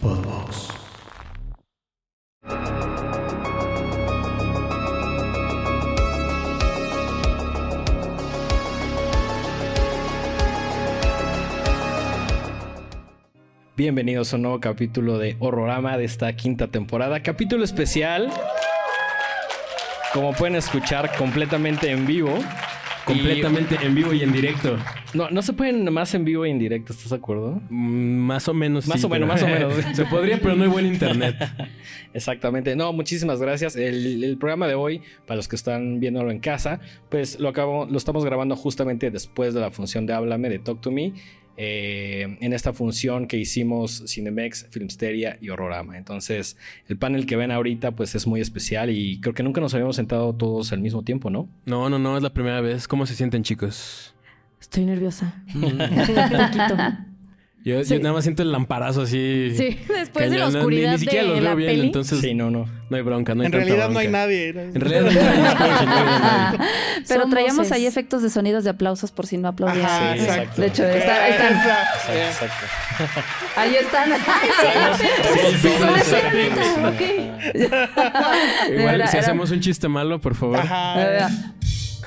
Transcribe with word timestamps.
Podbox. 0.00 0.68
Bienvenidos 13.76 14.32
a 14.32 14.36
un 14.36 14.42
nuevo 14.42 14.60
capítulo 14.60 15.18
de 15.18 15.36
Horrorama 15.38 15.96
de 15.96 16.04
esta 16.04 16.34
quinta 16.34 16.68
temporada. 16.68 17.22
Capítulo 17.22 17.64
especial. 17.64 18.30
Como 20.12 20.32
pueden 20.32 20.56
escuchar, 20.56 21.16
completamente 21.16 21.90
en 21.90 22.06
vivo. 22.06 22.36
Completamente 23.04 23.78
en 23.80 23.94
vivo 23.94 24.12
y 24.12 24.22
en 24.22 24.32
directo. 24.32 24.76
No, 25.14 25.30
no 25.30 25.40
se 25.42 25.52
pueden 25.54 25.90
más 25.92 26.14
en 26.14 26.24
vivo 26.24 26.44
y 26.44 26.50
en 26.50 26.58
directo, 26.58 26.92
¿estás 26.92 27.10
de 27.10 27.16
acuerdo? 27.16 27.60
Mm, 27.70 28.16
Más 28.18 28.46
o 28.48 28.54
menos. 28.54 28.86
Más 28.86 29.00
sí, 29.00 29.06
o 29.06 29.08
menos, 29.08 29.26
más 29.28 29.42
o 29.42 29.46
menos. 29.48 29.74
se 29.94 30.04
podría, 30.04 30.38
pero 30.40 30.54
no 30.54 30.64
hay 30.64 30.68
buen 30.70 30.86
internet. 30.86 31.34
Exactamente. 32.14 32.76
No, 32.76 32.92
muchísimas 32.92 33.40
gracias. 33.40 33.76
El, 33.76 34.22
el 34.22 34.36
programa 34.38 34.66
de 34.66 34.74
hoy, 34.74 35.00
para 35.26 35.36
los 35.36 35.48
que 35.48 35.56
están 35.56 36.00
viéndolo 36.00 36.30
en 36.30 36.40
casa, 36.40 36.80
pues 37.08 37.38
lo, 37.40 37.48
acabo, 37.48 37.86
lo 37.86 37.96
estamos 37.96 38.24
grabando 38.24 38.56
justamente 38.56 39.10
después 39.10 39.54
de 39.54 39.60
la 39.60 39.70
función 39.70 40.06
de 40.06 40.12
Háblame, 40.14 40.48
de 40.50 40.58
Talk 40.58 40.80
to 40.80 40.90
Me. 40.90 41.12
eh, 41.56 42.36
en 42.40 42.52
esta 42.52 42.72
función 42.72 43.26
que 43.26 43.36
hicimos 43.36 44.04
Cinemex, 44.06 44.68
Filmsteria 44.70 45.38
y 45.40 45.48
Horrorama. 45.48 45.98
Entonces, 45.98 46.56
el 46.86 46.96
panel 46.98 47.26
que 47.26 47.34
ven 47.36 47.50
ahorita, 47.50 47.92
pues 47.92 48.14
es 48.14 48.26
muy 48.28 48.40
especial 48.40 48.90
y 48.90 49.20
creo 49.20 49.34
que 49.34 49.42
nunca 49.42 49.60
nos 49.60 49.74
habíamos 49.74 49.96
sentado 49.96 50.32
todos 50.34 50.72
al 50.72 50.80
mismo 50.80 51.02
tiempo, 51.02 51.30
¿no? 51.30 51.48
No, 51.66 51.88
no, 51.90 51.98
no, 51.98 52.16
es 52.16 52.22
la 52.22 52.32
primera 52.32 52.60
vez. 52.60 52.86
¿Cómo 52.86 53.06
se 53.06 53.14
sienten, 53.16 53.42
chicos? 53.42 54.14
Estoy 54.60 54.84
nerviosa. 54.84 55.34
Un 55.54 55.78
poquito. 55.78 56.76
Yo, 57.64 57.84
Sí. 57.84 57.94
yo 57.94 58.00
nada 58.00 58.14
más 58.14 58.24
siento 58.24 58.42
el 58.42 58.52
lamparazo 58.52 59.02
así. 59.02 59.52
Sí, 59.56 59.78
después 59.88 60.30
de 60.30 60.38
la 60.38 60.48
no, 60.48 60.58
oscuridad 60.58 60.90
ni, 60.92 60.94
ni 60.96 61.00
siquiera 61.00 61.24
de 61.24 61.28
los 61.34 61.42
la 61.42 61.50
veo 61.50 61.56
bien, 61.56 61.70
peli. 61.72 61.86
entonces 61.88 62.20
Sí, 62.20 62.32
no, 62.32 62.50
no. 62.50 62.66
no 62.88 62.96
hay 62.96 63.02
bronca, 63.02 63.34
no 63.34 63.42
hay 63.42 63.46
En 63.46 63.52
realidad 63.52 63.90
no 63.90 63.98
hay 63.98 64.08
nadie. 64.08 64.52
¿no? 64.54 64.60
En 64.60 64.74
realidad 64.80 65.02
no 65.02 65.08
hay 65.10 65.38
nadie. 65.42 66.58
Pero 67.08 67.20
Son 67.22 67.30
traíamos 67.30 67.56
voces. 67.58 67.72
ahí 67.72 67.84
efectos 67.86 68.22
de 68.22 68.30
sonidos 68.30 68.64
de 68.64 68.70
aplausos 68.70 69.10
por 69.10 69.26
si 69.26 69.36
no 69.38 69.48
aplaudían. 69.48 69.84
Ajá, 69.84 70.14
Sí, 70.14 70.20
exacto. 70.20 70.60
De 70.62 70.66
hecho, 70.68 70.84
está- 70.84 71.24
ahí 71.24 71.32
están. 71.32 71.52
Exacto, 71.52 72.12
exacto. 72.14 72.66
Ahí 73.56 73.74
están. 73.76 74.12
Igual, 78.72 79.08
si 79.08 79.16
hacemos 79.18 79.50
un 79.50 79.60
chiste 79.60 79.88
malo, 79.88 80.20
por 80.20 80.34
favor. 80.34 80.58
Ajá. 80.60 81.28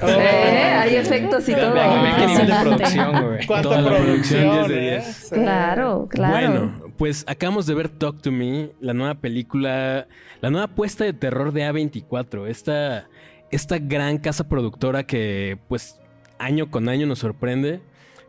Eh, 0.02 0.74
hay 0.82 0.96
efectos 0.96 1.48
y 1.48 1.54
todo. 1.54 1.74
Qué 1.74 2.28
nivel 2.28 2.48
de 2.48 2.54
producción, 2.62 3.26
güey. 3.26 3.46
¿Cuánta 3.46 3.70
Toda 3.70 3.82
la 3.82 3.90
producción, 3.90 4.42
producción, 4.42 4.68
10 4.68 4.68
de 4.68 4.88
eh? 4.88 4.92
10. 4.92 5.16
Sí. 5.16 5.36
Claro, 5.36 6.08
claro. 6.10 6.34
Bueno, 6.34 6.94
pues 6.98 7.24
acabamos 7.28 7.66
de 7.66 7.74
ver 7.76 7.90
Talk 7.90 8.22
to 8.22 8.32
Me, 8.32 8.72
la 8.80 8.94
nueva 8.94 9.16
película, 9.16 10.08
la 10.42 10.50
nueva 10.50 10.66
apuesta 10.66 11.04
de 11.04 11.14
terror 11.14 11.52
de 11.54 11.70
A24, 11.70 12.48
esta, 12.48 13.08
esta 13.52 13.78
gran 13.80 14.18
casa 14.18 14.48
productora 14.48 15.04
que 15.04 15.58
pues 15.68 16.00
año 16.40 16.72
con 16.72 16.90
año 16.90 17.06
nos 17.06 17.20
sorprende. 17.20 17.82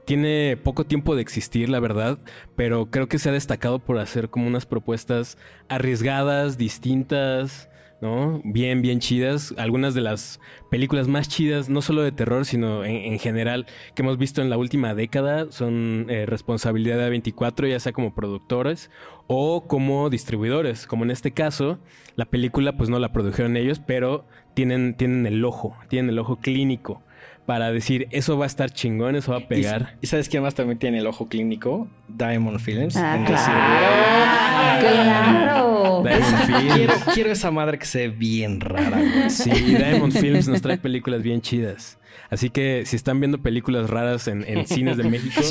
Tiene 0.04 0.58
poco 0.62 0.84
tiempo 0.84 1.14
de 1.14 1.22
existir, 1.22 1.68
la 1.68 1.78
verdad, 1.78 2.18
pero 2.56 2.90
creo 2.90 3.08
que 3.08 3.20
se 3.20 3.28
ha 3.28 3.32
destacado 3.32 3.78
por 3.78 3.98
hacer 3.98 4.30
como 4.30 4.48
unas 4.48 4.66
propuestas 4.66 5.38
arriesgadas, 5.68 6.58
distintas, 6.58 7.68
¿no? 8.02 8.42
Bien, 8.44 8.82
bien 8.82 8.98
chidas. 8.98 9.54
Algunas 9.56 9.94
de 9.94 10.02
las 10.02 10.40
películas 10.70 11.06
más 11.08 11.28
chidas, 11.28 11.70
no 11.70 11.80
solo 11.80 12.02
de 12.02 12.12
terror, 12.12 12.44
sino 12.44 12.84
en, 12.84 12.96
en 12.96 13.18
general, 13.20 13.66
que 13.94 14.02
hemos 14.02 14.18
visto 14.18 14.42
en 14.42 14.50
la 14.50 14.58
última 14.58 14.94
década, 14.94 15.46
son 15.50 16.06
eh, 16.10 16.26
responsabilidad 16.26 16.98
de 16.98 17.08
A24, 17.08 17.70
ya 17.70 17.78
sea 17.78 17.92
como 17.92 18.14
productores 18.14 18.90
o 19.28 19.66
como 19.66 20.10
distribuidores. 20.10 20.86
Como 20.86 21.04
en 21.04 21.12
este 21.12 21.30
caso, 21.30 21.78
la 22.16 22.26
película 22.26 22.76
pues 22.76 22.90
no 22.90 22.98
la 22.98 23.12
produjeron 23.12 23.56
ellos, 23.56 23.78
pero 23.78 24.26
tienen, 24.54 24.94
tienen 24.94 25.24
el 25.24 25.44
ojo, 25.44 25.76
tienen 25.88 26.10
el 26.10 26.18
ojo 26.18 26.36
clínico 26.36 27.02
para 27.46 27.72
decir, 27.72 28.06
eso 28.10 28.38
va 28.38 28.44
a 28.44 28.46
estar 28.46 28.70
chingón, 28.70 29.16
eso 29.16 29.32
va 29.32 29.38
a 29.38 29.48
pegar. 29.48 29.96
¿Y, 30.00 30.04
y 30.04 30.08
sabes 30.08 30.28
quién 30.28 30.42
más 30.42 30.54
también 30.54 30.78
tiene 30.78 30.98
el 30.98 31.06
ojo 31.06 31.28
clínico? 31.28 31.88
Diamond 32.08 32.60
Films. 32.60 32.96
Ah, 32.96 33.22
claro. 34.82 36.02
Diamond 36.08 36.46
Films. 36.46 36.74
Quiero, 36.74 36.94
quiero 37.14 37.32
esa 37.32 37.50
madre 37.50 37.78
que 37.78 37.86
se 37.86 38.08
ve 38.08 38.14
bien 38.14 38.60
rara, 38.60 38.98
güey. 38.98 39.30
Sí, 39.30 39.50
Diamond 39.50 40.12
Films 40.12 40.48
nos 40.48 40.62
trae 40.62 40.78
películas 40.78 41.22
bien 41.22 41.40
chidas. 41.40 41.98
Así 42.30 42.48
que 42.50 42.84
si 42.86 42.96
están 42.96 43.20
viendo 43.20 43.38
películas 43.42 43.90
raras 43.90 44.26
en, 44.28 44.44
en 44.46 44.66
cines 44.66 44.96
de 44.96 45.04
México, 45.04 45.42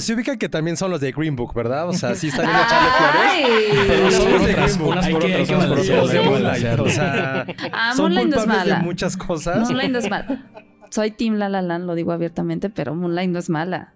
se 0.00 0.14
ubican 0.14 0.38
que 0.38 0.48
también 0.48 0.76
son 0.76 0.90
los 0.90 1.00
de 1.00 1.12
Green 1.12 1.36
Book, 1.36 1.54
¿verdad? 1.54 1.88
O 1.88 1.92
sea, 1.92 2.14
sí 2.14 2.28
están 2.28 2.46
echarle 2.48 2.88
flores. 2.98 3.86
Pero 3.86 4.10
Son 4.10 4.32
los 4.32 4.46
de 4.46 4.52
Green 4.52 4.78
Book. 4.78 4.96
Hay 5.00 5.14
que- 5.14 5.34
hay. 5.34 6.64
O 6.80 6.88
sea, 6.88 7.46
Ah, 7.72 7.92
son 7.96 8.14
culpables 8.14 8.64
de 8.64 8.76
muchas 8.82 9.16
cosas. 9.16 9.60
Moonlight 9.68 9.90
no 9.90 9.98
es 9.98 10.10
mala. 10.10 10.42
Soy 10.90 11.10
Team 11.10 11.34
La 11.36 11.48
La 11.48 11.62
Land, 11.62 11.86
lo 11.86 11.94
digo 11.94 12.12
abiertamente, 12.12 12.68
pero 12.68 12.94
Moonlight 12.94 13.30
no 13.30 13.38
es 13.38 13.48
mala. 13.48 13.94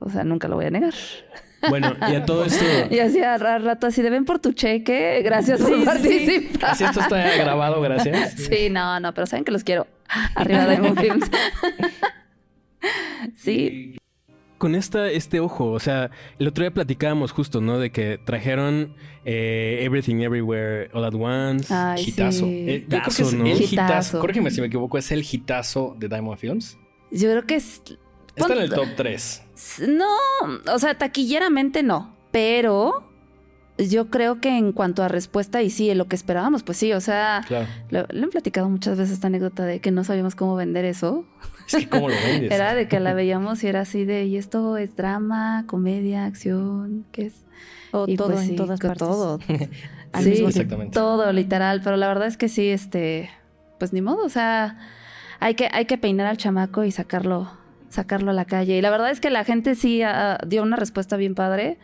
O 0.00 0.10
sea, 0.10 0.24
nunca 0.24 0.48
lo 0.48 0.56
voy 0.56 0.66
a 0.66 0.70
negar. 0.70 0.92
Bueno, 1.68 1.94
y 2.10 2.14
a 2.14 2.24
todo 2.24 2.44
esto, 2.44 2.64
Y 2.90 2.98
así 2.98 3.20
a 3.20 3.38
ra- 3.38 3.58
rato 3.58 3.86
así 3.86 4.02
de 4.02 4.10
ven 4.10 4.24
por 4.24 4.38
tu 4.38 4.52
cheque, 4.52 5.20
gracias 5.24 5.60
por 5.60 5.84
participar. 5.84 6.70
Así 6.70 6.84
esto 6.84 7.00
está 7.00 7.36
grabado, 7.36 7.80
gracias. 7.80 8.34
Sí, 8.36 8.68
no, 8.70 9.00
no, 9.00 9.12
pero 9.14 9.26
saben 9.26 9.44
que 9.44 9.52
los 9.52 9.64
quiero. 9.64 9.86
Arriba 10.34 10.66
de 10.66 10.70
Diamond 10.76 11.00
Films. 11.00 11.30
sí, 13.36 13.96
con 14.58 14.74
esta, 14.74 15.10
este 15.10 15.40
ojo, 15.40 15.72
o 15.72 15.80
sea, 15.80 16.10
el 16.38 16.48
otro 16.48 16.62
día 16.64 16.72
platicábamos 16.72 17.32
justo, 17.32 17.60
¿no? 17.60 17.78
De 17.78 17.90
que 17.90 18.18
trajeron 18.24 18.94
eh, 19.24 19.80
Everything 19.82 20.20
Everywhere 20.22 20.88
All 20.92 21.04
at 21.04 21.14
Once. 21.14 21.74
Ay, 21.74 22.04
Hitazo. 22.06 22.46
sí. 22.46 22.86
Yo 22.88 22.98
creo 22.98 23.02
que 23.02 23.10
es 23.10 23.18
Hitazo, 23.20 23.36
¿no? 23.36 23.46
el 23.46 23.52
Hitazo. 23.62 23.74
hitazo. 23.74 24.20
Corrígeme 24.20 24.50
si 24.50 24.60
me 24.60 24.68
equivoco, 24.68 24.96
es 24.96 25.10
el 25.12 25.24
hitazo 25.30 25.96
de 25.98 26.08
Diamond 26.08 26.38
Films. 26.38 26.78
Yo 27.10 27.30
creo 27.30 27.46
que 27.46 27.56
es. 27.56 27.82
Está 28.36 28.52
en 28.54 28.60
el 28.62 28.70
top 28.70 28.88
3. 28.96 29.42
No, 29.88 30.08
o 30.72 30.78
sea, 30.78 30.96
taquilleramente 30.98 31.82
no, 31.82 32.14
pero 32.30 33.10
yo 33.78 34.08
creo 34.10 34.40
que 34.40 34.56
en 34.56 34.72
cuanto 34.72 35.02
a 35.02 35.08
respuesta 35.08 35.62
y 35.62 35.70
sí, 35.70 35.90
en 35.90 35.98
lo 35.98 36.06
que 36.06 36.16
esperábamos, 36.16 36.62
pues 36.62 36.78
sí, 36.78 36.92
o 36.92 37.00
sea, 37.00 37.42
Claro. 37.46 37.66
lo, 37.90 38.06
lo 38.10 38.26
he 38.26 38.30
platicado 38.30 38.68
muchas 38.68 38.96
veces 38.98 39.14
esta 39.14 39.26
anécdota 39.28 39.64
de 39.64 39.80
que 39.80 39.90
no 39.90 40.04
sabíamos 40.04 40.34
cómo 40.34 40.54
vender 40.56 40.84
eso. 40.84 41.24
Es 41.66 41.76
que 41.76 41.88
cómo 41.88 42.08
lo 42.08 42.14
vendes. 42.14 42.52
Era 42.52 42.74
de 42.74 42.88
que 42.88 43.00
la 43.00 43.14
veíamos 43.14 43.64
y 43.64 43.68
era 43.68 43.80
así 43.80 44.04
de, 44.04 44.24
¿y 44.26 44.36
esto 44.36 44.76
es 44.76 44.96
drama, 44.96 45.64
comedia, 45.66 46.26
acción? 46.26 47.06
¿Qué 47.10 47.26
es? 47.26 47.34
O 47.90 48.04
Y 48.06 48.16
todo 48.16 48.28
pues 48.32 48.42
en 48.42 48.48
sí, 48.50 48.56
todas 48.56 48.80
partes. 48.80 48.98
Todo. 48.98 49.38
Sí, 50.20 50.30
mismo. 50.30 50.46
Exactamente. 50.48 50.94
todo, 50.94 51.32
literal. 51.32 51.80
Pero 51.82 51.96
la 51.96 52.06
verdad 52.06 52.28
es 52.28 52.36
que 52.36 52.48
sí, 52.48 52.68
este, 52.68 53.30
pues 53.80 53.92
ni 53.92 54.00
modo, 54.00 54.24
o 54.24 54.28
sea, 54.28 54.78
hay 55.40 55.56
que, 55.56 55.68
hay 55.72 55.86
que 55.86 55.98
peinar 55.98 56.28
al 56.28 56.36
chamaco 56.36 56.84
y 56.84 56.92
sacarlo, 56.92 57.50
sacarlo 57.94 58.30
a 58.30 58.34
la 58.34 58.44
calle. 58.44 58.76
Y 58.76 58.82
la 58.82 58.90
verdad 58.90 59.10
es 59.10 59.20
que 59.20 59.30
la 59.30 59.44
gente 59.44 59.74
sí 59.74 60.02
ah, 60.02 60.38
dio 60.46 60.62
una 60.62 60.76
respuesta 60.76 61.16
bien 61.16 61.34
padre. 61.34 61.78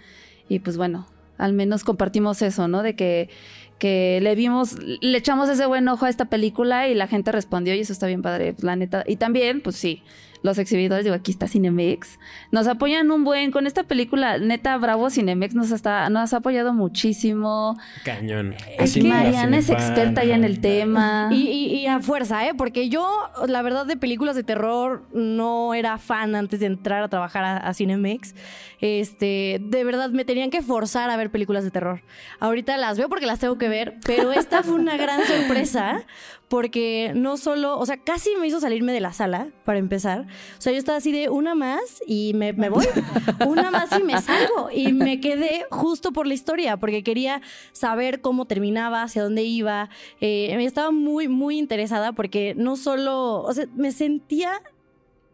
Y 0.49 0.59
pues 0.59 0.77
bueno, 0.77 1.07
al 1.39 1.53
menos 1.53 1.85
compartimos 1.85 2.43
eso, 2.43 2.69
¿no? 2.69 2.83
De 2.83 2.97
que, 2.97 3.31
que 3.79 4.19
le 4.21 4.35
vimos, 4.35 4.77
le 4.79 5.17
echamos 5.17 5.49
ese 5.49 5.67
buen 5.67 5.89
ojo 5.89 6.07
a 6.07 6.11
esta 6.11 6.27
película 6.27 6.89
y 6.89 6.95
la 6.95 7.07
gente 7.07 7.33
respondió 7.33 7.75
y 7.75 7.81
eso 7.81 7.93
está 7.93 8.07
bien 8.07 8.23
padre, 8.23 8.55
la 8.61 8.77
neta. 8.77 9.05
Y 9.07 9.17
también, 9.17 9.61
pues 9.61 9.77
sí, 9.77 10.03
los 10.43 10.59
exhibidores, 10.59 11.05
digo, 11.05 11.15
aquí 11.17 11.31
está 11.31 11.47
Cinemex, 11.49 12.19
nos 12.51 12.67
apoyan 12.67 13.11
un 13.11 13.25
buen, 13.25 13.51
con 13.51 13.67
esta 13.67 13.85
película, 13.85 14.39
neta, 14.39 14.77
bravo, 14.79 15.11
Cinemex 15.11 15.55
nos, 15.55 15.71
está, 15.71 16.09
nos 16.11 16.33
ha 16.33 16.39
apoyado 16.39 16.73
muchísimo. 16.73 17.77
Cañón. 18.05 18.55
Es 18.79 18.95
que 18.95 19.03
Mariana 19.05 19.59
es 19.59 19.69
experta 19.71 20.25
ya 20.25 20.35
en 20.35 20.45
el 20.45 20.61
tema. 20.61 21.29
Y, 21.31 21.49
y- 21.49 21.75
y 21.81 21.87
a 21.87 22.01
fuerza, 22.01 22.47
¿eh? 22.47 22.53
Porque 22.57 22.89
yo, 22.89 23.09
la 23.47 23.63
verdad, 23.63 23.87
de 23.87 23.97
películas 23.97 24.37
de 24.37 24.43
terror 24.43 25.05
no 25.13 25.75
era 25.75 25.99
fan 25.99 26.35
antes 26.35 26.61
de 26.61 26.67
entrar 26.67 27.03
a 27.03 27.09
trabajar 27.09 27.45
a, 27.45 27.57
a 27.59 27.75
Cinemex. 27.75 28.35
Este, 28.81 29.59
de 29.63 29.85
verdad, 29.85 30.11
me 30.11 30.25
tenían 30.25 30.51
que 30.51 30.63
forzar 30.63 31.11
a 31.11 31.17
ver 31.17 31.31
películas 31.31 31.65
de 31.65 31.71
terror. 31.71 32.03
Ahorita 32.39 32.77
las 32.77 32.97
veo 32.99 33.09
porque 33.09 33.27
las 33.27 33.39
tengo 33.39 33.59
que 33.59 33.69
ver, 33.69 33.97
pero 34.07 34.33
esta 34.33 34.63
fue 34.63 34.75
una 34.75 34.97
gran 34.97 35.21
sorpresa 35.27 36.05
porque 36.51 37.13
no 37.15 37.37
solo, 37.37 37.79
o 37.79 37.87
sea, 37.87 37.99
casi 37.99 38.31
me 38.41 38.49
hizo 38.49 38.59
salirme 38.59 38.93
de 38.93 38.99
la 38.99 39.13
sala, 39.13 39.53
para 39.65 39.79
empezar. 39.79 40.27
O 40.59 40.61
sea, 40.61 40.73
yo 40.73 40.79
estaba 40.81 40.99
así 40.99 41.13
de 41.13 41.29
una 41.29 41.55
más 41.55 42.03
y 42.09 42.33
me, 42.35 42.53
me 42.53 42.69
voy, 42.69 42.85
una 43.47 43.71
más 43.71 43.97
y 43.97 44.03
me 44.03 44.21
salgo. 44.21 44.69
Y 44.75 44.93
me 44.93 45.21
quedé 45.21 45.65
justo 45.71 46.13
por 46.13 46.27
la 46.27 46.35
historia, 46.35 46.77
porque 46.77 47.05
quería 47.05 47.41
saber 47.71 48.21
cómo 48.21 48.47
terminaba, 48.47 49.05
hacia 49.05 49.23
dónde 49.23 49.45
iba. 49.45 49.91
Eh, 50.21 50.57
estaba 50.65 50.91
muy, 50.91 51.29
muy 51.29 51.57
interesada 51.57 52.15
porque 52.15 52.55
no 52.57 52.75
solo, 52.75 53.43
o 53.43 53.53
sea, 53.53 53.67
me 53.77 53.93
sentía 53.93 54.61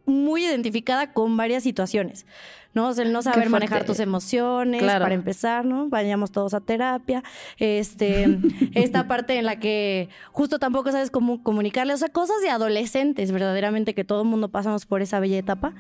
muy 0.05 0.45
identificada 0.45 1.15
con 1.15 1.39
varias 1.39 1.63
situaciones. 1.63 2.27
¿No? 2.77 2.89
O 2.89 2.93
sea, 2.93 3.05
el 3.05 3.13
no 3.13 3.23
saber 3.23 3.49
manejar 3.49 3.87
tus 3.87 4.01
emociones, 4.01 4.83
Claro. 4.83 5.05
para 5.07 5.15
empezar, 5.15 5.65
¿no? 5.65 5.89
Vayamos 5.89 6.31
todos 6.31 6.53
a 6.53 6.61
terapia. 6.61 7.25
Este, 7.59 8.39
esta 8.75 9.09
parte 9.09 9.39
en 9.39 9.47
la 9.47 9.59
que 9.59 10.11
justo 10.31 10.59
tampoco 10.59 10.93
sabes 10.93 11.11
cómo 11.11 11.43
comunicarle, 11.43 11.95
o 11.95 11.97
sea, 11.97 12.11
cosas 12.11 12.43
de 12.43 12.51
adolescentes, 12.51 13.33
verdaderamente, 13.33 13.95
que 13.95 14.05
todo 14.05 14.21
el 14.23 14.29
mundo 14.29 14.51
pasamos 14.51 14.85
por 14.85 15.01
esa 15.01 15.19
bella 15.21 15.39
etapa. 15.39 15.73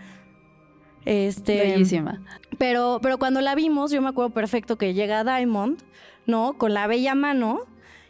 Este, 1.04 1.58
Bellísima. 1.58 2.22
Pero, 2.56 2.98
pero 3.02 3.18
cuando 3.18 3.42
la 3.42 3.54
vimos, 3.54 3.90
yo 3.90 4.00
me 4.00 4.08
acuerdo 4.08 4.30
perfecto 4.30 4.76
que 4.78 4.94
llega 4.94 5.22
Diamond, 5.22 5.78
¿no? 6.24 6.54
Con 6.54 6.72
la 6.72 6.86
bella 6.86 7.14
mano 7.14 7.60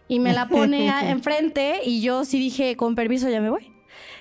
y 0.06 0.20
me 0.20 0.32
la 0.32 0.46
pone 0.48 0.88
enfrente 1.10 1.80
y 1.84 2.02
yo 2.02 2.24
sí 2.24 2.38
dije, 2.38 2.76
con 2.76 2.94
permiso 2.94 3.28
ya 3.28 3.40
me 3.40 3.50
voy. 3.50 3.75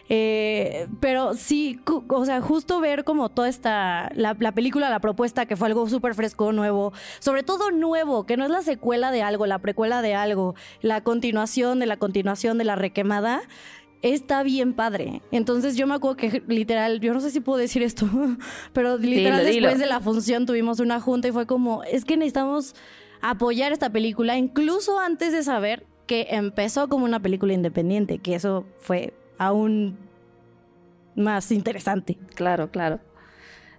Eh, 0.07 0.88
pero 1.00 1.34
sí, 1.34 1.80
o 2.10 2.25
sea, 2.25 2.40
justo 2.42 2.80
ver 2.80 3.04
como 3.04 3.30
toda 3.30 3.50
esta, 3.50 4.12
la, 4.16 4.36
la 4.40 4.52
película, 4.52 4.90
la 4.90 5.00
propuesta, 5.00 5.46
que 5.46 5.56
fue 5.56 5.68
algo 5.68 5.90
súper 5.90 6.13
fresco, 6.13 6.52
nuevo, 6.52 6.94
sobre 7.19 7.44
todo 7.44 7.72
nuevo, 7.72 8.25
que 8.25 8.38
no 8.38 8.46
es 8.46 8.52
la 8.52 8.62
secuela 8.62 9.12
de 9.12 9.24
algo, 9.24 9.48
la 9.48 9.60
precuela 9.60 10.02
de 10.02 10.13
algo, 10.13 10.54
la 10.81 11.02
continuación 11.02 11.80
de 11.80 11.88
la 11.88 11.98
continuación 11.98 12.57
de 12.60 12.66
la 12.66 12.75
requemada, 12.75 13.42
está 14.04 14.44
bien 14.44 14.74
padre. 14.74 15.24
Entonces 15.31 15.75
yo 15.75 15.88
me 15.88 15.96
acuerdo 15.96 16.18
que 16.18 16.44
literal, 16.48 17.00
yo 17.00 17.13
no 17.13 17.19
sé 17.19 17.31
si 17.31 17.40
puedo 17.40 17.57
decir 17.57 17.81
esto, 17.81 18.07
pero 18.74 18.98
literal 18.98 19.40
Dilo, 19.40 19.52
dilo. 19.52 19.68
después 19.68 19.80
de 19.80 19.88
la 19.88 20.00
función 20.00 20.46
tuvimos 20.46 20.80
una 20.80 21.00
junta 21.00 21.30
y 21.30 21.31
fue 21.31 21.48
como, 21.48 21.84
es 21.84 22.06
que 22.06 22.16
necesitamos 22.16 22.75
apoyar 23.22 23.72
esta 23.72 23.90
película, 23.90 24.38
incluso 24.38 25.00
antes 25.00 25.31
de 25.31 25.42
saber 25.42 25.88
que 26.06 26.28
empezó 26.30 26.88
como 26.90 27.06
una 27.06 27.19
película 27.19 27.54
independiente, 27.54 28.19
que 28.19 28.36
eso 28.36 28.66
fue 28.78 29.16
aún 29.38 29.98
más 31.16 31.52
interesante. 31.52 32.18
Claro, 32.36 32.70
claro. 32.72 33.00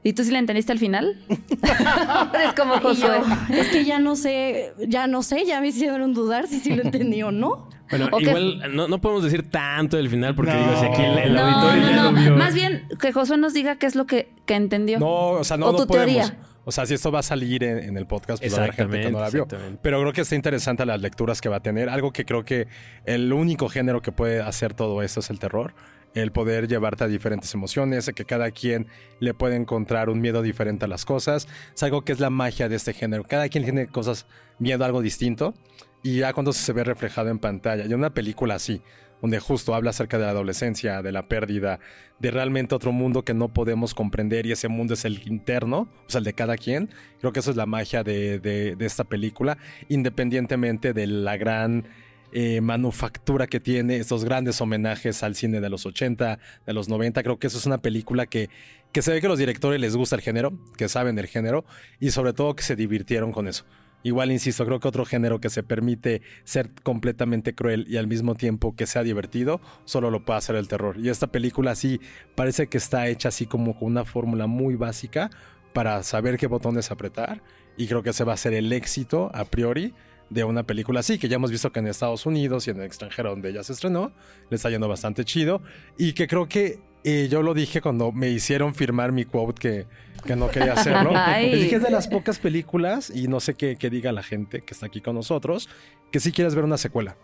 ¿Y 0.03 0.13
tú 0.13 0.23
sí 0.23 0.31
la 0.31 0.39
entendiste 0.39 0.71
al 0.73 0.79
final? 0.79 1.19
es 1.29 2.53
como 2.57 2.75
Josué. 2.81 3.09
yo, 3.49 3.55
es 3.57 3.69
que 3.69 3.85
ya 3.85 3.99
no 3.99 4.15
sé, 4.17 4.73
ya 4.87 5.07
no 5.07 5.23
sé, 5.23 5.45
ya 5.45 5.61
me 5.61 5.69
hicieron 5.69 6.15
dudar 6.15 6.47
si 6.47 6.61
sí 6.61 6.75
lo 6.75 6.83
entendí 6.83 7.23
o 7.23 7.33
no. 7.33 7.69
Bueno, 7.91 8.09
igual 8.21 8.75
no, 8.75 8.89
no 8.89 9.01
podemos 9.01 9.23
decir 9.25 9.49
tanto 9.51 9.97
del 9.97 10.09
final 10.11 10.35
porque 10.35 10.53
No. 10.53 10.59
digo, 10.59 10.81
si 10.81 10.87
aquí 10.87 11.03
el, 11.03 11.19
el 11.19 11.35
No, 11.35 11.41
auditorio 11.43 11.83
ya 11.89 11.97
no, 11.97 12.03
lo 12.05 12.13
no. 12.13 12.21
vio. 12.21 12.37
Más 12.37 12.55
bien 12.55 12.89
que 13.01 13.13
Josué 13.13 13.37
nos 13.37 13.53
diga 13.55 13.77
qué 13.77 13.87
es 13.87 13.95
lo 13.95 14.07
que, 14.07 14.33
que 14.45 14.55
entendió. 14.55 14.99
No, 14.99 15.31
o 15.31 15.45
sea, 15.45 15.57
no 15.57 15.67
O 15.67 15.77
tu 15.77 15.87
podemos. 15.87 16.33
O 16.69 16.73
sea, 16.73 16.85
si 16.85 16.95
esto 16.95 17.13
va 17.13 17.21
a 17.21 17.23
salir 17.23 17.63
en, 17.63 17.79
en 17.79 17.97
el 17.97 18.09
podcast, 18.09 18.43
pues 18.43 18.59
haber 18.59 18.73
gente 18.73 19.01
que 19.01 19.11
no 19.13 19.21
la 19.21 19.31
vio. 19.31 19.47
Pero 19.83 20.01
creo 20.01 20.13
que 20.13 20.23
está 20.23 20.35
interesante 20.35 20.85
las 20.85 21.01
lecturas 21.01 21.41
que 21.41 21.49
va 21.49 21.59
a 21.59 21.61
tener. 21.61 21.89
Algo 21.89 22.13
que 22.13 22.25
creo 22.25 22.45
que 22.45 22.67
el 23.05 23.33
único 23.33 23.69
género 23.69 24.03
que 24.03 24.11
puede 24.11 24.41
hacer 24.41 24.75
todo 24.75 25.01
esto 25.01 25.21
es 25.21 25.31
el 25.31 25.39
terror. 25.39 25.75
El 26.13 26.33
poder 26.33 26.67
llevarte 26.67 27.05
a 27.05 27.07
diferentes 27.07 27.55
emociones, 27.55 28.11
que 28.13 28.25
cada 28.25 28.51
quien 28.51 28.89
le 29.21 29.33
puede 29.33 29.55
encontrar 29.55 30.11
un 30.11 30.21
miedo 30.21 30.43
diferente 30.43 30.87
a 30.87 30.89
las 30.89 31.05
cosas. 31.05 31.47
Es 31.73 31.83
algo 31.85 32.03
que 32.03 32.11
es 32.11 32.19
la 32.19 32.31
magia 32.31 32.69
de 32.69 32.75
este 32.75 32.93
género. 32.93 33.23
Cada 33.23 33.49
quien 33.49 33.63
tiene 33.63 33.87
cosas, 33.87 34.27
miedo 34.59 34.83
a 34.83 34.87
algo 34.89 35.03
distinto. 35.03 35.55
Y 36.03 36.19
ya 36.19 36.33
cuando 36.33 36.53
se 36.53 36.73
ve 36.73 36.83
reflejado 36.83 37.29
en 37.29 37.39
pantalla. 37.39 37.87
Y 37.87 37.95
una 37.95 38.11
película 38.11 38.57
así, 38.57 38.83
donde 39.23 39.39
justo 39.41 39.75
habla 39.75 39.91
acerca 39.91 40.19
de 40.19 40.25
la 40.25 40.31
adolescencia, 40.31 41.03
de 41.03 41.13
la 41.13 41.27
pérdida, 41.29 41.81
de 42.19 42.31
realmente 42.31 42.75
otro 42.75 42.93
mundo 42.93 43.25
que 43.25 43.35
no 43.35 43.49
podemos 43.49 43.95
comprender 43.95 44.47
y 44.47 44.53
ese 44.53 44.69
mundo 44.69 44.95
es 44.95 45.05
el 45.05 45.27
interno, 45.27 45.89
o 46.07 46.11
sea, 46.11 46.19
el 46.19 46.25
de 46.25 46.33
cada 46.35 46.57
quien. 46.57 46.91
Creo 47.21 47.33
que 47.33 47.41
eso 47.41 47.51
es 47.51 47.57
la 47.57 47.67
magia 47.67 48.03
de, 48.03 48.39
de- 48.39 48.77
de 48.77 48.87
esta 48.87 49.05
película, 49.05 49.59
independientemente 49.89 50.93
de 50.93 51.07
la 51.07 51.37
gran 51.37 51.87
eh, 52.33 52.61
manufactura 52.61 53.47
que 53.47 53.61
tiene, 53.61 53.97
estos 53.97 54.25
grandes 54.25 54.61
homenajes 54.61 55.23
al 55.23 55.35
cine 55.35 55.61
de 55.61 55.69
los 55.71 55.87
80, 55.87 56.39
de 56.67 56.73
los 56.73 56.89
90. 56.89 57.23
Creo 57.23 57.39
que 57.39 57.47
eso 57.47 57.59
es 57.59 57.67
una 57.67 57.79
película 57.79 58.27
que, 58.27 58.51
que 58.93 59.03
se 59.03 59.13
ve 59.13 59.21
que 59.21 59.27
a 59.27 59.31
los 59.31 59.39
directores 59.39 59.81
les 59.81 59.97
gusta 59.97 60.17
el 60.17 60.23
género, 60.23 60.53
que 60.77 60.89
saben 60.89 61.17
del 61.17 61.27
género 61.27 61.65
y 62.01 62.11
sobre 62.11 62.33
todo 62.33 62.55
que 62.55 62.63
se 62.63 62.77
divirtieron 62.77 63.33
con 63.33 63.49
eso. 63.49 63.65
Igual, 64.03 64.31
insisto, 64.31 64.65
creo 64.65 64.79
que 64.79 64.87
otro 64.87 65.05
género 65.05 65.41
que 65.41 65.51
se 65.51 65.63
permite 65.63 66.23
ser 66.45 66.71
completamente 66.83 67.55
cruel 67.55 67.87
y 67.89 67.97
al 67.97 68.07
mismo 68.07 68.35
tiempo 68.35 68.77
que 68.77 68.87
sea 68.87 69.03
divertido, 69.03 69.61
solo 69.85 70.11
lo 70.11 70.25
puede 70.25 70.39
hacer 70.39 70.55
el 70.55 70.69
terror. 70.69 70.97
Y 70.99 71.09
esta 71.09 71.27
película 71.27 71.75
sí 71.75 72.01
parece 72.35 72.69
que 72.69 72.79
está 72.79 73.09
hecha 73.09 73.31
así 73.31 73.47
como 73.47 73.77
con 73.77 73.89
una 73.89 74.05
fórmula 74.05 74.47
muy 74.47 74.77
básica 74.77 75.31
para 75.73 76.03
saber 76.03 76.39
qué 76.39 76.47
botones 76.47 76.91
apretar. 76.91 77.43
Y 77.77 77.89
creo 77.89 78.03
que 78.03 78.11
ese 78.11 78.25
va 78.25 78.33
a 78.33 78.37
ser 78.37 78.55
el 78.55 78.73
éxito 78.73 79.31
a 79.35 79.45
priori 79.45 79.93
de 80.31 80.45
una 80.45 80.65
película 80.65 81.01
así, 81.01 81.19
que 81.19 81.29
ya 81.29 81.37
hemos 81.37 81.51
visto 81.51 81.71
que 81.73 81.81
en 81.81 81.87
Estados 81.87 82.27
Unidos 82.27 82.67
y 82.67 82.71
en 82.71 82.79
el 82.79 82.85
extranjero 82.85 83.31
donde 83.31 83.51
ella 83.51 83.63
se 83.63 83.73
estrenó, 83.73 84.13
le 84.51 84.57
está 84.57 84.71
yendo 84.71 84.89
bastante 84.89 85.25
chido. 85.25 85.63
Y 85.99 86.15
que 86.15 86.27
creo 86.27 86.49
que 86.49 86.81
eh, 87.07 87.29
yo 87.29 87.43
lo 87.43 87.55
dije 87.55 87.81
cuando 87.81 88.11
me 88.11 88.31
hicieron 88.31 88.75
firmar 88.75 89.13
mi 89.13 89.25
quote 89.25 89.61
que, 89.61 89.87
que 90.25 90.35
no 90.35 90.51
quería 90.51 90.73
hacerlo. 90.73 91.13
Les 91.41 91.61
dije 91.61 91.77
es 91.77 91.83
de 91.83 91.91
las 91.91 92.09
pocas 92.09 92.39
películas, 92.39 93.11
y 93.15 93.29
no 93.29 93.39
sé 93.41 93.55
qué, 93.55 93.77
qué 93.77 93.91
diga 93.91 94.11
la 94.11 94.23
gente 94.23 94.63
que 94.63 94.75
está 94.75 94.87
aquí 94.87 95.01
con 95.01 95.15
nosotros, 95.15 95.69
que 96.11 96.19
sí 96.21 96.33
quieres 96.33 96.55
ver 96.55 96.65
una 96.65 96.79
secuela. 96.79 97.17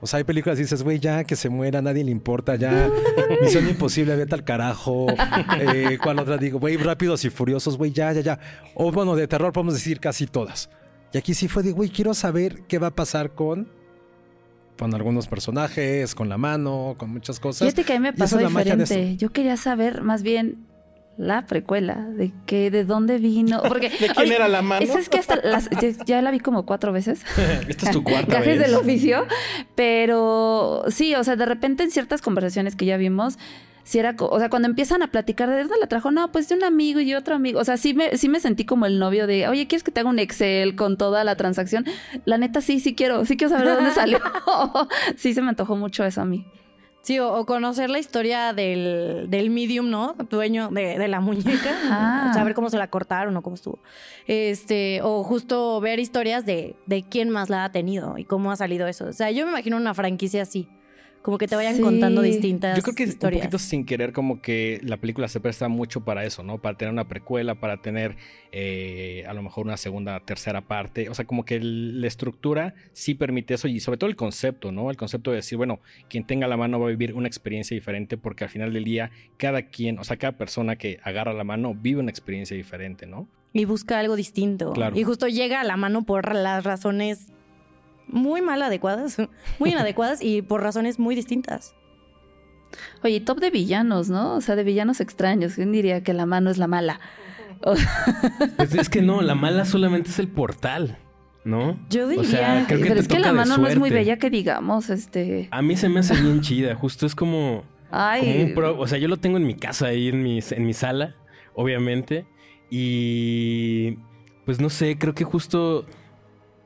O 0.00 0.06
sea, 0.06 0.18
hay 0.18 0.24
películas 0.24 0.56
que 0.56 0.64
dices, 0.64 0.82
güey, 0.82 0.98
ya 0.98 1.24
que 1.24 1.36
se 1.36 1.48
muera, 1.48 1.80
nadie 1.80 2.04
le 2.04 2.10
importa, 2.10 2.56
ya. 2.56 2.90
Misión 3.40 3.68
imposible, 3.68 4.16
vete 4.16 4.34
al 4.34 4.44
carajo. 4.44 5.06
Eh, 5.60 5.96
¿Cuál 6.02 6.18
otra 6.18 6.36
digo? 6.36 6.58
Güey, 6.58 6.76
rápidos 6.76 7.24
y 7.24 7.30
furiosos, 7.30 7.78
güey, 7.78 7.92
ya, 7.92 8.12
ya, 8.12 8.20
ya. 8.20 8.40
O 8.74 8.92
bueno, 8.92 9.16
de 9.16 9.28
terror 9.28 9.52
podemos 9.52 9.74
decir 9.74 10.00
casi 10.00 10.26
todas. 10.26 10.68
Y 11.12 11.18
aquí 11.18 11.32
sí 11.32 11.48
fue 11.48 11.62
de, 11.62 11.72
güey, 11.72 11.88
quiero 11.88 12.12
saber 12.12 12.64
qué 12.68 12.78
va 12.78 12.88
a 12.88 12.94
pasar 12.94 13.34
con. 13.34 13.68
Con 14.78 14.92
algunos 14.94 15.28
personajes, 15.28 16.14
con 16.14 16.28
la 16.28 16.36
mano, 16.36 16.94
con 16.98 17.10
muchas 17.10 17.38
cosas. 17.40 17.68
Fíjate 17.68 17.84
que 17.84 17.92
a 17.92 17.96
mí 17.96 18.02
me 18.02 18.12
pasó 18.12 18.38
es 18.40 18.48
diferente. 18.48 19.16
Yo 19.16 19.30
quería 19.30 19.56
saber 19.56 20.02
más 20.02 20.22
bien 20.22 20.66
la 21.16 21.46
precuela, 21.46 21.94
de 22.08 22.32
que, 22.44 22.72
de 22.72 22.84
dónde 22.84 23.18
vino. 23.18 23.62
Porque, 23.62 23.88
¿De 24.00 24.08
quién 24.08 24.18
oye, 24.18 24.34
era 24.34 24.48
la 24.48 24.62
mano? 24.62 24.84
esa 24.84 24.98
es 24.98 25.08
que 25.08 25.18
hasta 25.18 25.36
las- 25.36 25.70
ya, 25.70 25.90
ya 26.04 26.22
la 26.22 26.32
vi 26.32 26.40
como 26.40 26.66
cuatro 26.66 26.92
veces. 26.92 27.20
Esta 27.68 27.86
es 27.86 27.92
tu 27.92 28.02
cuarta 28.02 28.32
Gajes 28.40 28.58
vez. 28.58 28.66
del 28.66 28.74
oficio. 28.74 29.24
Pero 29.76 30.84
sí, 30.88 31.14
o 31.14 31.22
sea, 31.22 31.36
de 31.36 31.46
repente 31.46 31.82
en 31.84 31.90
ciertas 31.90 32.20
conversaciones 32.22 32.74
que 32.74 32.84
ya 32.86 32.96
vimos, 32.96 33.38
si 33.84 33.98
era, 33.98 34.16
o 34.18 34.38
sea, 34.38 34.48
cuando 34.48 34.66
empiezan 34.66 35.02
a 35.02 35.08
platicar 35.08 35.48
de 35.50 35.58
dónde 35.58 35.76
la 35.78 35.86
trajo, 35.86 36.10
no, 36.10 36.32
pues 36.32 36.48
de 36.48 36.56
un 36.56 36.64
amigo 36.64 37.00
y 37.00 37.14
otro 37.14 37.34
amigo. 37.34 37.60
O 37.60 37.64
sea, 37.64 37.76
sí 37.76 37.92
me, 37.94 38.16
sí 38.16 38.28
me 38.28 38.40
sentí 38.40 38.64
como 38.64 38.86
el 38.86 38.98
novio 38.98 39.26
de, 39.26 39.46
oye, 39.46 39.66
¿quieres 39.66 39.84
que 39.84 39.92
te 39.92 40.00
haga 40.00 40.08
un 40.08 40.18
Excel 40.18 40.74
con 40.74 40.96
toda 40.96 41.22
la 41.22 41.36
transacción? 41.36 41.84
La 42.24 42.38
neta, 42.38 42.62
sí, 42.62 42.80
sí 42.80 42.94
quiero, 42.94 43.24
sí 43.26 43.36
quiero 43.36 43.50
saber 43.50 43.68
de 43.68 43.74
dónde 43.74 43.90
salió. 43.90 44.18
sí, 45.16 45.34
se 45.34 45.42
me 45.42 45.50
antojó 45.50 45.76
mucho 45.76 46.04
eso 46.04 46.22
a 46.22 46.24
mí. 46.24 46.46
Sí, 47.02 47.18
o, 47.18 47.34
o 47.34 47.44
conocer 47.44 47.90
la 47.90 47.98
historia 47.98 48.54
del, 48.54 49.26
del 49.28 49.50
medium, 49.50 49.90
¿no? 49.90 50.14
Dueño 50.30 50.70
de, 50.70 50.98
de 50.98 51.06
la 51.06 51.20
muñeca. 51.20 51.78
Ah. 51.90 52.30
Saber 52.32 52.54
cómo 52.54 52.70
se 52.70 52.78
la 52.78 52.88
cortaron 52.88 53.36
o 53.36 53.42
cómo 53.42 53.56
estuvo. 53.56 53.78
Este, 54.26 55.02
o 55.02 55.22
justo 55.22 55.82
ver 55.82 56.00
historias 56.00 56.46
de, 56.46 56.76
de 56.86 57.02
quién 57.02 57.28
más 57.28 57.50
la 57.50 57.66
ha 57.66 57.72
tenido 57.72 58.16
y 58.16 58.24
cómo 58.24 58.50
ha 58.50 58.56
salido 58.56 58.86
eso. 58.86 59.04
O 59.04 59.12
sea, 59.12 59.30
yo 59.30 59.44
me 59.44 59.50
imagino 59.50 59.76
una 59.76 59.92
franquicia 59.92 60.40
así. 60.40 60.66
Como 61.24 61.38
que 61.38 61.48
te 61.48 61.56
vayan 61.56 61.76
Sí. 61.76 61.80
contando 61.80 62.20
distintas 62.20 62.76
Yo 62.76 62.82
creo 62.82 62.94
que 62.94 63.04
historias. 63.04 63.40
un 63.40 63.46
poquito 63.46 63.58
sin 63.58 63.86
querer 63.86 64.12
como 64.12 64.42
que 64.42 64.78
la 64.84 64.98
película 64.98 65.26
se 65.26 65.40
presta 65.40 65.68
mucho 65.68 66.04
para 66.04 66.22
eso, 66.26 66.42
¿no? 66.42 66.58
Para 66.58 66.76
tener 66.76 66.92
una 66.92 67.08
precuela, 67.08 67.54
para 67.54 67.80
tener 67.80 68.14
eh, 68.52 69.24
a 69.26 69.32
lo 69.32 69.42
mejor 69.42 69.64
una 69.64 69.78
segunda, 69.78 70.20
tercera 70.20 70.60
parte. 70.60 71.08
O 71.08 71.14
sea, 71.14 71.24
como 71.24 71.44
que 71.46 71.56
el- 71.56 72.00
la 72.02 72.06
estructura 72.08 72.74
sí 72.92 73.14
permite 73.14 73.54
eso 73.54 73.68
y 73.68 73.80
sobre 73.80 73.96
todo 73.96 74.10
el 74.10 74.16
concepto, 74.16 74.70
¿no? 74.70 74.90
El 74.90 74.96
concepto 74.98 75.30
de 75.30 75.36
decir, 75.36 75.56
bueno, 75.56 75.80
quien 76.10 76.24
tenga 76.26 76.46
la 76.46 76.56
mano 76.58 76.78
va 76.78 76.86
a 76.86 76.90
vivir 76.90 77.14
una 77.14 77.26
experiencia 77.26 77.74
diferente 77.74 78.16
porque 78.18 78.44
al 78.44 78.50
final 78.50 78.72
del 78.74 78.84
día 78.84 79.10
cada 79.38 79.62
quien, 79.62 79.98
o 79.98 80.04
sea, 80.04 80.18
cada 80.18 80.36
persona 80.36 80.76
que 80.76 81.00
agarra 81.02 81.32
la 81.32 81.42
mano 81.44 81.74
vive 81.74 82.00
una 82.00 82.10
experiencia 82.10 82.54
diferente, 82.56 83.06
¿no? 83.06 83.26
Y 83.54 83.64
busca 83.64 83.98
algo 83.98 84.14
distinto. 84.14 84.72
Claro. 84.72 84.94
Y 84.98 85.04
justo 85.04 85.26
llega 85.26 85.60
a 85.60 85.64
la 85.64 85.76
mano 85.78 86.04
por 86.04 86.34
las 86.34 86.64
razones 86.64 87.28
muy 88.06 88.42
mal 88.42 88.62
adecuadas, 88.62 89.16
muy 89.58 89.70
inadecuadas 89.70 90.22
y 90.22 90.42
por 90.42 90.62
razones 90.62 90.98
muy 90.98 91.14
distintas. 91.14 91.74
Oye, 93.02 93.20
top 93.20 93.38
de 93.40 93.50
villanos, 93.50 94.08
¿no? 94.08 94.34
O 94.34 94.40
sea, 94.40 94.56
de 94.56 94.64
villanos 94.64 95.00
extraños. 95.00 95.54
¿Quién 95.54 95.70
diría 95.72 96.02
que 96.02 96.12
la 96.12 96.26
mano 96.26 96.50
es 96.50 96.58
la 96.58 96.66
mala? 96.66 96.98
Pues 98.56 98.74
es 98.74 98.88
que 98.88 99.00
no, 99.02 99.22
la 99.22 99.34
mala 99.36 99.64
solamente 99.64 100.10
es 100.10 100.18
el 100.18 100.28
portal, 100.28 100.98
¿no? 101.44 101.78
Yo 101.88 102.08
diría. 102.08 102.22
O 102.22 102.24
sea, 102.26 102.64
creo 102.66 102.78
que 102.80 102.84
Pero 102.84 102.94
te 102.96 103.00
es 103.02 103.08
que 103.08 103.18
la 103.20 103.32
mano 103.32 103.56
no 103.58 103.66
es 103.68 103.78
muy 103.78 103.90
bella 103.90 104.18
que 104.18 104.28
digamos, 104.30 104.90
este. 104.90 105.48
A 105.50 105.62
mí 105.62 105.76
se 105.76 105.88
me 105.88 106.00
hace 106.00 106.20
bien 106.20 106.40
chida, 106.40 106.74
justo 106.74 107.06
es 107.06 107.14
como... 107.14 107.62
como 107.90 108.02
Ay. 108.02 108.46
un 108.48 108.54
pro- 108.54 108.78
o 108.78 108.86
sea, 108.88 108.98
yo 108.98 109.06
lo 109.08 109.18
tengo 109.18 109.36
en 109.36 109.46
mi 109.46 109.54
casa 109.54 109.86
ahí 109.86 110.08
en 110.08 110.22
mi, 110.22 110.40
en 110.50 110.66
mi 110.66 110.72
sala, 110.74 111.14
obviamente. 111.54 112.26
Y 112.70 113.98
pues 114.44 114.60
no 114.60 114.68
sé, 114.68 114.98
creo 114.98 115.14
que 115.14 115.24
justo 115.24 115.86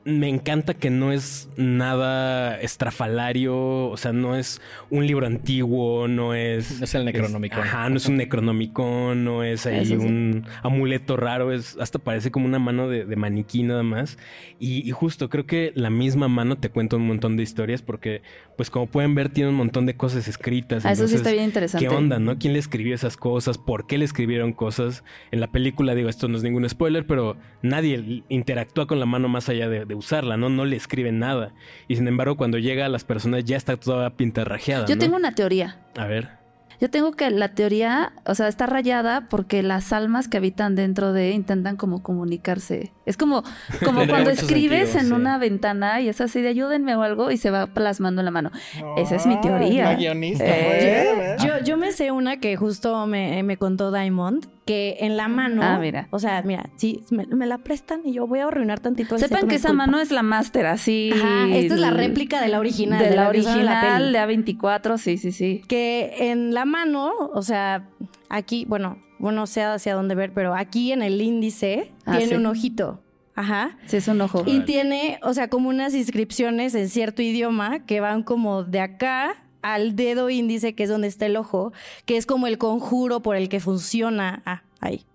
me 0.05 0.29
encanta 0.29 0.73
que 0.73 0.89
no 0.89 1.11
es 1.11 1.49
nada 1.57 2.59
estrafalario, 2.61 3.89
o 3.89 3.97
sea, 3.97 4.13
no 4.13 4.35
es 4.35 4.61
un 4.89 5.05
libro 5.05 5.27
antiguo, 5.27 6.07
no 6.07 6.33
es... 6.33 6.79
No 6.79 6.85
es 6.85 6.95
el 6.95 7.05
Necronomicon. 7.05 7.59
ajá, 7.59 7.89
no 7.89 7.97
es 7.97 8.05
un 8.07 8.17
Necronomicon, 8.17 9.23
no 9.23 9.43
es 9.43 9.65
ahí 9.65 9.81
Eso 9.81 9.99
sí. 9.99 10.05
un 10.05 10.45
amuleto 10.63 11.17
raro, 11.17 11.51
es 11.51 11.77
hasta 11.79 11.99
parece 11.99 12.31
como 12.31 12.45
una 12.45 12.59
mano 12.59 12.87
de, 12.87 13.05
de 13.05 13.15
maniquí 13.15 13.63
nada 13.63 13.83
más. 13.83 14.17
Y, 14.57 14.87
y 14.87 14.91
justo 14.91 15.29
creo 15.29 15.45
que 15.45 15.71
la 15.75 15.89
misma 15.89 16.27
mano 16.27 16.57
te 16.57 16.69
cuenta 16.69 16.95
un 16.95 17.05
montón 17.05 17.37
de 17.37 17.43
historias 17.43 17.81
porque, 17.81 18.21
pues 18.57 18.69
como 18.69 18.87
pueden 18.87 19.15
ver, 19.15 19.29
tiene 19.29 19.49
un 19.49 19.55
montón 19.55 19.85
de 19.85 19.95
cosas 19.95 20.27
escritas. 20.27 20.85
Ah, 20.85 20.93
eso 20.93 21.07
sí 21.07 21.15
está 21.15 21.31
bien 21.31 21.45
interesante. 21.45 21.85
¿Qué 21.85 21.93
onda, 21.93 22.19
no? 22.19 22.37
¿Quién 22.39 22.53
le 22.53 22.59
escribió 22.59 22.95
esas 22.95 23.17
cosas? 23.17 23.57
¿Por 23.57 23.85
qué 23.85 23.97
le 23.97 24.05
escribieron 24.05 24.53
cosas? 24.53 25.03
En 25.31 25.39
la 25.39 25.51
película, 25.51 25.93
digo, 25.93 26.09
esto 26.09 26.27
no 26.27 26.37
es 26.37 26.43
ningún 26.43 26.67
spoiler, 26.69 27.05
pero 27.05 27.37
nadie 27.61 28.23
interactúa 28.29 28.87
con 28.87 28.99
la 28.99 29.05
mano 29.05 29.27
más 29.27 29.49
allá 29.49 29.69
de, 29.69 29.85
de 29.89 29.95
usarla, 29.95 30.37
¿no? 30.37 30.47
No 30.49 30.63
le 30.63 30.77
escriben 30.77 31.19
nada. 31.19 31.51
Y 31.89 31.97
sin 31.97 32.07
embargo, 32.07 32.37
cuando 32.37 32.57
llega 32.57 32.85
a 32.85 32.89
las 32.89 33.03
personas 33.03 33.43
ya 33.43 33.57
está 33.57 33.75
toda 33.75 34.11
pintarrajeada, 34.11 34.85
Yo 34.85 34.95
¿no? 34.95 34.99
tengo 35.01 35.17
una 35.17 35.35
teoría. 35.35 35.79
A 35.97 36.05
ver. 36.05 36.38
Yo 36.81 36.89
tengo 36.89 37.11
que 37.11 37.29
la 37.29 37.49
teoría, 37.49 38.13
o 38.25 38.35
sea, 38.35 38.47
está 38.47 38.65
rayada 38.65 39.27
porque 39.29 39.63
las 39.63 39.91
almas 39.93 40.27
que 40.27 40.37
habitan 40.37 40.75
dentro 40.75 41.11
de 41.13 41.31
intentan 41.31 41.75
como 41.75 42.01
comunicarse. 42.03 42.91
Es 43.05 43.17
como, 43.17 43.43
como 43.83 44.05
cuando 44.07 44.29
escribes 44.29 44.89
sentido, 44.89 44.99
en 45.01 45.07
sí. 45.07 45.13
una 45.13 45.37
ventana 45.37 45.99
y 46.01 46.09
es 46.09 46.21
así 46.21 46.41
de 46.41 46.49
ayúdenme 46.49 46.95
o 46.95 47.01
algo 47.03 47.31
y 47.31 47.37
se 47.37 47.49
va 47.51 47.67
plasmando 47.67 48.21
en 48.21 48.25
la 48.25 48.31
mano. 48.31 48.51
Esa 48.97 49.15
es 49.15 49.25
mi 49.25 49.39
teoría. 49.41 49.85
La 49.85 49.95
guionista, 49.95 50.45
Eh, 50.45 51.11
¿eh? 51.11 51.35
Yo, 51.45 51.59
yo 51.63 51.75
me 51.77 51.91
sé 51.91 52.11
una 52.11 52.37
que 52.39 52.55
justo 52.55 53.05
me, 53.07 53.41
me 53.43 53.57
contó 53.57 53.91
Diamond, 53.91 54.45
que 54.65 54.97
en 54.99 55.17
la 55.17 55.27
mano, 55.27 55.61
Ah, 55.63 55.79
mira. 55.79 56.07
o 56.11 56.19
sea, 56.19 56.43
mira, 56.43 56.69
si 56.77 57.03
me, 57.09 57.25
me 57.25 57.47
la 57.47 57.57
prestan 57.57 58.01
y 58.05 58.13
yo 58.13 58.27
voy 58.27 58.39
a 58.39 58.45
arruinar 58.45 58.79
tantito 58.79 59.15
el 59.15 59.21
Sepan 59.21 59.47
que 59.47 59.55
esa 59.55 59.73
mano 59.73 59.99
es 59.99 60.11
la 60.11 60.21
máster, 60.21 60.67
así. 60.67 61.09
Ajá, 61.13 61.47
esta 61.55 61.73
es 61.73 61.79
la 61.79 61.89
réplica 61.91 62.39
de 62.39 62.49
la 62.49 62.59
original. 62.59 62.99
De 63.03 63.15
la 63.15 63.27
original, 63.29 64.13
peli. 64.13 64.13
de 64.13 64.19
A24, 64.53 64.97
sí, 64.99 65.17
sí, 65.17 65.31
sí. 65.31 65.63
que 65.67 66.13
en 66.31 66.53
la 66.53 66.65
mano, 66.69 67.11
o 67.33 67.41
sea, 67.41 67.89
aquí, 68.29 68.63
bueno, 68.65 68.97
bueno, 69.19 69.41
no 69.41 69.47
sé 69.47 69.63
hacia 69.63 69.95
dónde 69.95 70.15
ver, 70.15 70.33
pero 70.33 70.55
aquí 70.55 70.93
en 70.93 71.01
el 71.01 71.21
índice 71.21 71.91
Ah, 72.05 72.17
tiene 72.17 72.31
sí. 72.31 72.35
un 72.35 72.45
ojito. 72.45 73.01
Ajá. 73.35 73.77
Sí, 73.85 73.97
es 73.97 74.07
un 74.07 74.21
ojo. 74.21 74.43
Y 74.45 74.61
tiene, 74.61 75.19
o 75.23 75.33
sea, 75.33 75.49
como 75.49 75.69
unas 75.69 75.93
inscripciones 75.93 76.75
en 76.75 76.89
cierto 76.89 77.21
idioma 77.21 77.85
que 77.85 77.99
van 77.99 78.23
como 78.23 78.63
de 78.63 78.79
acá 78.81 79.43
al 79.61 79.95
dedo 79.95 80.29
índice, 80.29 80.73
que 80.75 80.83
es 80.83 80.89
donde 80.89 81.07
está 81.07 81.25
el 81.25 81.35
ojo, 81.37 81.73
que 82.05 82.15
es 82.17 82.25
como 82.25 82.47
el 82.47 82.57
conjuro 82.57 83.21
por 83.21 83.35
el 83.35 83.49
que 83.49 83.59
funciona. 83.59 84.41
Ah, 84.45 84.63
ahí. 84.79 85.05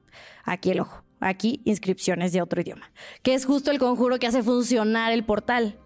Aquí 0.45 0.71
el 0.71 0.81
ojo. 0.81 1.03
Aquí 1.21 1.61
inscripciones 1.65 2.33
de 2.33 2.43
otro 2.43 2.61
idioma. 2.61 2.91
Que 3.23 3.33
es 3.35 3.47
justo 3.47 3.71
el 3.71 3.79
conjuro 3.79 4.19
que 4.19 4.27
hace 4.27 4.43
funcionar 4.43 5.13
el 5.13 5.25
portal. 5.25 5.79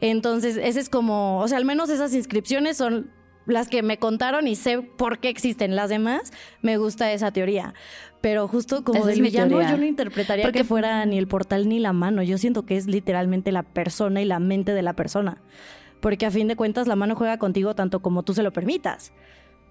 Entonces, 0.00 0.56
ese 0.56 0.80
es 0.80 0.88
como, 0.88 1.38
o 1.40 1.46
sea, 1.48 1.58
al 1.58 1.64
menos 1.64 1.90
esas 1.90 2.14
inscripciones 2.14 2.76
son 2.76 3.10
las 3.46 3.68
que 3.68 3.82
me 3.82 3.98
contaron 3.98 4.46
y 4.46 4.56
sé 4.56 4.80
por 4.82 5.18
qué 5.18 5.28
existen. 5.28 5.76
Las 5.76 5.90
demás, 5.90 6.32
me 6.62 6.76
gusta 6.76 7.12
esa 7.12 7.30
teoría. 7.32 7.74
Pero 8.20 8.46
justo 8.48 8.84
como 8.84 9.04
mi 9.06 9.20
villano, 9.20 9.62
yo 9.62 9.76
no 9.78 9.84
interpretaría 9.84 10.44
Porque- 10.44 10.58
que 10.60 10.64
fuera 10.64 11.04
ni 11.06 11.16
el 11.18 11.26
portal 11.26 11.68
ni 11.68 11.78
la 11.78 11.92
mano. 11.92 12.22
Yo 12.22 12.36
siento 12.38 12.66
que 12.66 12.76
es 12.76 12.86
literalmente 12.86 13.50
la 13.50 13.62
persona 13.62 14.20
y 14.20 14.26
la 14.26 14.38
mente 14.38 14.74
de 14.74 14.82
la 14.82 14.92
persona. 14.92 15.38
Porque 16.00 16.26
a 16.26 16.30
fin 16.30 16.46
de 16.48 16.56
cuentas 16.56 16.86
la 16.86 16.96
mano 16.96 17.14
juega 17.16 17.38
contigo 17.38 17.74
tanto 17.74 18.00
como 18.00 18.22
tú 18.22 18.34
se 18.34 18.42
lo 18.42 18.52
permitas. 18.52 19.12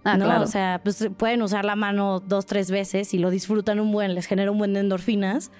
Ah, 0.03 0.17
¿no? 0.17 0.25
claro. 0.25 0.43
O 0.43 0.47
sea, 0.47 0.79
pues 0.83 1.09
pueden 1.17 1.41
usar 1.41 1.65
la 1.65 1.75
mano 1.75 2.19
dos, 2.21 2.45
tres 2.45 2.71
veces 2.71 3.13
y 3.13 3.19
lo 3.19 3.29
disfrutan 3.29 3.79
un 3.79 3.91
buen, 3.91 4.15
les 4.15 4.25
genera 4.25 4.49
un 4.51 4.57
buen 4.57 4.73
de 4.73 4.79
endorfinas. 4.79 5.51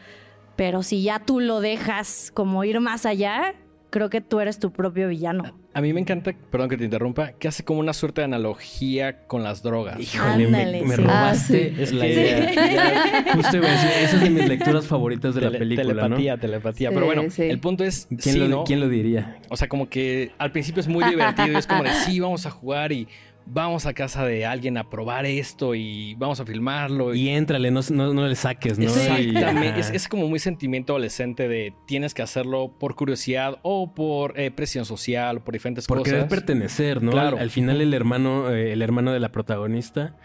Pero 0.56 0.82
si 0.84 1.04
ya 1.04 1.20
tú 1.20 1.40
lo 1.40 1.60
dejas 1.62 2.32
como 2.34 2.64
ir 2.64 2.80
más 2.80 3.06
allá, 3.06 3.54
creo 3.90 4.10
que 4.10 4.22
tú 4.22 4.40
eres 4.40 4.60
tu 4.60 4.72
propio 4.72 5.08
villano. 5.08 5.54
A 5.74 5.82
mí 5.82 5.94
me 5.94 6.00
encanta, 6.00 6.34
perdón 6.52 6.70
que 6.70 6.78
te 6.78 6.84
interrumpa, 6.84 7.34
que 7.34 7.48
hace 7.48 7.64
como 7.64 7.80
una 7.80 7.94
suerte 7.94 8.22
de 8.22 8.26
analogía 8.26 9.28
con 9.28 9.44
las 9.44 9.62
drogas. 9.62 10.00
Híjole, 10.00 10.48
me, 10.48 10.58
Ándale, 10.58 10.82
me 10.84 10.96
sí. 10.96 11.02
robaste 11.02 11.72
Ah, 11.74 11.76
sí. 11.78 11.82
Es 11.84 11.94
la 11.94 12.08
idea. 12.08 13.26
Justo 13.34 13.58
iba 13.58 13.68
a 13.68 13.72
decir, 13.72 13.90
esa 14.04 14.16
es 14.18 14.22
de 14.24 14.30
mis 14.30 14.48
lecturas 14.48 14.86
favoritas 14.88 15.36
de 15.36 15.42
la 15.42 15.52
película, 15.52 15.88
telepatía, 15.88 16.38
telepatía. 16.38 16.90
Sí, 16.90 16.94
Pero 16.96 17.06
bueno, 17.06 17.24
sí. 17.30 17.44
el 17.44 17.60
punto 17.60 17.84
es, 17.84 18.08
¿no? 18.10 18.18
sí, 18.20 18.32
¿Quién, 18.32 18.40
lo, 18.40 18.48
¿no? 18.58 18.64
quién 18.64 18.80
lo 18.80 18.90
diría? 18.90 19.38
O 19.50 19.58
sea, 19.58 19.68
como 19.68 19.88
que 19.90 20.32
al 20.38 20.52
principio 20.52 20.82
es 20.82 20.88
muy 20.88 21.04
divertido 21.06 21.48
y 21.52 21.56
es 21.56 21.68
como 21.68 21.84
de, 21.84 21.92
sí, 21.94 22.20
vamos 22.20 22.46
a 22.46 22.50
jugar 22.52 22.92
y 22.92 23.08
vamos 23.52 23.86
a 23.86 23.94
casa 23.94 24.26
de 24.26 24.46
alguien 24.46 24.78
a 24.78 24.90
probar 24.90 25.26
esto 25.26 25.74
y 25.76 26.16
vamos 26.16 26.40
a 26.40 26.46
filmarlo. 26.46 27.14
Y 27.16 27.30
éntrale, 27.30 27.72
no, 27.72 27.82
no, 27.92 28.14
no 28.14 28.28
le 28.28 28.36
saques, 28.36 28.78
¿no? 28.78 28.86
Y- 28.86 28.88
Exactamente. 28.88 29.80
Es, 29.80 29.90
es 29.90 30.08
como 30.08 30.28
muy 30.28 30.40
sentimiento 30.40 30.94
adolescente 30.94 31.48
de 31.48 31.74
tienes 31.88 32.14
que 32.14 32.22
hacerlo 32.22 32.76
por 32.80 32.96
curiosidad 32.96 33.58
o 33.64 33.94
por 33.94 34.40
eh, 34.40 34.52
presión 34.52 34.86
social 34.86 35.38
o 35.38 35.44
por 35.44 35.54
diferentes 35.54 35.88
Por 35.88 36.04
querer 36.04 36.22
cosas. 36.22 36.30
pertenecer, 36.30 37.02
¿no? 37.02 37.12
Claro. 37.12 37.38
Al, 37.38 37.44
al 37.44 37.50
final 37.50 37.82
el 37.82 37.94
hermano, 37.94 38.50
eh, 38.52 38.74
el 38.74 38.82
hermano 38.82 39.12
de 39.12 39.20
la 39.20 39.32
protagonista 39.32 40.16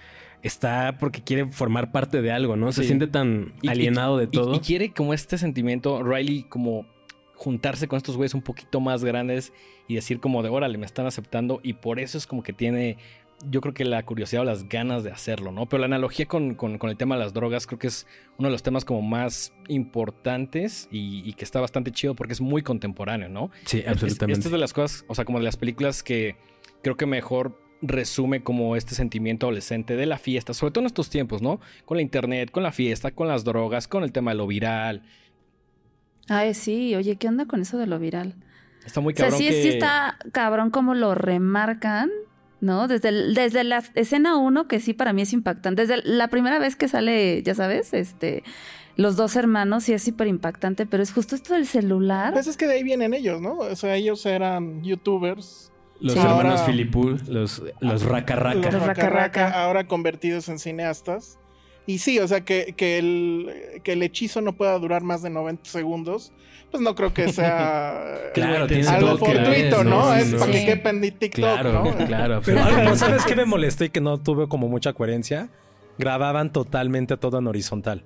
está 0.42 0.98
porque 1.00 1.22
quiere 1.22 1.46
formar 1.50 1.90
parte 1.92 2.20
de 2.20 2.30
algo, 2.30 2.56
¿no? 2.56 2.70
Se 2.72 2.82
Sí. 2.82 2.88
siente 2.88 3.06
tan 3.06 3.54
Y- 3.62 3.66
y- 3.66 3.70
alienado 3.70 4.18
de 4.18 4.24
y- 4.24 4.28
todo. 4.28 4.54
Y, 4.54 4.58
quiere 4.60 4.92
como 4.92 5.14
este 5.14 5.38
sentimiento, 5.38 6.02
Riley, 6.02 6.42
como 6.44 6.86
juntarse 7.44 7.86
con 7.88 7.98
estos 7.98 8.16
güeyes 8.16 8.34
un 8.34 8.42
poquito 8.42 8.80
más 8.80 9.04
grandes 9.04 9.52
y 9.86 9.94
decir 9.96 10.18
como 10.18 10.42
de, 10.42 10.48
órale, 10.48 10.78
me 10.78 10.86
están 10.86 11.06
aceptando 11.06 11.60
y 11.62 11.74
por 11.74 12.00
eso 12.00 12.16
es 12.16 12.26
como 12.26 12.42
que 12.42 12.52
tiene, 12.54 12.96
yo 13.50 13.60
creo 13.60 13.74
que 13.74 13.84
la 13.84 14.02
curiosidad 14.02 14.42
o 14.42 14.44
las 14.46 14.66
ganas 14.68 15.04
de 15.04 15.10
hacerlo, 15.10 15.52
¿no? 15.52 15.66
Pero 15.66 15.80
la 15.80 15.86
analogía 15.86 16.24
con, 16.26 16.54
con- 16.54 16.78
con 16.78 16.88
el 16.88 16.96
tema 16.96 17.16
de 17.16 17.22
las 17.22 17.34
drogas 17.34 17.66
creo 17.66 17.78
que 17.78 17.88
es 17.88 18.06
uno 18.38 18.48
de 18.48 18.52
los 18.52 18.62
temas 18.62 18.84
como 18.86 19.02
más 19.02 19.52
importantes 19.68 20.88
y, 20.90 21.22
y 21.28 21.34
que 21.34 21.44
está 21.44 21.60
bastante 21.60 21.92
chido 21.92 22.14
porque 22.14 22.32
es 22.32 22.40
muy 22.40 22.62
contemporáneo, 22.62 23.28
¿no? 23.28 23.50
sí, 23.64 23.78
Es- 23.80 23.88
absolutamente. 23.88 24.38
Esta 24.38 24.48
es 24.48 24.52
de 24.52 24.58
las 24.58 24.72
cosas, 24.72 25.04
o 25.08 25.14
sea, 25.14 25.24
como 25.24 25.38
de 25.38 25.44
las 25.44 25.56
películas 25.56 26.02
que 26.02 26.36
creo 26.82 26.96
que 26.96 27.06
mejor 27.06 27.60
resume 27.82 28.42
como 28.42 28.76
este 28.76 28.94
sentimiento 28.94 29.46
adolescente 29.46 29.96
de 29.96 30.06
la 30.06 30.16
fiesta, 30.16 30.54
sobre 30.54 30.72
todo 30.72 30.82
en 30.82 30.86
estos 30.86 31.10
tiempos, 31.10 31.42
¿no? 31.42 31.60
Con 31.84 31.98
la 31.98 32.02
internet, 32.02 32.50
con 32.50 32.62
la 32.62 32.72
fiesta, 32.72 33.10
con 33.10 33.28
las 33.28 33.44
drogas, 33.44 33.88
con 33.88 34.04
el 34.04 34.12
tema 34.12 34.30
de 34.30 34.38
lo 34.38 34.46
viral. 34.46 35.02
Ay, 36.28 36.54
sí, 36.54 36.94
oye, 36.94 37.16
¿qué 37.16 37.28
onda 37.28 37.46
con 37.46 37.60
eso 37.60 37.76
de 37.78 37.86
lo 37.86 37.98
viral? 37.98 38.34
Está 38.84 39.00
muy 39.00 39.12
O 39.12 39.16
sea, 39.16 39.26
cabrón 39.26 39.38
sí, 39.40 39.48
que... 39.48 39.62
sí 39.62 39.68
está 39.68 40.18
cabrón 40.32 40.70
como 40.70 40.94
lo 40.94 41.14
remarcan, 41.14 42.10
¿no? 42.60 42.88
Desde, 42.88 43.08
el- 43.10 43.34
desde 43.34 43.64
la 43.64 43.82
escena 43.94 44.36
1, 44.36 44.68
que 44.68 44.80
sí 44.80 44.94
para 44.94 45.12
mí 45.12 45.22
es 45.22 45.32
impactante. 45.32 45.86
Desde 45.86 46.02
la 46.04 46.28
primera 46.28 46.58
vez 46.58 46.76
que 46.76 46.88
sale, 46.88 47.42
ya 47.42 47.54
sabes, 47.54 47.92
este, 47.94 48.42
los 48.96 49.16
dos 49.16 49.36
hermanos, 49.36 49.84
sí 49.84 49.92
es 49.92 50.02
súper 50.02 50.28
impactante, 50.28 50.86
pero 50.86 51.02
es 51.02 51.12
justo 51.12 51.34
esto 51.34 51.54
del 51.54 51.66
celular. 51.66 52.32
Pues 52.32 52.46
es 52.46 52.56
que 52.56 52.66
de 52.66 52.74
ahí 52.74 52.82
vienen 52.82 53.12
ellos, 53.14 53.40
¿no? 53.40 53.58
O 53.58 53.76
sea, 53.76 53.94
ellos 53.96 54.24
eran 54.26 54.82
youtubers. 54.82 55.70
Los 56.00 56.14
Sí. 56.14 56.18
hermanos 56.18 56.62
Filipul, 56.62 57.12
los, 57.28 57.58
los. 57.60 57.60
Los 57.80 57.92
Los 57.92 58.02
raca, 58.04 58.34
raca, 58.36 58.70
raca, 58.70 59.08
raca. 59.10 59.62
ahora 59.64 59.86
convertidos 59.86 60.48
en 60.48 60.58
cineastas. 60.58 61.38
Y 61.86 61.98
sí, 61.98 62.18
o 62.18 62.26
sea, 62.26 62.40
que, 62.42 62.74
que, 62.76 62.98
el, 62.98 63.80
que 63.82 63.92
el 63.92 64.02
hechizo 64.02 64.40
no 64.40 64.54
pueda 64.54 64.78
durar 64.78 65.02
más 65.02 65.20
de 65.22 65.28
90 65.30 65.68
segundos, 65.68 66.32
pues 66.70 66.82
no 66.82 66.94
creo 66.94 67.12
que 67.12 67.30
sea 67.32 68.04
Claro, 68.34 68.64
eh, 68.64 68.68
tiene 68.68 68.88
algo 68.88 69.18
fortuito, 69.18 69.84
¿no? 69.84 69.90
¿no? 70.06 70.14
Es 70.14 70.28
Sí, 70.28 70.32
para 70.36 70.46
sí. 70.46 70.52
que 70.52 70.64
quepa 70.64 70.90
en 70.90 71.00
TikTok, 71.02 71.30
Claro, 71.34 71.72
¿no? 71.84 71.96
claro. 72.06 72.40
Pero, 72.44 72.60
pero 72.74 72.96
¿sabes 72.96 73.24
qué 73.26 73.36
me 73.36 73.44
molestó 73.44 73.84
y 73.84 73.90
que 73.90 74.00
no 74.00 74.18
tuve 74.18 74.48
como 74.48 74.68
mucha 74.68 74.92
coherencia? 74.94 75.50
Grababan 75.98 76.52
totalmente 76.52 77.16
todo 77.18 77.38
en 77.38 77.46
horizontal. 77.46 78.04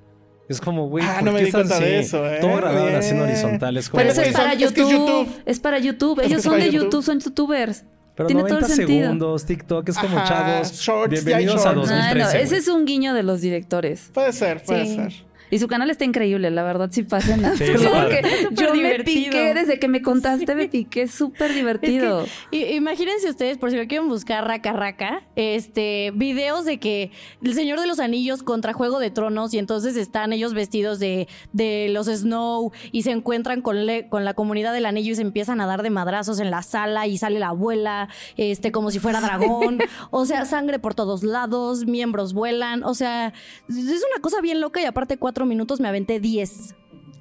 Es 0.48 0.60
como, 0.60 0.88
güey, 0.88 1.04
Ah, 1.06 1.16
¿por 1.20 1.24
no 1.24 1.32
me 1.32 1.44
di 1.44 1.52
cuenta 1.52 1.74
así? 1.76 1.84
de 1.84 1.98
eso, 2.00 2.26
¿eh? 2.26 2.38
Todo 2.40 2.56
grababan 2.56 2.94
así 2.96 3.10
en 3.14 3.20
horizontal. 3.20 3.76
Es 3.76 3.88
como, 3.90 3.98
Pero 3.98 4.12
eso 4.12 4.22
es 4.22 4.28
es 4.28 4.34
para 4.34 4.52
son- 4.54 4.62
es 4.62 4.72
que 4.72 4.80
es 4.80 4.88
YouTube. 4.88 5.08
YouTube. 5.26 5.42
Es 5.46 5.60
para 5.60 5.78
YouTube. 5.78 6.18
Es 6.20 6.22
que 6.22 6.26
Ellos 6.32 6.38
es 6.38 6.44
son 6.44 6.58
de 6.58 6.64
YouTube. 6.70 6.82
YouTube, 6.84 7.02
son 7.04 7.20
youtubers. 7.20 7.84
Pero 8.18 8.26
tiene 8.26 8.42
todo 8.42 8.48
el 8.48 8.60
90 8.62 8.76
sentido. 8.76 9.02
segundos, 9.04 9.44
TikTok, 9.46 9.88
es 9.88 9.96
como 9.98 10.18
Ajá, 10.18 10.28
chavos. 10.28 10.72
shorts, 10.72 11.12
ya 11.14 11.18
hay 11.20 11.24
bienvenidos 11.24 11.64
a 11.66 11.72
shorts. 11.72 11.88
2013. 11.90 12.28
Ay, 12.36 12.38
no, 12.38 12.44
ese 12.46 12.56
es 12.58 12.68
un 12.68 12.84
guiño 12.84 13.14
de 13.14 13.22
los 13.22 13.40
directores. 13.40 14.10
Puede 14.12 14.32
ser, 14.32 14.62
puede 14.62 14.84
Sí. 14.86 14.96
ser. 14.96 15.12
Y 15.50 15.58
su 15.58 15.68
canal 15.68 15.90
está 15.90 16.04
increíble, 16.04 16.50
la 16.50 16.62
verdad, 16.62 16.88
sí 16.92 17.02
pasen. 17.02 17.42
Sí, 17.56 17.64
yo 18.52 18.74
me 18.74 18.88
piqué, 19.04 19.54
desde 19.54 19.78
que 19.78 19.88
me 19.88 20.02
contaste, 20.02 20.54
me 20.54 20.68
piqué, 20.68 21.08
súper 21.08 21.52
divertido. 21.54 22.24
Imagínense 22.52 23.28
ustedes, 23.30 23.58
por 23.58 23.70
si 23.70 23.76
lo 23.76 23.86
quieren 23.86 24.08
buscar 24.08 24.46
raca 24.46 24.72
raca, 24.72 25.22
este, 25.36 26.12
videos 26.14 26.64
de 26.64 26.78
que 26.78 27.10
el 27.42 27.54
Señor 27.54 27.80
de 27.80 27.86
los 27.86 28.00
Anillos 28.00 28.42
contra 28.42 28.72
Juego 28.72 28.98
de 28.98 29.10
Tronos 29.10 29.54
y 29.54 29.58
entonces 29.58 29.96
están 29.96 30.32
ellos 30.32 30.54
vestidos 30.54 30.98
de, 30.98 31.28
de 31.52 31.88
los 31.90 32.06
Snow 32.06 32.72
y 32.92 33.02
se 33.02 33.10
encuentran 33.10 33.62
con, 33.62 33.86
le- 33.86 34.08
con 34.08 34.24
la 34.24 34.34
comunidad 34.34 34.72
del 34.72 34.86
anillo 34.86 35.12
y 35.12 35.16
se 35.16 35.22
empiezan 35.22 35.60
a 35.60 35.66
dar 35.66 35.82
de 35.82 35.90
madrazos 35.90 36.40
en 36.40 36.50
la 36.50 36.62
sala 36.62 37.06
y 37.06 37.18
sale 37.18 37.38
la 37.38 37.48
abuela, 37.48 38.08
este, 38.36 38.72
como 38.72 38.90
si 38.90 38.98
fuera 38.98 39.20
dragón, 39.20 39.78
o 40.10 40.24
sea, 40.26 40.44
sangre 40.44 40.78
por 40.78 40.94
todos 40.94 41.22
lados, 41.22 41.86
miembros 41.86 42.32
vuelan, 42.32 42.84
o 42.84 42.94
sea, 42.94 43.32
es 43.68 43.76
una 44.12 44.20
cosa 44.20 44.40
bien 44.40 44.60
loca 44.60 44.80
y 44.80 44.84
aparte 44.84 45.16
cuatro 45.16 45.37
minutos 45.46 45.80
me 45.80 45.88
aventé 45.88 46.20
diez. 46.20 46.74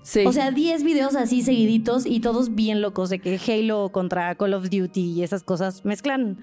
Sí. 0.04 0.26
O 0.26 0.32
sea, 0.32 0.52
10 0.52 0.84
videos 0.84 1.18
así 1.18 1.42
seguiditos 1.42 2.06
y 2.06 2.22
todos 2.22 2.56
bien 2.56 2.82
locos 2.82 3.10
de 3.10 3.20
que 3.20 3.38
Halo 3.46 3.90
contra 3.90 4.34
Call 4.36 4.54
of 4.54 4.70
Duty 4.70 5.02
y 5.02 5.22
esas 5.24 5.44
cosas 5.44 5.84
mezclan 5.84 6.38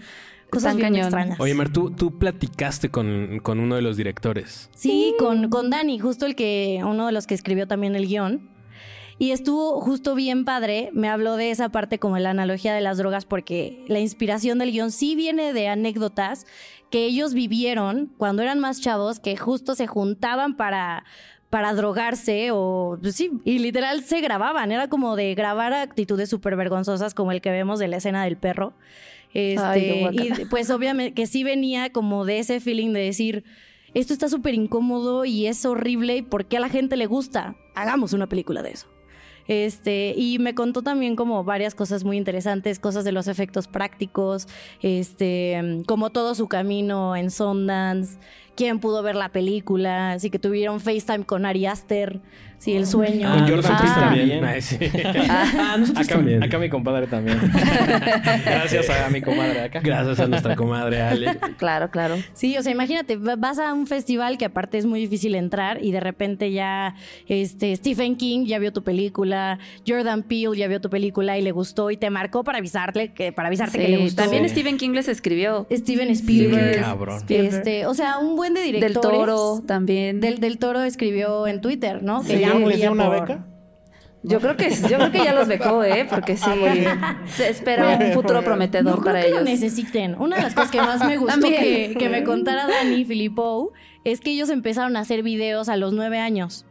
cosas 0.51 0.77
bien 0.77 0.89
cañón. 0.89 1.07
extrañas. 1.07 1.41
Oye, 1.41 1.55
Mar, 1.55 1.73
tú, 1.73 1.91
tú 1.91 2.19
platicaste 2.19 2.91
con, 2.91 3.41
con 3.43 3.61
uno 3.61 3.75
de 3.77 3.81
los 3.81 3.97
directores. 3.97 4.69
Sí, 4.75 5.15
con, 5.19 5.49
con 5.49 5.71
Dani, 5.71 5.99
justo 5.99 6.27
el 6.27 6.37
que, 6.37 6.83
uno 6.85 7.07
de 7.07 7.13
los 7.13 7.27
que 7.27 7.35
escribió 7.35 7.67
también 7.67 7.97
el 7.97 8.07
guion. 8.07 8.51
Y 9.19 9.31
estuvo 9.31 9.81
justo 9.81 10.15
bien 10.15 10.45
padre, 10.45 10.91
me 10.93 11.09
habló 11.09 11.37
de 11.37 11.51
esa 11.51 11.69
parte 11.69 11.99
como 11.99 12.19
la 12.19 12.31
analogía 12.31 12.75
de 12.75 12.81
las 12.81 12.99
drogas, 12.99 13.25
porque 13.25 13.85
la 13.87 14.01
inspiración 14.01 14.59
del 14.59 14.73
guion 14.73 14.91
sí 14.91 15.15
viene 15.15 15.53
de 15.53 15.69
anécdotas 15.69 16.47
que 16.91 17.07
ellos 17.07 17.33
vivieron 17.33 18.13
cuando 18.19 18.43
eran 18.43 18.59
más 18.59 18.81
chavos, 18.81 19.21
que 19.21 19.37
justo 19.37 19.75
se 19.75 19.87
juntaban 19.87 20.57
para, 20.57 21.05
para 21.55 21.73
drogarse 21.73 22.49
o 22.51 22.99
pues 23.01 23.15
sí, 23.15 23.31
y 23.45 23.61
literal 23.61 24.03
se 24.03 24.21
grababan, 24.21 24.73
era 24.73 24.89
como 24.89 25.15
de 25.15 25.37
grabar 25.37 25.73
actitudes 25.73 26.29
súper 26.29 26.57
vergonzosas 26.57 27.15
como 27.15 27.31
el 27.31 27.41
que 27.41 27.53
vemos 27.53 27.79
de 27.79 27.87
la 27.87 27.99
escena 27.99 28.25
del 28.25 28.37
perro. 28.37 28.73
Este, 29.35 29.63
Ay, 30.05 30.33
y 30.41 30.45
pues 30.47 30.69
obviamente 30.71 31.15
que 31.15 31.29
sí 31.29 31.45
venía 31.45 31.93
como 31.93 32.25
de 32.25 32.41
ese 32.41 32.59
feeling 32.59 32.93
de 32.93 33.03
decir, 33.03 33.45
esto 33.95 34.13
está 34.13 34.29
súper 34.29 34.55
incómodo 34.55 35.25
y 35.25 35.47
es 35.47 35.65
horrible 35.65 36.17
y 36.17 36.23
¿por 36.23 36.47
qué 36.47 36.57
a 36.57 36.61
la 36.61 36.71
gente 36.71 36.97
le 36.97 37.07
gusta? 37.07 37.55
Hagamos 37.77 38.15
una 38.15 38.29
película 38.29 38.61
de 38.65 38.73
eso. 38.73 38.89
Este, 39.47 40.15
y 40.17 40.39
me 40.39 40.55
contó 40.55 40.83
también 40.83 41.17
como 41.17 41.45
varias 41.45 41.75
cosas 41.75 42.03
muy 42.03 42.17
interesantes, 42.17 42.79
cosas 42.79 43.05
de 43.05 43.13
los 43.13 43.29
efectos 43.29 43.69
prácticos, 43.69 44.49
este, 44.81 45.83
como 45.87 46.11
todo 46.11 46.35
su 46.35 46.49
camino 46.49 47.15
en 47.15 47.31
Sundance, 47.31 48.19
quién 48.57 48.79
pudo 48.81 49.03
ver 49.03 49.17
la 49.17 49.31
película, 49.31 50.13
así 50.13 50.31
que 50.31 50.39
tuvieron 50.39 50.81
FaceTime 50.81 51.25
con 51.25 51.47
Ari 51.47 51.67
Aster, 51.67 52.21
sí, 52.59 52.75
el 52.77 52.87
sueño. 52.87 53.29
Con 53.31 53.49
Jordan 53.49 53.73
Ah, 53.77 53.97
también. 54.01 54.45
Ay, 54.45 54.63
sí. 54.63 54.79
Ah, 55.29 55.45
Ah, 55.57 55.77
nosotros 55.79 56.07
Acá, 56.07 56.17
también. 56.17 56.43
acá 56.43 56.59
mi 56.59 56.69
compadre 56.69 57.07
también. 57.07 57.39
Gracias 58.45 58.89
a 58.91 59.11
mi 59.11 59.21
comadre 59.21 59.61
acá. 59.63 59.81
Gracias 59.81 60.21
a 60.21 60.27
nuestra 60.27 60.57
comadre 60.57 61.01
Ale. 61.03 61.37
claro, 61.59 61.91
claro. 61.91 62.17
Sí, 62.33 62.57
o 62.57 62.63
sea, 62.63 62.73
imagínate, 62.73 63.17
va- 63.17 63.37
vas 63.37 63.59
a 63.59 63.73
un 63.73 63.87
festival 63.87 64.39
que 64.39 64.45
aparte 64.47 64.79
es 64.79 64.87
muy 64.87 65.01
difícil 65.01 65.35
entrar 65.35 65.83
y 65.85 65.93
de 65.93 66.01
repente 66.01 66.53
ya 66.53 66.95
este 67.29 67.75
Stephen 67.77 68.17
King 68.17 68.47
ya 68.47 68.59
vio 68.59 68.73
tu 68.73 68.83
película, 68.83 69.59
Jordan 69.87 70.23
Peele 70.23 70.57
ya 70.57 70.69
vio 70.69 70.81
tu 70.81 70.91
película 70.91 71.39
y 71.39 71.43
le 71.43 71.53
gustó 71.53 71.91
y 71.91 71.97
te 71.97 72.11
marcó 72.11 72.45
para 72.45 72.59
avisarle 72.59 73.13
que 73.13 73.33
para 73.33 73.49
avisarte 73.49 73.79
que 73.79 73.89
le 73.89 73.97
Sí, 73.97 74.03
gustó. 74.05 74.23
también 74.23 74.45
Sí. 74.45 74.51
Stephen 74.51 74.77
King 74.77 74.91
les 74.91 75.09
escribió. 75.09 75.67
Steven 75.71 76.09
Spielberg. 76.11 76.75
Sí, 76.75 76.81
cabrón. 76.81 77.23
Este, 77.29 77.87
o 77.87 77.95
sea, 77.95 78.19
un 78.19 78.37
buen 78.37 78.55
de 78.55 78.63
directores. 78.63 78.95
Del 78.95 79.03
Toro 79.03 79.63
también. 79.67 80.21
Del, 80.21 80.39
del 80.41 80.59
Toro 80.59 80.83
escribió 80.83 81.47
en 81.47 81.61
Twitter, 81.61 82.03
¿no? 82.03 82.23
¿Les 82.23 82.41
dio- 82.59 82.69
¿Les 82.69 82.81
dio 82.81 82.93
una 82.93 83.07
por- 83.07 83.21
beca? 83.21 83.47
Yo 84.27 84.41
creo 84.41 84.57
que 84.57 84.71
yo 84.71 84.97
creo 84.97 85.13
que 85.13 85.23
ya 85.23 85.35
los 85.35 85.49
becó, 85.49 85.85
¿eh? 85.85 86.07
Porque 86.09 86.39
sí 86.39 86.49
se 87.27 87.51
espera 87.51 87.99
un 88.01 88.13
futuro 88.13 88.41
No 88.41 88.43
prometedor 88.43 88.95
creo 88.95 89.05
para 89.05 89.21
que 89.23 89.29
lo 89.29 89.37
ellos. 89.37 89.45
necesiten. 89.51 90.17
Una 90.19 90.37
de 90.37 90.43
las 90.43 90.55
cosas 90.55 90.71
que 90.71 90.79
más 90.81 91.05
me 91.07 91.19
gustó 91.19 91.47
que, 91.47 91.95
que 91.99 92.09
me 92.09 92.25
contara 92.25 92.67
Dani 92.67 93.05
Filipou 93.05 93.73
es 94.05 94.21
que 94.21 94.31
ellos 94.31 94.49
empezaron 94.49 94.97
a 94.97 95.01
hacer 95.01 95.23
videos 95.23 95.69
a 95.69 95.77
los 95.77 95.93
nueve 95.93 96.19
años 96.21 96.65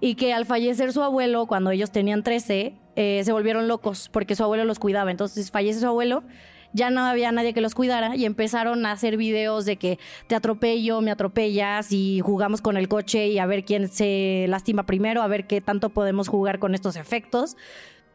y 0.00 0.16
que 0.16 0.32
al 0.34 0.44
fallecer 0.44 0.92
su 0.92 1.02
abuelo, 1.04 1.46
cuando 1.46 1.70
ellos 1.70 1.92
tenían 1.92 2.24
13, 2.24 2.74
eh, 2.96 3.22
se 3.24 3.30
volvieron 3.32 3.68
locos 3.68 4.08
porque 4.12 4.34
su 4.34 4.42
abuelo 4.42 4.64
los 4.64 4.80
cuidaba. 4.80 5.12
Entonces 5.12 5.52
fallece 5.52 5.78
su 5.78 5.86
abuelo, 5.86 6.24
ya 6.72 6.90
no 6.90 7.04
había 7.04 7.32
nadie 7.32 7.54
que 7.54 7.60
los 7.60 7.74
cuidara 7.74 8.16
y 8.16 8.24
empezaron 8.24 8.86
a 8.86 8.92
hacer 8.92 9.16
videos 9.16 9.64
de 9.64 9.76
que 9.76 9.98
te 10.26 10.34
atropello, 10.34 11.00
me 11.00 11.10
atropellas 11.10 11.92
y 11.92 12.20
jugamos 12.20 12.60
con 12.60 12.76
el 12.76 12.88
coche 12.88 13.28
y 13.28 13.38
a 13.38 13.46
ver 13.46 13.64
quién 13.64 13.88
se 13.88 14.46
lastima 14.48 14.84
primero, 14.84 15.22
a 15.22 15.26
ver 15.28 15.46
qué 15.46 15.60
tanto 15.60 15.90
podemos 15.90 16.28
jugar 16.28 16.58
con 16.58 16.74
estos 16.74 16.96
efectos. 16.96 17.56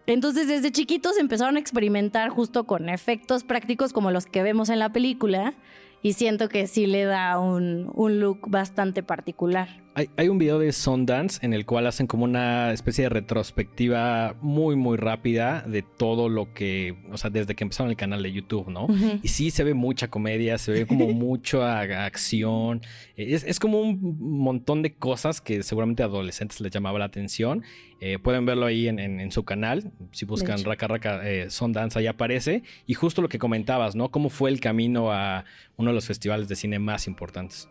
Entonces, 0.07 0.47
desde 0.47 0.71
chiquitos 0.71 1.17
empezaron 1.17 1.57
a 1.57 1.59
experimentar 1.59 2.29
justo 2.29 2.65
con 2.65 2.87
efectos 2.87 3.43
prácticos 3.43 3.91
como 3.91 4.09
los 4.09 4.25
que 4.25 4.41
vemos 4.41 4.69
en 4.69 4.79
la 4.79 4.93
película. 4.93 5.53
Y 6.01 6.13
siento 6.13 6.47
que 6.47 6.67
sí 6.67 6.85
le 6.85 7.03
da 7.03 7.39
un, 7.39 7.91
un 7.93 8.19
look 8.19 8.49
bastante 8.49 9.03
particular. 9.03 9.67
Hay, 9.99 10.11
hay 10.15 10.29
un 10.29 10.37
video 10.37 10.59
de 10.59 10.71
Sundance 10.73 11.43
en 11.43 11.53
el 11.55 11.65
cual 11.65 11.87
hacen 11.87 12.05
como 12.05 12.23
una 12.23 12.71
especie 12.71 13.05
de 13.05 13.09
retrospectiva 13.09 14.35
muy, 14.41 14.75
muy 14.75 14.95
rápida 14.95 15.63
de 15.67 15.81
todo 15.81 16.29
lo 16.29 16.53
que, 16.53 16.95
o 17.11 17.17
sea, 17.17 17.31
desde 17.31 17.55
que 17.55 17.63
empezaron 17.63 17.89
el 17.89 17.97
canal 17.97 18.21
de 18.21 18.31
YouTube, 18.31 18.69
¿no? 18.69 18.85
Y 19.23 19.27
sí 19.29 19.49
se 19.49 19.63
ve 19.63 19.73
mucha 19.73 20.07
comedia, 20.09 20.59
se 20.59 20.71
ve 20.71 20.85
como 20.85 21.07
mucha 21.13 21.79
acción. 22.05 22.81
Es, 23.15 23.43
es 23.43 23.59
como 23.59 23.79
un 23.81 24.17
montón 24.19 24.83
de 24.83 24.93
cosas 24.93 25.41
que 25.41 25.63
seguramente 25.63 26.03
a 26.03 26.05
adolescentes 26.05 26.61
les 26.61 26.71
llamaba 26.71 26.99
la 26.99 27.05
atención. 27.05 27.63
Eh, 27.99 28.19
pueden 28.19 28.45
verlo 28.45 28.67
ahí 28.67 28.87
en, 28.87 28.99
en- 28.99 29.19
en 29.19 29.31
su 29.31 29.45
canal. 29.45 29.91
Si 30.11 30.25
buscan. 30.25 30.63
Raka 30.63 30.87
Raka 30.87 31.27
eh, 31.27 31.49
Sundance, 31.49 31.97
ahí 31.97 32.05
aparece. 32.05 32.61
Y 32.85 32.93
justo 32.93 33.23
lo 33.23 33.29
que 33.29 33.39
comentabas, 33.39 33.95
¿no? 33.95 34.11
Cómo 34.11 34.29
fue 34.29 34.51
el 34.51 34.59
camino 34.59 35.11
a 35.11 35.43
uno 35.75 35.89
de 35.89 35.95
los 35.95 36.05
festivales 36.05 36.47
de 36.47 36.55
cine 36.55 36.77
más 36.77 37.07
importantes. 37.07 37.67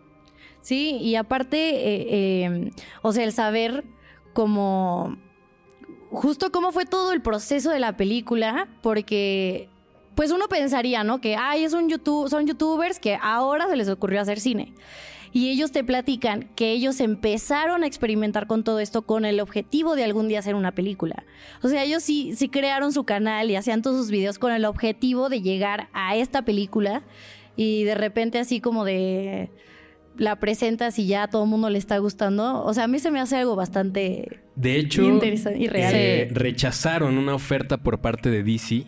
Sí, 0.66 0.99
y 1.00 1.14
aparte, 1.14 1.56
eh, 1.76 2.06
eh, 2.11 2.70
o 3.02 3.12
sea, 3.12 3.23
el 3.23 3.32
saber 3.32 3.85
cómo, 4.32 5.16
justo 6.11 6.50
cómo 6.50 6.73
fue 6.73 6.87
todo 6.87 7.12
el 7.12 7.23
proceso 7.23 7.70
de 7.70 7.78
la 7.78 7.96
película, 7.96 8.66
porque 8.82 9.68
pues 10.16 10.32
uno 10.32 10.49
pensaría, 10.49 11.04
¿no? 11.04 11.20
Que, 11.20 11.37
ay, 11.37 11.62
es 11.62 11.73
un 11.73 11.88
YouTube, 11.88 12.28
son 12.28 12.49
youtubers 12.49 12.99
que 12.99 13.16
ahora 13.23 13.68
se 13.68 13.76
les 13.76 13.88
ocurrió 13.88 14.20
hacer 14.20 14.40
cine. 14.40 14.75
Y 15.32 15.50
ellos 15.50 15.70
te 15.70 15.85
platican 15.85 16.50
que 16.56 16.73
ellos 16.73 16.99
empezaron 16.99 17.85
a 17.85 17.87
experimentar 17.87 18.49
con 18.49 18.64
todo 18.64 18.80
esto 18.80 19.02
con 19.02 19.25
el 19.25 19.38
objetivo 19.38 19.94
de 19.94 20.02
algún 20.02 20.26
día 20.26 20.40
hacer 20.40 20.56
una 20.56 20.73
película. 20.73 21.26
O 21.62 21.68
sea, 21.68 21.85
ellos 21.85 22.02
sí, 22.02 22.35
sí 22.35 22.49
crearon 22.49 22.92
su 22.92 23.04
canal 23.04 23.52
y 23.52 23.54
hacían 23.54 23.83
todos 23.83 23.98
sus 23.98 24.11
videos 24.11 24.40
con 24.40 24.50
el 24.50 24.64
objetivo 24.64 25.29
de 25.29 25.42
llegar 25.42 25.90
a 25.92 26.16
esta 26.16 26.42
película. 26.42 27.05
Y 27.55 27.85
de 27.85 27.94
repente 27.94 28.40
así 28.40 28.61
como 28.61 28.85
de 28.85 29.48
la 30.18 30.37
presentas 30.37 30.98
y 30.98 31.07
ya 31.07 31.24
a 31.24 31.29
todo 31.29 31.44
el 31.44 31.50
mundo 31.50 31.70
le 31.70 31.79
está 31.79 31.98
gustando. 31.98 32.62
O 32.64 32.72
sea, 32.74 32.85
a 32.85 32.88
mí 32.88 32.98
se 32.98 33.11
me 33.11 33.20
hace 33.20 33.37
algo 33.37 33.57
bastante... 33.57 34.40
De 34.55 34.76
hecho, 34.76 35.02
Interesante 35.02 35.59
y 35.59 35.68
real. 35.68 35.92
eh, 35.94 36.29
rechazaron 36.33 37.18
una 37.18 37.35
oferta 37.35 37.76
por 37.79 38.00
parte 38.00 38.31
de 38.31 38.42
DC 38.42 38.85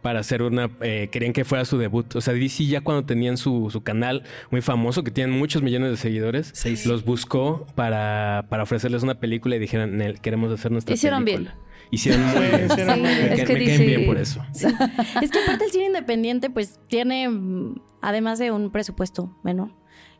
para 0.00 0.20
hacer 0.20 0.42
una... 0.42 0.70
eh, 0.80 1.08
querían 1.12 1.32
que 1.32 1.44
fuera 1.44 1.64
su 1.64 1.78
debut. 1.78 2.14
O 2.16 2.20
sea, 2.20 2.34
DC 2.34 2.66
ya 2.66 2.80
cuando 2.82 3.04
tenían 3.04 3.36
su, 3.36 3.68
su 3.70 3.82
canal 3.82 4.22
muy 4.50 4.60
famoso, 4.62 5.02
que 5.04 5.10
tienen 5.10 5.36
muchos 5.38 5.62
millones 5.62 5.90
de 5.90 5.96
seguidores, 5.96 6.50
Seis. 6.54 6.86
los 6.86 7.04
buscó 7.04 7.66
para, 7.74 8.46
para 8.48 8.62
ofrecerles 8.62 9.02
una 9.02 9.14
película 9.20 9.56
y 9.56 9.58
dijeron, 9.58 9.96
"Nel, 9.98 10.20
queremos 10.20 10.52
hacer 10.52 10.72
nuestra 10.72 10.94
Hicieron 10.94 11.24
película. 11.24 11.56
Hicieron 11.90 12.22
muy 12.26 12.40
bien. 12.46 12.66
hicieron 12.70 13.00
muy 13.00 13.08
bien. 13.14 13.28
ca- 13.28 13.34
Es 13.34 13.44
que 13.44 13.52
me 13.54 13.64
caen 13.66 13.86
bien 13.86 14.06
por 14.06 14.18
eso. 14.18 14.42
Es 15.22 15.30
que 15.30 15.38
aparte 15.38 15.64
el 15.66 15.70
cine 15.70 15.86
independiente 15.86 16.50
pues 16.50 16.80
tiene, 16.88 17.28
mm, 17.28 17.74
además 18.02 18.38
de 18.38 18.50
un 18.52 18.70
presupuesto 18.70 19.34
menor, 19.44 19.70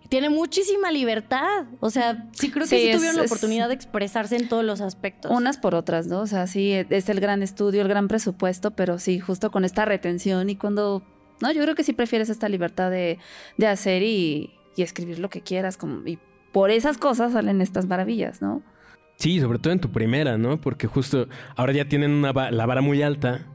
tiene 0.08 0.28
muchísima 0.30 0.90
libertad. 0.92 1.64
O 1.80 1.90
sea, 1.90 2.28
sí 2.32 2.50
creo 2.50 2.64
que 2.64 2.70
Sí, 2.70 2.82
sí, 2.82 2.88
es- 2.88 2.96
tuvieron 2.96 3.16
la 3.16 3.22
oportunidad 3.24 3.68
de 3.68 3.74
expresarse 3.74 4.36
en 4.36 4.48
todos 4.48 4.64
los 4.64 4.80
aspectos. 4.80 5.30
Unas 5.30 5.58
por 5.58 5.74
otras, 5.74 6.06
¿no? 6.06 6.20
O 6.20 6.26
sea, 6.26 6.46
sí, 6.46 6.72
es 6.72 7.08
el 7.08 7.20
gran 7.20 7.42
estudio, 7.42 7.82
el 7.82 7.88
gran 7.88 8.08
presupuesto, 8.08 8.70
pero 8.72 8.98
sí, 8.98 9.18
justo 9.20 9.50
con 9.50 9.64
esta 9.64 9.84
retención 9.84 10.50
y 10.50 10.56
cuando... 10.56 11.02
No, 11.40 11.50
yo 11.50 11.62
creo 11.62 11.74
que 11.74 11.82
sí 11.84 11.92
prefieres 11.92 12.28
esta 12.28 12.48
libertad 12.48 12.90
de, 12.90 13.18
de 13.58 13.66
hacer 13.66 14.02
y, 14.02 14.54
y 14.76 14.82
escribir 14.82 15.18
lo 15.18 15.28
que 15.30 15.40
quieras. 15.40 15.76
Como, 15.76 16.06
y 16.06 16.18
por 16.52 16.70
esas 16.70 16.96
cosas 16.96 17.32
salen 17.32 17.60
estas 17.60 17.86
maravillas, 17.86 18.40
¿no? 18.40 18.62
Sí, 19.16 19.40
sobre 19.40 19.58
todo 19.58 19.72
en 19.72 19.80
tu 19.80 19.90
primera, 19.90 20.38
¿no? 20.38 20.60
Porque 20.60 20.86
justo 20.86 21.28
ahora 21.56 21.72
ya 21.72 21.88
tienen 21.88 22.12
una 22.12 22.32
la 22.50 22.66
vara 22.66 22.80
muy 22.82 23.02
alta. 23.02 23.46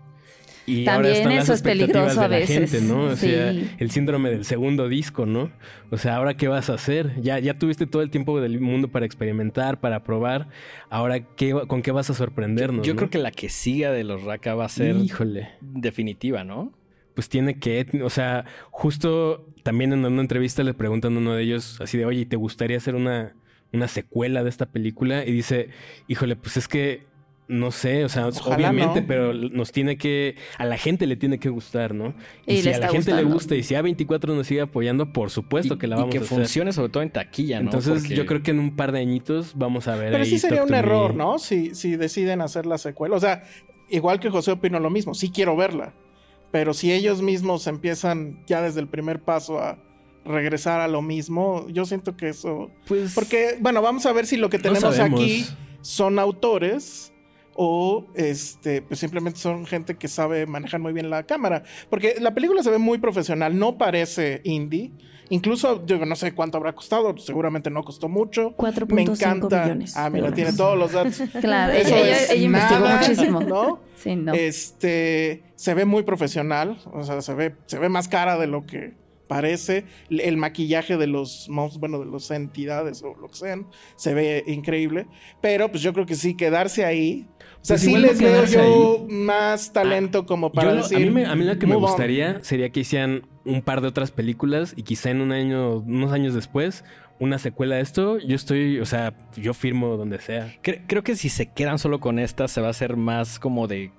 Y 0.69 0.88
ahora 0.88 0.93
También 0.93 1.15
están 1.15 1.36
las 1.36 1.43
eso 1.45 1.53
es 1.53 1.60
expectativas 1.62 2.13
peligroso 2.15 2.19
de 2.19 2.25
a 2.25 2.29
la 2.29 2.38
veces. 2.38 2.71
gente, 2.71 2.88
¿no? 2.88 3.01
O 3.05 3.15
Sí. 3.15 3.27
sea, 3.32 3.49
el 3.49 3.91
síndrome 3.91 4.29
del 4.29 4.45
segundo 4.45 4.88
disco, 4.88 5.25
¿no? 5.25 5.51
O 5.89 5.97
sea, 5.97 6.15
ahora 6.17 6.36
qué 6.38 6.47
vas 6.47 6.69
a 6.69 6.75
hacer? 6.75 7.19
Ya, 7.21 7.39
ya 7.39 7.58
tuviste 7.58 7.88
todo 7.88 8.01
el 8.01 8.10
tiempo 8.12 8.39
del 8.39 8.60
mundo 8.62 8.88
para 8.89 9.05
experimentar, 9.05 9.79
para 9.79 10.03
probar. 10.03 10.49
Ahora, 10.89 11.21
¿qué, 11.21 11.53
¿con 11.67 11.82
qué 11.82 11.91
vas 11.91 12.10
a 12.10 12.13
sorprendernos? 12.13 12.86
Yo 12.86 12.93
no? 12.93 12.97
creo 12.97 13.10
que 13.10 13.17
la 13.17 13.32
que 13.32 13.49
siga 13.49 13.91
de 13.91 14.03
los 14.03 14.23
Raka 14.23 14.53
va 14.55 14.65
a 14.65 14.69
ser 14.69 14.95
Híjole. 14.97 15.49
definitiva, 15.62 16.43
¿no? 16.43 16.71
Pues 17.15 17.27
tiene 17.27 17.60
que, 17.60 17.86
o 18.03 18.10
sea, 18.10 18.45
justo 18.71 19.45
también 19.63 19.91
en 19.91 20.05
una 20.05 20.21
entrevista 20.21 20.63
le 20.63 20.73
preguntan 20.73 21.15
a 21.15 21.17
uno 21.19 21.34
de 21.34 21.43
ellos 21.43 21.79
así 21.82 21.97
de, 21.97 22.05
oye, 22.05 22.25
¿te 22.25 22.36
gustaría 22.38 22.77
hacer 22.77 22.95
una, 22.95 23.36
una 23.73 23.88
secuela 23.88 24.43
de 24.43 24.49
esta 24.49 24.67
película? 24.67 25.25
Y 25.25 25.32
dice, 25.32 25.69
híjole, 26.08 26.36
pues 26.38 26.55
es 26.55 26.67
que 26.67 27.08
no 27.49 27.71
sé, 27.71 28.05
o 28.05 28.09
sea, 28.09 28.27
Ojalá 28.27 28.55
obviamente, 28.55 29.01
no. 29.01 29.07
pero 29.07 29.33
nos 29.33 29.71
tiene 29.71 29.97
que, 29.97 30.35
a 30.57 30.65
la 30.65 30.77
gente 30.77 31.07
le 31.07 31.15
tiene 31.17 31.39
que 31.39 31.49
gustar, 31.49 31.93
¿no? 31.95 32.13
Y, 32.45 32.53
Y 32.53 32.62
si 32.62 32.69
a 32.69 32.77
la 32.77 32.88
gente 32.89 33.12
le 33.13 33.23
gusta 33.23 33.55
y 33.55 33.63
si 33.63 33.73
A24 33.73 34.35
nos 34.35 34.45
sigue 34.47 34.62
apoyando, 34.62 35.12
por 35.12 35.31
supuesto 35.31 35.77
que 35.79 35.88
la 35.88 35.95
Y- 35.95 35.99
vamos 35.99 36.09
y 36.15 36.17
que 36.19 36.23
a 36.23 36.25
hacer. 36.25 36.38
funcione 36.38 36.71
sobre 36.71 36.89
todo 36.89 37.01
en 37.03 37.09
taquilla, 37.09 37.57
¿no? 37.59 37.65
Entonces 37.65 38.01
Porque- 38.01 38.15
yo 38.15 38.25
creo 38.27 38.43
que 38.43 38.51
en 38.51 38.59
un 38.59 38.75
par 38.75 38.91
de 38.91 38.99
añitos 38.99 39.53
vamos 39.55 39.88
a 39.88 39.95
ver 39.95 40.12
Pero 40.12 40.23
ahí 40.23 40.29
sí 40.29 40.38
sería 40.39 40.59
Talk 40.59 40.69
un 40.69 40.75
error, 40.75 41.12
Me. 41.13 41.17
¿no? 41.17 41.39
Si, 41.39 41.73
si 41.73 41.95
deciden 41.95 42.41
hacer 42.41 42.65
la 42.67 42.77
secuela. 42.77 43.15
O 43.15 43.19
sea, 43.19 43.43
igual 43.89 44.19
que 44.19 44.29
José 44.29 44.51
opino 44.51 44.79
lo 44.79 44.91
mismo. 44.91 45.15
Sí 45.15 45.31
quiero 45.31 45.55
verla. 45.57 45.93
Pero 46.51 46.73
si 46.75 46.91
ellos 46.93 47.21
mismos 47.23 47.65
empiezan 47.65 48.43
ya 48.45 48.62
desde 48.62 48.79
el 48.79 48.88
primer 48.88 49.21
paso 49.21 49.59
a 49.59 49.79
regresar 50.23 50.81
a 50.81 50.88
lo 50.88 51.01
mismo, 51.01 51.65
yo 51.69 51.85
siento 51.85 52.15
que 52.15 52.29
eso... 52.29 52.69
Pues 52.88 53.13
Porque, 53.15 53.57
bueno, 53.59 53.81
vamos 53.81 54.05
a 54.05 54.13
ver 54.13 54.27
si 54.27 54.38
lo 54.38 54.49
que 54.51 54.59
tenemos 54.59 54.99
aquí 54.99 55.45
son 55.81 56.19
autores 56.19 57.12
o 57.62 58.06
este 58.15 58.82
pues 58.82 59.02
simplemente 59.02 59.38
son 59.38 59.65
gente 59.65 59.95
que 59.98 60.08
sabe 60.08 60.45
manejar 60.45 60.80
muy 60.80 60.93
bien 60.93 61.10
la 61.10 61.24
cámara. 61.24 61.63
Porque 61.89 62.15
la 62.22 62.34
película 62.34 62.63
se 62.63 62.72
ve 62.72 62.78
muy 62.78 63.00
profesional 63.00 63.60
no 63.60 63.78
parece 63.78 64.39
indie. 64.45 64.93
Incluso 65.28 65.86
yo 65.86 66.04
no 66.06 66.15
sé 66.15 66.34
cuánto 66.34 66.58
habrá 66.58 66.74
costado 66.74 67.17
seguramente 67.17 67.69
no 67.69 67.84
costó 67.84 68.08
mucho. 68.08 68.56
4.5 68.56 68.93
me 68.93 69.02
encanta. 69.02 69.63
millones. 69.63 69.98
Ah 69.98 70.10
mira 70.10 70.32
tiene 70.32 70.54
todos 70.54 70.78
los 70.78 70.93
datos. 70.93 71.22
Claro, 71.41 71.74
Eso 71.74 71.95
ella, 71.98 72.17
es 72.24 72.30
ella 72.32 72.43
investigó 72.45 72.80
nada, 72.80 72.98
muchísimo. 73.02 73.41
no 73.41 73.80
Sí, 73.98 74.15
no. 74.15 74.34
este 74.34 75.43
se 75.56 75.74
ve 75.74 75.84
muy 75.84 76.04
profesional, 76.04 76.78
o 76.93 77.04
sea, 77.04 77.22
se 77.22 77.34
ve, 77.34 77.56
se 77.65 77.78
ve 77.78 77.89
más 77.89 78.08
cara 78.08 78.38
de 78.38 78.48
lo 78.48 78.65
que 78.65 78.93
parece. 79.30 79.86
El 80.10 80.36
maquillaje 80.36 80.98
de 80.98 81.08
los 81.08 81.48
monstruos, 81.48 81.80
bueno, 81.80 82.00
de 82.04 82.12
las 82.12 82.30
entidades 82.32 83.02
o 83.04 83.15
lo 83.15 83.30
que 83.30 83.36
sean, 83.36 83.68
se 83.96 84.13
ve 84.13 84.44
increíble. 84.48 85.08
Pero 85.39 85.70
pues 85.72 85.82
yo 85.82 85.94
creo 85.94 86.06
que 86.06 86.15
sí, 86.15 86.36
quedarse 86.36 86.84
ahí. 86.84 87.26
O 87.62 87.65
sea, 87.65 87.76
Pues 87.76 87.82
sí 87.82 87.98
les 87.98 88.20
veo 88.20 88.46
yo 88.46 89.06
más 89.10 89.72
talento 89.72 90.26
como 90.26 90.52
para 90.52 90.72
lo- 90.74 90.82
decir. 90.82 90.98
a, 90.98 91.00
mí 91.00 91.10
me, 91.10 91.26
a 91.26 91.36
mí 91.36 91.46
lo 91.46 91.58
que 91.60 91.68
me 91.68 91.76
gustaría 91.76 92.44
sería 92.44 92.70
que 92.70 92.82
hicieran 92.82 93.26
un 93.46 93.62
par 93.62 93.80
de 93.82 93.88
otras 93.88 94.12
películas 94.12 94.74
y 94.76 94.84
quizá 94.84 95.10
en 95.12 95.22
un 95.22 95.32
año, 95.32 95.78
unos 95.78 96.12
años 96.12 96.34
después, 96.34 96.84
una 97.20 97.38
secuela 97.38 97.76
de 97.76 97.82
esto, 97.82 98.18
yo 98.18 98.36
estoy, 98.36 98.80
o 98.80 98.86
sea, 98.86 99.13
yo 99.36 99.54
firmo 99.54 99.98
donde 99.98 100.20
sea. 100.22 100.56
Cre- 100.63 100.84
creo 100.88 101.04
que 101.04 101.15
si 101.18 101.28
se 101.30 101.48
quedan 101.52 101.78
solo 101.80 102.00
con 102.00 102.18
esta, 102.18 102.48
se 102.48 102.62
va 102.62 102.68
a 102.68 102.72
hacer 102.72 102.96
más 102.98 103.39
como 103.39 103.68
de. 103.68 103.92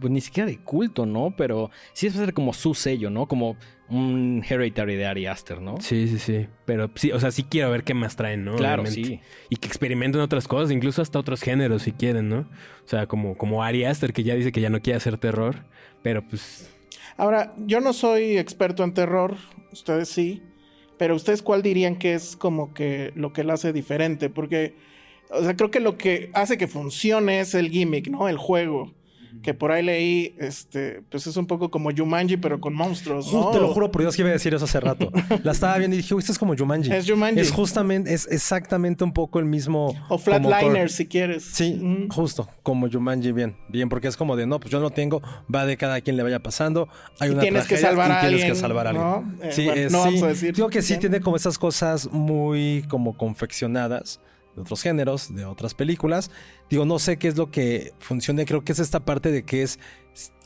Pues, 0.00 0.10
ni 0.10 0.20
siquiera 0.20 0.48
de 0.48 0.58
culto, 0.58 1.06
¿no? 1.06 1.34
Pero 1.36 1.70
sí 1.92 2.08
va 2.08 2.14
a 2.14 2.16
ser 2.16 2.34
como 2.34 2.52
su 2.52 2.74
sello, 2.74 3.10
¿no? 3.10 3.26
Como 3.26 3.56
un 3.88 4.44
Hereditary 4.48 4.96
de 4.96 5.06
Ari 5.06 5.26
Aster, 5.26 5.60
¿no? 5.60 5.80
Sí, 5.80 6.08
sí, 6.08 6.18
sí. 6.18 6.48
Pero 6.64 6.90
sí, 6.94 7.12
o 7.12 7.20
sea, 7.20 7.30
sí 7.30 7.44
quiero 7.44 7.70
ver 7.70 7.84
qué 7.84 7.94
más 7.94 8.16
traen, 8.16 8.44
¿no? 8.44 8.56
Claro, 8.56 8.82
Obviamente. 8.82 9.08
sí. 9.08 9.20
Y 9.48 9.56
que 9.56 9.68
experimenten 9.68 10.20
otras 10.20 10.48
cosas, 10.48 10.70
incluso 10.70 11.02
hasta 11.02 11.18
otros 11.18 11.40
géneros 11.40 11.82
si 11.82 11.92
quieren, 11.92 12.28
¿no? 12.28 12.40
O 12.40 12.88
sea, 12.88 13.06
como, 13.06 13.36
como 13.36 13.62
Ari 13.62 13.84
Aster, 13.84 14.12
que 14.12 14.22
ya 14.22 14.34
dice 14.34 14.52
que 14.52 14.60
ya 14.60 14.70
no 14.70 14.80
quiere 14.80 14.96
hacer 14.96 15.18
terror, 15.18 15.64
pero 16.02 16.26
pues 16.26 16.70
Ahora, 17.16 17.54
yo 17.58 17.80
no 17.80 17.92
soy 17.92 18.36
experto 18.36 18.84
en 18.84 18.92
terror, 18.92 19.36
ustedes 19.72 20.08
sí, 20.08 20.42
pero 20.98 21.14
ustedes 21.14 21.42
cuál 21.42 21.62
dirían 21.62 21.96
que 21.96 22.14
es 22.14 22.36
como 22.36 22.74
que 22.74 23.12
lo 23.14 23.32
que 23.32 23.42
la 23.42 23.54
hace 23.54 23.72
diferente, 23.72 24.28
porque, 24.28 24.74
o 25.30 25.42
sea, 25.42 25.56
creo 25.56 25.70
que 25.70 25.80
lo 25.80 25.96
que 25.96 26.30
hace 26.34 26.58
que 26.58 26.66
funcione 26.66 27.40
es 27.40 27.54
el 27.54 27.70
gimmick, 27.70 28.08
¿no? 28.08 28.28
El 28.28 28.36
juego. 28.36 28.92
Que 29.42 29.54
por 29.54 29.72
ahí 29.72 29.82
leí, 29.82 30.34
este, 30.38 31.02
pues 31.10 31.26
es 31.26 31.36
un 31.36 31.46
poco 31.46 31.70
como 31.70 31.90
Jumanji, 31.94 32.36
pero 32.36 32.60
con 32.60 32.74
monstruos, 32.74 33.32
¿no? 33.32 33.50
Te 33.50 33.58
lo 33.60 33.68
juro 33.68 33.90
por 33.90 34.02
Dios 34.02 34.14
que 34.16 34.22
iba 34.22 34.30
a 34.30 34.32
decir 34.32 34.54
eso 34.54 34.64
hace 34.64 34.80
rato. 34.80 35.10
La 35.42 35.52
estaba 35.52 35.76
viendo 35.78 35.94
y 35.94 35.98
dije, 35.98 36.14
"Uy, 36.14 36.20
esto 36.20 36.32
es 36.32 36.38
como 36.38 36.56
Jumanji. 36.56 36.92
Es 36.92 37.08
Jumanji. 37.08 37.40
Es 37.40 37.50
justamente, 37.50 38.12
es 38.12 38.26
exactamente 38.30 39.04
un 39.04 39.12
poco 39.12 39.38
el 39.38 39.44
mismo. 39.44 39.94
O 40.08 40.18
cor- 40.18 40.90
si 40.90 41.06
quieres. 41.06 41.44
Sí, 41.44 42.06
justo, 42.10 42.48
como 42.62 42.88
Jumanji, 42.90 43.32
bien. 43.32 43.56
Bien, 43.68 43.88
porque 43.88 44.08
es 44.08 44.16
como 44.16 44.36
de, 44.36 44.46
no, 44.46 44.58
pues 44.60 44.70
yo 44.70 44.80
no 44.80 44.90
tengo, 44.90 45.22
va 45.52 45.66
de 45.66 45.76
cada 45.76 46.00
quien 46.00 46.16
le 46.16 46.22
vaya 46.22 46.40
pasando. 46.40 46.88
Hay 47.18 47.28
Y 47.30 47.32
una 47.32 47.42
tienes 47.42 47.66
que 47.66 47.76
salvar 47.76 48.08
y 48.10 48.12
a 48.12 48.20
tienes 48.20 48.34
alguien, 48.42 48.52
que 48.54 48.58
salvar 48.60 48.86
a 48.86 48.90
alguien. 48.90 49.06
¿no? 49.06 49.44
Eh, 49.44 49.52
sí, 49.52 49.64
bueno, 49.66 49.80
eh, 49.80 49.88
no 49.90 49.98
sí. 50.02 50.04
vamos 50.06 50.22
a 50.22 50.26
decir 50.28 50.54
Digo 50.54 50.68
que 50.68 50.82
sí 50.82 50.96
tiene 50.98 51.20
como 51.20 51.36
esas 51.36 51.58
cosas 51.58 52.10
muy 52.10 52.84
como 52.88 53.16
confeccionadas 53.16 54.20
de 54.56 54.62
otros 54.62 54.82
géneros, 54.82 55.34
de 55.34 55.44
otras 55.44 55.74
películas. 55.74 56.30
Digo, 56.68 56.84
no 56.84 56.98
sé 56.98 57.18
qué 57.18 57.28
es 57.28 57.36
lo 57.36 57.50
que 57.50 57.92
funciona. 57.98 58.44
Creo 58.44 58.64
que 58.64 58.72
es 58.72 58.78
esta 58.78 59.04
parte 59.04 59.30
de 59.30 59.44
que 59.44 59.62
es, 59.62 59.78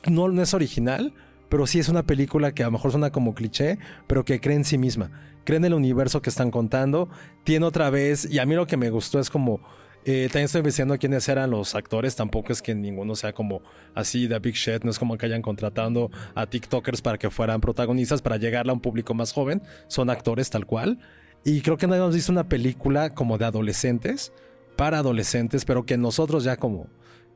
no, 0.06 0.28
no 0.28 0.42
es 0.42 0.52
original, 0.52 1.14
pero 1.48 1.66
sí 1.66 1.78
es 1.78 1.88
una 1.88 2.02
película 2.02 2.52
que 2.52 2.62
a 2.62 2.66
lo 2.66 2.72
mejor 2.72 2.90
suena 2.90 3.10
como 3.10 3.34
cliché, 3.34 3.78
pero 4.06 4.24
que 4.24 4.40
cree 4.40 4.56
en 4.56 4.64
sí 4.64 4.76
misma. 4.76 5.10
Cree 5.44 5.56
en 5.56 5.64
el 5.64 5.74
universo 5.74 6.20
que 6.20 6.30
están 6.30 6.50
contando. 6.50 7.08
Tiene 7.44 7.64
otra 7.64 7.88
vez, 7.88 8.28
y 8.30 8.38
a 8.38 8.46
mí 8.46 8.54
lo 8.54 8.66
que 8.66 8.76
me 8.76 8.90
gustó 8.90 9.18
es 9.20 9.30
como 9.30 9.60
eh, 10.06 10.28
también 10.28 10.46
estoy 10.46 10.60
investigando 10.60 10.96
quiénes 10.98 11.28
eran 11.28 11.50
los 11.50 11.74
actores. 11.74 12.16
Tampoco 12.16 12.52
es 12.52 12.62
que 12.62 12.74
ninguno 12.74 13.14
sea 13.14 13.32
como 13.32 13.62
así 13.94 14.26
de 14.26 14.38
Big 14.38 14.54
Shit. 14.54 14.82
No 14.84 14.90
es 14.90 14.98
como 14.98 15.16
que 15.18 15.26
hayan 15.26 15.42
contratando 15.42 16.10
a 16.34 16.46
TikTokers 16.46 17.02
para 17.02 17.18
que 17.18 17.30
fueran 17.30 17.60
protagonistas 17.60 18.22
para 18.22 18.36
llegarle 18.36 18.70
a 18.70 18.74
un 18.74 18.80
público 18.80 19.14
más 19.14 19.32
joven. 19.32 19.62
Son 19.88 20.10
actores 20.10 20.50
tal 20.50 20.66
cual. 20.66 20.98
Y 21.44 21.62
creo 21.62 21.76
que 21.76 21.86
no 21.86 21.94
hemos 21.94 22.14
visto 22.14 22.30
una 22.32 22.48
película 22.48 23.10
como 23.14 23.38
de 23.38 23.44
adolescentes, 23.46 24.32
para 24.76 24.98
adolescentes, 24.98 25.64
pero 25.64 25.84
que 25.84 25.96
nosotros 25.96 26.44
ya 26.44 26.56
como 26.56 26.86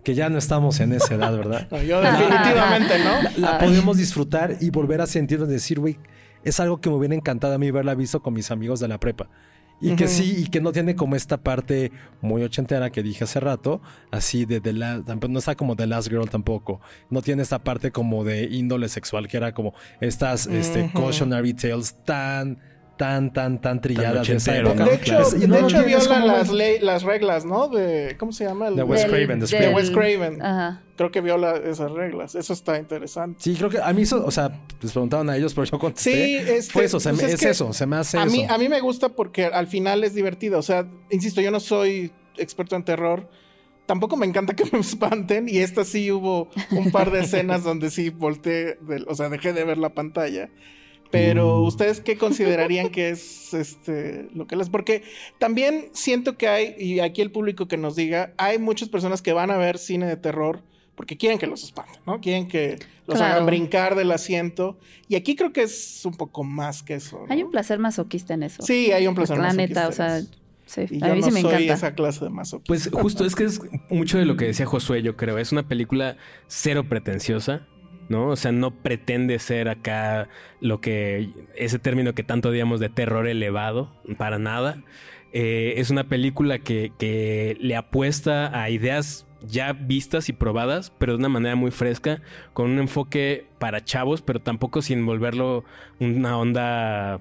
que 0.02 0.14
ya 0.14 0.28
no 0.28 0.36
estamos 0.36 0.80
en 0.80 0.92
esa 0.92 1.14
edad, 1.14 1.34
¿verdad? 1.34 1.66
No, 1.70 1.82
yo 1.82 2.00
definitivamente 2.02 2.94
no. 3.02 3.40
La 3.40 3.58
podemos 3.58 3.96
disfrutar 3.96 4.56
y 4.60 4.68
volver 4.70 5.00
a 5.00 5.06
sentirnos 5.06 5.48
decir, 5.48 5.80
güey, 5.80 5.98
es 6.44 6.60
algo 6.60 6.78
que 6.80 6.90
me 6.90 6.96
hubiera 6.96 7.14
encantado 7.14 7.54
a 7.54 7.58
mí 7.58 7.70
verla 7.70 7.94
visto 7.94 8.20
con 8.22 8.34
mis 8.34 8.50
amigos 8.50 8.80
de 8.80 8.88
la 8.88 8.98
prepa. 9.00 9.30
Y 9.80 9.96
que 9.96 10.06
sí, 10.08 10.36
y 10.38 10.46
que 10.48 10.60
no 10.60 10.72
tiene 10.72 10.94
como 10.94 11.16
esta 11.16 11.38
parte 11.38 11.90
muy 12.22 12.42
ochentera 12.42 12.90
que 12.90 13.02
dije 13.02 13.24
hace 13.24 13.40
rato, 13.40 13.82
así 14.10 14.44
de, 14.44 14.60
de 14.60 14.72
la, 14.72 15.02
tampoco- 15.02 15.32
no 15.32 15.38
está 15.40 15.56
como 15.56 15.74
The 15.74 15.86
Last 15.86 16.08
Girl 16.08 16.28
tampoco. 16.30 16.80
No 17.10 17.22
tiene 17.22 17.42
esta 17.42 17.58
parte 17.64 17.90
como 17.90 18.24
de 18.24 18.44
índole 18.44 18.88
sexual, 18.88 19.26
que 19.26 19.36
era 19.36 19.52
como 19.52 19.74
estas 20.00 20.46
este, 20.46 20.90
cautionary 20.94 21.54
tales 21.54 21.96
tan, 22.04 22.60
tan, 22.96 23.32
tan, 23.32 23.60
tan 23.60 23.80
trilladas 23.80 24.26
de 24.28 24.36
esa. 24.36 24.52
De 24.52 24.60
hecho, 24.60 24.74
Claro. 25.04 25.30
De 25.30 25.48
no 25.48 25.60
lo 25.60 25.68
hecho 25.68 25.84
viola 25.84 26.24
las, 26.24 26.48
el- 26.50 26.58
ley- 26.58 26.78
las 26.80 27.02
reglas, 27.02 27.44
¿no? 27.44 27.68
De, 27.68 28.16
¿Cómo 28.18 28.32
se 28.32 28.44
llama? 28.44 28.68
El- 28.68 28.76
De 28.76 28.82
Wes 28.82 29.04
Craven, 29.04 29.40
de 29.40 29.46
De 29.46 29.74
Wes 29.74 29.90
Craven. 29.90 30.40
Ajá. 30.42 30.82
Creo 30.96 31.10
que 31.10 31.20
viola 31.20 31.56
esas 31.56 31.90
reglas. 31.90 32.34
Eso 32.34 32.52
está 32.52 32.78
interesante. 32.78 33.38
Sí, 33.42 33.54
creo 33.56 33.68
que 33.68 33.78
a 33.78 33.92
mí 33.92 34.02
eso, 34.02 34.24
o 34.24 34.30
sea, 34.30 34.60
les 34.80 34.92
preguntaban 34.92 35.28
a 35.30 35.36
ellos, 35.36 35.52
pero 35.54 35.64
yo 35.64 35.78
contesté. 35.78 36.12
Sí, 36.12 36.36
este, 36.36 36.72
Fue 36.72 36.84
eso, 36.84 37.00
se 37.00 37.10
pues 37.10 37.22
me- 37.22 37.28
es 37.28 37.34
es, 37.34 37.40
que 37.40 37.50
eso, 37.50 37.72
se 37.72 37.86
me 37.86 37.96
hace 37.96 38.16
A 38.18 38.24
eso. 38.24 38.30
mí, 38.36 38.46
a 38.48 38.56
mí 38.58 38.68
me 38.68 38.80
gusta 38.80 39.08
porque 39.08 39.46
al 39.46 39.66
final 39.66 40.04
es 40.04 40.14
divertido. 40.14 40.58
O 40.58 40.62
sea, 40.62 40.86
insisto, 41.10 41.40
yo 41.40 41.50
no 41.50 41.58
soy 41.60 42.12
experto 42.36 42.76
en 42.76 42.84
terror. 42.84 43.28
Tampoco 43.86 44.16
me 44.16 44.24
encanta 44.24 44.54
que 44.56 44.64
me 44.72 44.78
espanten. 44.78 45.48
Y 45.48 45.58
esta 45.58 45.84
sí 45.84 46.10
hubo 46.12 46.48
un 46.70 46.92
par 46.92 47.10
de 47.10 47.20
escenas 47.20 47.64
donde 47.64 47.90
sí 47.90 48.10
volteé, 48.10 48.78
o 49.08 49.14
sea, 49.16 49.28
dejé 49.28 49.52
de 49.52 49.64
ver 49.64 49.78
la 49.78 49.90
pantalla. 49.94 50.48
Pero 51.10 51.60
Mm. 51.60 51.66
ustedes 51.66 52.00
qué 52.00 52.16
considerarían 52.18 52.88
que 52.90 53.10
es 53.10 53.54
este 53.54 54.28
lo 54.34 54.46
que 54.46 54.56
les 54.56 54.68
porque 54.68 55.02
también 55.38 55.88
siento 55.92 56.36
que 56.36 56.48
hay 56.48 56.74
y 56.78 57.00
aquí 57.00 57.22
el 57.22 57.30
público 57.30 57.68
que 57.68 57.76
nos 57.76 57.94
diga, 57.96 58.32
hay 58.36 58.58
muchas 58.58 58.88
personas 58.88 59.22
que 59.22 59.32
van 59.32 59.50
a 59.50 59.56
ver 59.56 59.78
cine 59.78 60.06
de 60.06 60.16
terror 60.16 60.62
porque 60.96 61.16
quieren 61.16 61.38
que 61.38 61.46
los 61.48 61.64
espanten, 61.64 62.00
¿no? 62.06 62.20
Quieren 62.20 62.46
que 62.48 62.78
los 63.06 63.16
Claro. 63.18 63.34
hagan 63.34 63.46
brincar 63.46 63.94
del 63.96 64.10
asiento 64.12 64.78
y 65.08 65.16
aquí 65.16 65.34
creo 65.36 65.52
que 65.52 65.62
es 65.62 66.02
un 66.04 66.14
poco 66.14 66.44
más 66.44 66.82
que 66.82 66.94
eso. 66.94 67.24
¿no? 67.26 67.32
Hay 67.32 67.42
un 67.42 67.50
placer 67.50 67.78
masoquista 67.78 68.34
en 68.34 68.44
eso. 68.44 68.62
Sí, 68.62 68.92
hay 68.92 69.06
un 69.06 69.14
placer 69.14 69.38
La 69.38 69.52
neta, 69.52 69.88
masoquista 69.88 69.88
o 69.88 69.92
sea, 69.92 70.18
en 70.18 70.24
eso. 70.24 70.34
sí. 70.66 70.80
Y 70.90 71.04
A 71.04 71.08
yo 71.08 71.14
mí 71.14 71.20
no 71.20 71.26
sí 71.26 71.32
me 71.32 71.40
soy 71.42 71.50
encanta. 71.54 71.74
esa 71.74 71.94
clase 71.94 72.24
de 72.24 72.30
masoquista. 72.30 72.68
Pues 72.90 73.02
justo 73.02 73.24
es 73.24 73.34
que 73.34 73.44
es 73.44 73.60
mucho 73.90 74.18
de 74.18 74.24
lo 74.24 74.36
que 74.36 74.46
decía 74.46 74.66
Josué, 74.66 75.02
yo 75.02 75.16
creo. 75.16 75.36
Es 75.38 75.50
una 75.52 75.66
película 75.68 76.16
cero 76.46 76.88
pretenciosa, 76.88 77.66
¿no? 78.08 78.28
O 78.28 78.36
sea, 78.36 78.52
no 78.52 78.70
pretende 78.70 79.38
ser 79.38 79.68
acá 79.68 80.28
lo 80.60 80.80
que. 80.80 81.30
ese 81.56 81.78
término 81.78 82.14
que 82.14 82.24
tanto 82.24 82.50
odiamos 82.50 82.80
de 82.80 82.88
terror 82.88 83.26
elevado, 83.26 83.92
para 84.18 84.38
nada. 84.38 84.82
Eh, 85.32 85.74
es 85.78 85.90
una 85.90 86.04
película 86.04 86.60
que, 86.60 86.92
que 86.98 87.56
le 87.60 87.76
apuesta 87.76 88.60
a 88.60 88.70
ideas 88.70 89.26
ya 89.46 89.72
vistas 89.72 90.28
y 90.28 90.32
probadas, 90.32 90.92
pero 90.98 91.12
de 91.12 91.18
una 91.18 91.28
manera 91.28 91.56
muy 91.56 91.70
fresca, 91.70 92.22
con 92.52 92.70
un 92.70 92.78
enfoque 92.78 93.46
para 93.58 93.84
chavos, 93.84 94.22
pero 94.22 94.40
tampoco 94.40 94.82
sin 94.82 95.04
volverlo 95.04 95.64
una 96.00 96.38
onda 96.38 97.20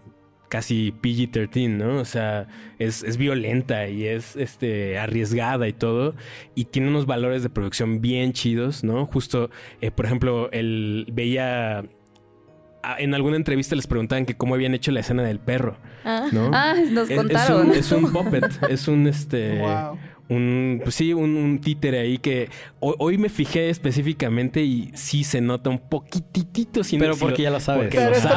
casi 0.53 0.93
PG-13, 1.01 1.67
¿no? 1.71 1.97
O 1.97 2.05
sea, 2.05 2.45
es, 2.77 3.01
es 3.01 3.17
violenta 3.17 3.87
y 3.87 4.05
es 4.05 4.35
este, 4.35 4.99
arriesgada 4.99 5.67
y 5.67 5.73
todo. 5.73 6.13
Y 6.53 6.65
tiene 6.65 6.89
unos 6.89 7.07
valores 7.07 7.41
de 7.41 7.49
producción 7.49 8.01
bien 8.01 8.33
chidos, 8.33 8.83
¿no? 8.83 9.07
Justo, 9.07 9.49
eh, 9.81 9.89
por 9.89 10.05
ejemplo, 10.05 10.51
él 10.51 11.07
veía... 11.11 11.83
En 12.99 13.15
alguna 13.15 13.37
entrevista 13.37 13.75
les 13.75 13.87
preguntaban 13.87 14.25
que 14.27 14.35
cómo 14.35 14.53
habían 14.53 14.75
hecho 14.75 14.91
la 14.91 14.99
escena 14.99 15.23
del 15.23 15.39
perro, 15.39 15.77
Ah. 16.05 16.27
¿no? 16.31 16.51
Ah, 16.53 16.75
nos 16.91 17.05
Es- 17.09 17.11
es, 17.11 17.17
contaron. 17.17 17.69
un, 17.69 17.73
es 17.75 17.91
un 17.91 18.11
puppet, 18.11 18.45
es 18.69 18.87
un 18.87 19.07
este 19.07 19.57
Wow. 19.59 19.97
Un 20.29 20.79
pues 20.83 20.95
sí, 20.95 21.13
un, 21.13 21.35
un 21.35 21.59
títere 21.59 21.99
ahí 21.99 22.17
que 22.17 22.49
hoy, 22.79 22.95
hoy 22.97 23.17
me 23.17 23.29
fijé 23.29 23.69
específicamente 23.69 24.63
y 24.63 24.89
sí 24.93 25.23
se 25.23 25.41
nota 25.41 25.69
un 25.69 25.79
poquitito 25.79 26.83
si 26.83 26.95
no- 26.97 27.01
Pero 27.01 27.13
si 27.15 27.19
porque 27.19 27.37
lo- 27.39 27.43
ya 27.43 27.49
lo 27.51 27.59
sabes. 27.59 27.83
Porque 27.93 27.97
lo 28.07 28.11
está 28.15 28.29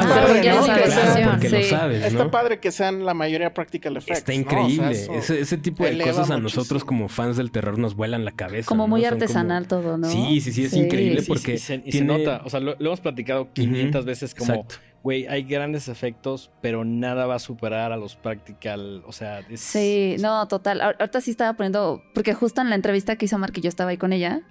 sabes, 1.69 2.03
Está 2.05 2.31
padre 2.31 2.59
que 2.59 2.71
sean 2.71 3.05
la 3.05 3.13
mayoría 3.13 3.53
practical 3.53 3.95
effects. 3.97 4.19
Está 4.19 4.31
¿no? 4.33 4.37
O 4.37 4.41
increíble. 4.41 4.93
sea, 4.95 5.15
ese, 5.15 5.39
ese 5.39 5.57
tipo 5.57 5.83
de 5.83 5.97
cosas 5.97 6.29
a 6.29 6.37
muchísimo. 6.37 6.39
nosotros 6.41 6.83
como 6.83 7.07
fans 7.09 7.37
del 7.37 7.51
terror 7.51 7.77
nos 7.77 7.95
vuelan 7.95 8.25
la 8.25 8.31
cabeza. 8.31 8.67
Como 8.67 8.83
¿no? 8.83 8.87
muy 8.89 9.03
Son 9.03 9.13
artesanal 9.13 9.67
todo, 9.67 9.97
¿no? 9.97 10.09
Sí, 10.09 10.41
sí, 10.41 10.51
sí, 10.51 10.65
es 10.65 10.73
increíble 10.73 11.21
Sí, 11.21 11.27
porque 11.27 11.53
y 11.55 11.57
se, 11.57 11.75
y 11.75 11.77
se 11.79 11.83
tiene- 11.91 12.17
nota, 12.17 12.41
o 12.45 12.49
sea, 12.49 12.59
lo, 12.59 12.75
lo 12.79 12.85
hemos 12.87 13.01
platicado 13.01 13.51
500 13.53 14.05
veces 14.05 14.35
como, 14.35 14.53
Exacto. 14.53 14.75
Güey, 15.03 15.25
hay 15.27 15.43
grandes 15.43 15.87
efectos, 15.87 16.51
pero 16.61 16.83
nada 16.83 17.25
va 17.25 17.35
a 17.35 17.39
superar 17.39 17.91
a 17.91 17.97
los 17.97 18.15
practical, 18.15 19.03
o 19.05 19.11
sea, 19.13 19.39
es- 19.49 19.61
Sí, 19.61 20.15
no, 20.19 20.47
total. 20.47 20.81
Ahor- 20.81 20.95
Ahorita 20.99 21.21
sí 21.21 21.31
estaba 21.31 21.53
poniendo, 21.53 22.01
porque 22.13 22.33
justo 22.33 22.61
en 22.61 22.69
la 22.69 22.75
entrevista 22.75 23.15
que 23.15 23.25
hizo 23.25 23.37
Mar, 23.37 23.51
que 23.51 23.61
yo 23.61 23.69
estaba 23.69 23.91
ahí 23.91 23.97
con 23.97 24.11
ella, 24.13 24.41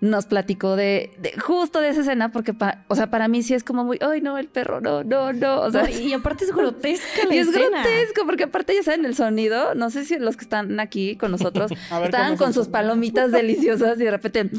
nos 0.00 0.26
platicó 0.26 0.76
de, 0.76 1.10
de- 1.18 1.34
justo 1.40 1.80
de 1.80 1.88
esa 1.88 2.02
escena, 2.02 2.30
porque, 2.30 2.54
pa- 2.54 2.84
o 2.86 2.94
sea, 2.94 3.10
para 3.10 3.26
mí 3.26 3.42
sí 3.42 3.52
es 3.54 3.64
como 3.64 3.82
muy, 3.84 3.98
ay, 4.00 4.20
no, 4.20 4.38
el 4.38 4.46
perro, 4.46 4.80
no, 4.80 5.02
no, 5.02 5.32
no. 5.32 5.60
O 5.62 5.70
sea, 5.72 5.82
No, 5.82 5.88
y 5.88 6.12
aparte 6.12 6.44
es 6.44 6.52
grotesca 6.54 7.24
la 7.28 7.34
y 7.34 7.38
es 7.38 7.48
escena. 7.48 7.82
grotesco, 7.82 8.24
porque 8.24 8.44
aparte 8.44 8.74
ya 8.76 8.84
saben 8.84 9.04
el 9.04 9.16
sonido. 9.16 9.74
No 9.74 9.90
sé 9.90 10.04
si 10.04 10.16
los 10.20 10.36
que 10.36 10.44
están 10.44 10.78
aquí 10.78 11.16
con 11.16 11.32
nosotros 11.32 11.70
ver, 11.90 12.04
estaban 12.04 12.26
¿cómo 12.28 12.34
es 12.34 12.38
con 12.38 12.54
sus 12.54 12.68
palomitas 12.68 13.32
deliciosas 13.32 14.00
y 14.00 14.04
de 14.04 14.10
repente. 14.12 14.50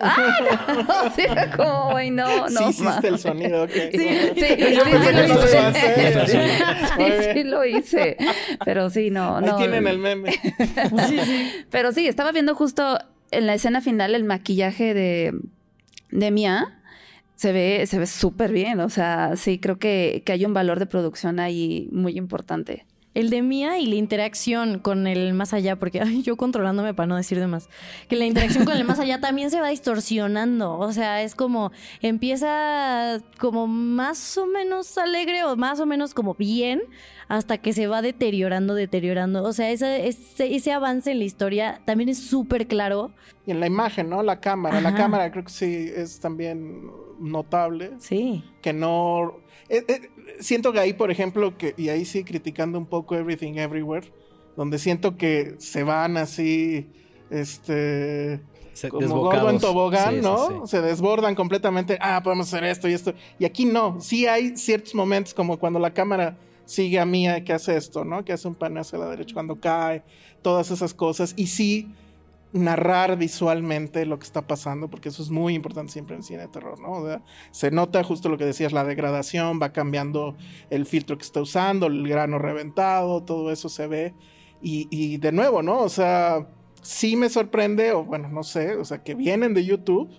¡Ah, 0.00 0.32
no! 0.86 1.10
Sí, 1.14 1.22
era 1.22 1.50
como, 1.56 1.90
güey, 1.92 2.10
no, 2.10 2.48
Sí 2.48 2.54
no. 2.54 2.70
hiciste 2.70 2.84
ma". 2.84 3.00
el 3.08 3.18
sonido, 3.18 3.62
ok. 3.64 3.70
Sí, 3.70 3.98
sí, 3.98 4.08
sí, 4.36 4.74
Yo 4.74 4.84
sí, 4.84 4.90
pensé 4.90 5.08
sí 5.08 5.14
que 5.14 5.28
lo 5.28 5.44
hice. 5.44 5.58
hacer. 5.58 6.26
Sí, 6.96 7.30
sí 7.34 7.44
lo 7.44 7.64
hice. 7.64 8.16
Pero 8.64 8.90
sí, 8.90 9.10
no, 9.10 9.36
Ahí 9.38 9.44
no. 9.46 9.56
tienen 9.56 9.86
el 9.86 9.98
meme. 9.98 10.30
Pero 11.70 11.92
sí, 11.92 12.06
estaba 12.06 12.32
viendo 12.32 12.54
justo 12.54 12.98
en 13.30 13.46
la 13.46 13.54
escena 13.54 13.80
final 13.80 14.14
el 14.14 14.24
maquillaje 14.24 14.94
de, 14.94 15.32
de 16.10 16.30
Mia. 16.30 16.76
Se 17.36 17.52
ve, 17.52 17.86
se 17.86 17.98
ve 17.98 18.06
súper 18.06 18.52
bien. 18.52 18.80
O 18.80 18.90
sea, 18.90 19.32
sí, 19.36 19.58
creo 19.58 19.78
que, 19.78 20.22
que 20.26 20.32
hay 20.32 20.44
un 20.44 20.52
valor 20.54 20.78
de 20.78 20.86
producción 20.86 21.40
ahí 21.40 21.88
muy 21.92 22.16
importante. 22.18 22.84
El 23.12 23.28
de 23.30 23.42
Mía 23.42 23.78
y 23.78 23.86
la 23.86 23.96
interacción 23.96 24.78
con 24.78 25.06
el 25.06 25.34
más 25.34 25.52
allá, 25.52 25.76
porque 25.76 26.00
ay, 26.04 26.22
yo 26.22 26.36
controlándome 26.36 26.94
para 26.94 27.06
no 27.06 27.16
decir 27.16 27.40
de 27.40 27.46
más, 27.46 27.68
que 28.08 28.16
la 28.16 28.26
interacción 28.26 28.64
con 28.64 28.76
el 28.76 28.84
más 28.84 28.98
allá 29.00 29.20
también 29.20 29.50
se 29.50 29.60
va 29.60 29.68
distorsionando. 29.68 30.78
O 30.78 30.92
sea, 30.92 31.22
es 31.22 31.34
como 31.34 31.72
empieza 32.02 33.20
como 33.38 33.66
más 33.66 34.38
o 34.38 34.46
menos 34.46 34.96
alegre 34.98 35.44
o 35.44 35.56
más 35.56 35.80
o 35.80 35.86
menos 35.86 36.14
como 36.14 36.34
bien 36.34 36.82
hasta 37.28 37.58
que 37.58 37.72
se 37.72 37.86
va 37.86 38.02
deteriorando, 38.02 38.74
deteriorando. 38.74 39.44
O 39.44 39.52
sea, 39.52 39.70
ese, 39.70 40.08
ese, 40.08 40.54
ese 40.54 40.72
avance 40.72 41.12
en 41.12 41.18
la 41.20 41.24
historia 41.24 41.80
también 41.84 42.08
es 42.08 42.18
súper 42.18 42.66
claro. 42.66 43.12
Y 43.46 43.52
en 43.52 43.60
la 43.60 43.66
imagen, 43.66 44.10
¿no? 44.10 44.22
La 44.22 44.40
cámara. 44.40 44.80
La 44.80 44.94
cámara 44.96 45.30
creo 45.30 45.44
que 45.44 45.50
sí 45.50 45.90
es 45.94 46.18
también 46.18 46.90
notable. 47.20 47.92
Sí. 47.98 48.44
que 48.62 48.72
no... 48.72 49.36
eh, 49.70 49.84
eh, 49.88 50.10
siento 50.40 50.72
que 50.72 50.80
ahí, 50.80 50.92
por 50.92 51.10
ejemplo, 51.10 51.56
que, 51.56 51.74
y 51.76 51.88
ahí 51.88 52.04
sí 52.04 52.24
criticando 52.24 52.78
un 52.78 52.86
poco 52.86 53.14
Everything 53.14 53.54
Everywhere, 53.54 54.12
donde 54.56 54.78
siento 54.78 55.16
que 55.16 55.54
se 55.58 55.82
van 55.84 56.16
así, 56.16 56.88
este... 57.30 58.40
Se- 58.72 58.88
Como 58.88 59.18
gordo 59.20 59.50
en 59.50 59.58
tobogán, 59.58 60.10
Sí, 60.10 60.16
sí, 60.16 60.22
¿no? 60.22 60.48
sí. 60.66 60.70
Se 60.70 60.80
desbordan 60.80 61.34
completamente. 61.34 61.98
Ah, 62.00 62.22
podemos 62.22 62.46
hacer 62.46 62.64
esto 62.64 62.88
y 62.88 62.92
esto. 62.94 63.12
Y 63.38 63.44
aquí 63.44 63.64
no. 63.66 64.00
Sí 64.00 64.26
hay 64.26 64.56
ciertos 64.56 64.94
momentos 64.94 65.34
como 65.34 65.58
cuando 65.58 65.78
la 65.78 65.92
cámara 65.92 66.38
sigue 66.64 66.98
a 66.98 67.04
Mía 67.04 67.44
que 67.44 67.52
hace 67.52 67.76
esto, 67.76 68.04
¿no? 68.04 68.24
Que 68.24 68.32
hace 68.32 68.46
un 68.48 68.54
pan 68.54 68.78
hacia 68.78 68.98
la 68.98 69.10
derecha 69.10 69.34
cuando 69.34 69.60
cae. 69.60 70.02
Todas 70.40 70.70
esas 70.70 70.94
cosas. 70.94 71.34
Y 71.36 71.48
sí 71.48 71.88
narrar 72.52 73.16
visualmente 73.16 74.04
lo 74.06 74.18
que 74.18 74.24
está 74.24 74.46
pasando, 74.46 74.88
porque 74.90 75.08
eso 75.10 75.22
es 75.22 75.30
muy 75.30 75.54
importante 75.54 75.92
siempre 75.92 76.16
en 76.16 76.22
cine 76.22 76.42
de 76.42 76.48
terror, 76.48 76.80
¿no? 76.80 76.92
O 76.92 77.06
sea, 77.06 77.22
se 77.52 77.70
nota 77.70 78.02
justo 78.02 78.28
lo 78.28 78.38
que 78.38 78.44
decías, 78.44 78.72
la 78.72 78.84
degradación, 78.84 79.60
va 79.62 79.72
cambiando 79.72 80.36
el 80.68 80.86
filtro 80.86 81.16
que 81.16 81.24
está 81.24 81.40
usando, 81.40 81.86
el 81.86 82.06
grano 82.08 82.38
reventado, 82.38 83.22
todo 83.22 83.52
eso 83.52 83.68
se 83.68 83.86
ve. 83.86 84.14
Y, 84.62 84.88
y 84.90 85.16
de 85.18 85.32
nuevo, 85.32 85.62
¿no? 85.62 85.80
O 85.80 85.88
sea, 85.88 86.48
sí 86.82 87.16
me 87.16 87.28
sorprende, 87.28 87.92
o 87.92 88.04
bueno, 88.04 88.28
no 88.28 88.42
sé, 88.42 88.76
o 88.76 88.84
sea, 88.84 89.02
que 89.02 89.14
vienen 89.14 89.54
de 89.54 89.64
YouTube 89.64 90.10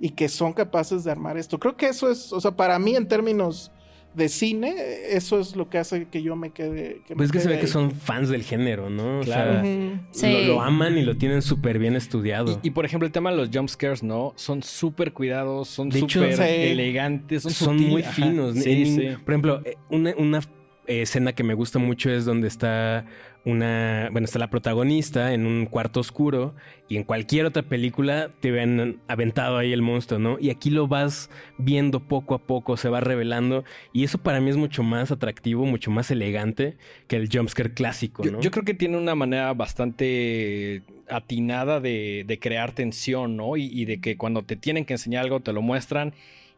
y 0.00 0.10
que 0.10 0.28
son 0.28 0.52
capaces 0.52 1.04
de 1.04 1.10
armar 1.10 1.36
esto. 1.36 1.58
Creo 1.58 1.76
que 1.76 1.88
eso 1.88 2.10
es, 2.10 2.32
o 2.32 2.40
sea, 2.40 2.52
para 2.52 2.78
mí 2.78 2.96
en 2.96 3.08
términos 3.08 3.72
de 4.14 4.28
cine, 4.28 4.74
eso 5.10 5.40
es 5.40 5.56
lo 5.56 5.70
que 5.70 5.78
hace 5.78 6.06
que 6.08 6.22
yo 6.22 6.36
me 6.36 6.50
quede... 6.50 7.00
Que 7.06 7.14
me 7.14 7.16
Pues 7.16 7.28
es 7.28 7.32
que 7.32 7.40
se 7.40 7.48
ve 7.48 7.58
que 7.58 7.66
son 7.66 7.90
fans 7.92 8.28
del 8.28 8.42
género, 8.42 8.90
¿no? 8.90 9.20
O 9.20 9.22
Claro. 9.22 9.62
Sí. 10.10 10.30
lo, 10.32 10.54
lo 10.54 10.62
aman 10.62 10.98
y 10.98 11.02
lo 11.02 11.16
tienen 11.16 11.40
súper 11.42 11.78
bien 11.78 11.96
estudiado. 11.96 12.60
Y, 12.62 12.68
y, 12.68 12.70
por 12.72 12.84
ejemplo, 12.84 13.06
el 13.06 13.12
tema 13.12 13.30
de 13.30 13.36
los 13.38 13.48
jump 13.52 13.68
scares, 13.68 14.02
¿no? 14.02 14.32
Son 14.36 14.62
súper 14.62 15.12
cuidados, 15.12 15.68
son 15.68 15.90
súper 15.90 16.36
sí. 16.36 16.42
elegantes, 16.42 17.42
son, 17.42 17.52
son 17.52 17.78
sutil- 17.78 17.88
muy 17.88 18.02
ajá. 18.02 18.12
finos. 18.12 18.56
Sí, 18.56 18.70
En- 18.82 18.86
sí. 18.86 19.08
Por 19.24 19.32
ejemplo, 19.34 19.62
eh, 19.64 19.76
una, 19.90 20.14
una, 20.18 20.38
eh, 20.86 21.02
escena 21.02 21.32
que 21.32 21.44
me 21.44 21.54
gusta 21.54 21.78
mucho 21.78 22.10
es 22.10 22.24
donde 22.24 22.48
está 22.48 23.06
una, 23.44 24.08
bueno, 24.12 24.24
está 24.24 24.38
la 24.38 24.50
protagonista 24.50 25.34
en 25.34 25.46
un 25.46 25.66
cuarto 25.66 26.00
oscuro 26.00 26.54
y 26.88 26.96
en 26.96 27.04
cualquier 27.04 27.46
otra 27.46 27.62
película 27.62 28.30
te 28.40 28.50
ven 28.50 29.00
aventado 29.08 29.58
ahí 29.58 29.72
el 29.72 29.82
monstruo, 29.82 30.20
¿no? 30.20 30.38
Y 30.38 30.50
aquí 30.50 30.70
lo 30.70 30.86
vas 30.86 31.28
viendo 31.58 32.00
poco 32.00 32.34
a 32.34 32.38
poco, 32.38 32.76
se 32.76 32.88
va 32.88 33.00
revelando 33.00 33.64
y 33.92 34.04
eso 34.04 34.18
para 34.18 34.40
mí 34.40 34.50
es 34.50 34.56
mucho 34.56 34.82
más 34.82 35.10
atractivo, 35.10 35.64
mucho 35.66 35.90
más 35.90 36.10
elegante 36.10 36.76
que 37.08 37.16
el 37.16 37.28
jumpscare 37.32 37.74
clásico, 37.74 38.22
Yo, 38.22 38.32
¿no? 38.32 38.40
yo 38.40 38.50
creo 38.50 38.64
que 38.64 38.74
tiene 38.74 38.96
una 38.96 39.14
manera 39.14 39.52
bastante 39.54 40.82
atinada 41.08 41.80
de, 41.80 42.24
de 42.26 42.38
crear 42.38 42.72
tensión, 42.72 43.36
¿no? 43.36 43.56
Y, 43.56 43.64
y 43.64 43.84
de 43.86 44.00
que 44.00 44.16
cuando 44.16 44.42
te 44.44 44.56
tienen 44.56 44.84
que 44.84 44.94
enseñar 44.94 45.24
algo 45.24 45.40
te 45.40 45.52
lo 45.52 45.62
muestran. 45.62 46.14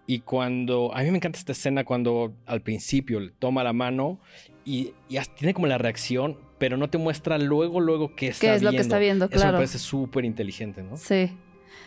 Y 0.07 0.21
cuando. 0.21 0.95
A 0.95 1.03
mí 1.03 1.11
me 1.11 1.17
encanta 1.17 1.39
esta 1.39 1.53
escena 1.53 1.85
cuando 1.85 2.35
al 2.47 2.61
principio 2.61 3.21
le 3.21 3.31
toma 3.31 3.65
la 3.65 3.73
mano 3.73 4.21
y, 4.65 4.93
y 5.09 5.17
hasta 5.17 5.35
tiene 5.35 5.55
como 5.55 5.67
la 5.67 5.79
reacción, 5.79 6.37
pero 6.59 6.77
no 6.77 6.91
te 6.91 6.99
muestra 6.99 7.39
luego, 7.39 7.81
luego 7.81 8.15
qué 8.15 8.29
está 8.29 8.41
¿Qué 8.41 8.47
es 8.55 8.61
viendo. 8.61 8.73
lo 8.73 8.77
que 8.77 8.83
está 8.83 8.99
viendo? 8.99 9.25
Eso 9.27 9.35
me 9.35 9.41
Claro. 9.41 9.57
parece 9.59 9.79
súper 9.79 10.25
inteligente, 10.25 10.83
¿no? 10.83 10.97
Sí. 10.97 11.31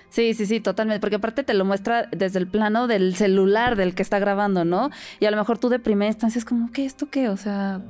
Sí, 0.09 0.33
sí, 0.33 0.45
sí, 0.45 0.59
totalmente. 0.61 0.99
Porque 1.01 1.17
aparte 1.17 1.43
te 1.43 1.53
lo 1.53 1.65
muestra 1.65 2.07
desde 2.15 2.39
el 2.39 2.47
plano 2.47 2.87
del 2.87 3.15
celular 3.15 3.75
del 3.75 3.93
que 3.93 4.01
está 4.01 4.19
grabando, 4.19 4.63
¿no? 4.65 4.89
Y 5.19 5.25
a 5.25 5.31
lo 5.31 5.37
mejor 5.37 5.57
tú 5.57 5.67
de 5.69 5.79
primera 5.79 6.09
instancia 6.09 6.39
es 6.39 6.45
como, 6.45 6.71
¿qué? 6.71 6.85
¿Esto 6.85 7.09
qué? 7.09 7.27
O 7.29 7.35
sea, 7.37 7.81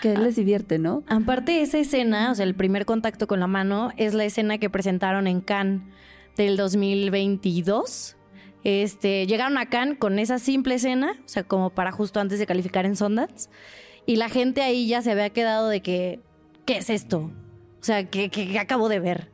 que 0.00 0.16
les 0.16 0.36
divierte, 0.36 0.78
¿no? 0.78 1.02
Aparte 1.08 1.60
esa 1.60 1.78
escena, 1.78 2.30
o 2.30 2.34
sea, 2.36 2.44
el 2.44 2.54
primer 2.54 2.86
contacto 2.86 3.26
con 3.26 3.40
la 3.40 3.48
mano, 3.48 3.90
es 3.96 4.14
la 4.14 4.24
escena 4.24 4.58
que 4.58 4.70
presentaron 4.70 5.26
en 5.26 5.40
Cannes 5.40 5.82
del 6.36 6.56
2022. 6.56 8.14
Este, 8.64 9.26
llegaron 9.26 9.56
a 9.58 9.66
Cannes 9.66 9.98
con 9.98 10.18
esa 10.18 10.38
simple 10.38 10.74
escena, 10.74 11.12
o 11.24 11.28
sea, 11.28 11.42
como 11.44 11.70
para 11.70 11.92
justo 11.92 12.20
antes 12.20 12.38
de 12.38 12.46
calificar 12.46 12.84
en 12.86 12.96
Sundance. 12.96 13.48
Y 14.06 14.16
la 14.16 14.28
gente 14.28 14.62
ahí 14.62 14.88
ya 14.88 15.00
se 15.02 15.12
había 15.12 15.30
quedado 15.30 15.68
de 15.68 15.80
que, 15.80 16.20
¿qué 16.64 16.78
es 16.78 16.90
esto? 16.90 17.30
O 17.80 17.84
sea, 17.84 18.04
¿qué, 18.04 18.30
qué- 18.30 18.48
qué 18.48 18.58
acabo 18.58 18.88
de 18.88 19.00
ver? 19.00 19.30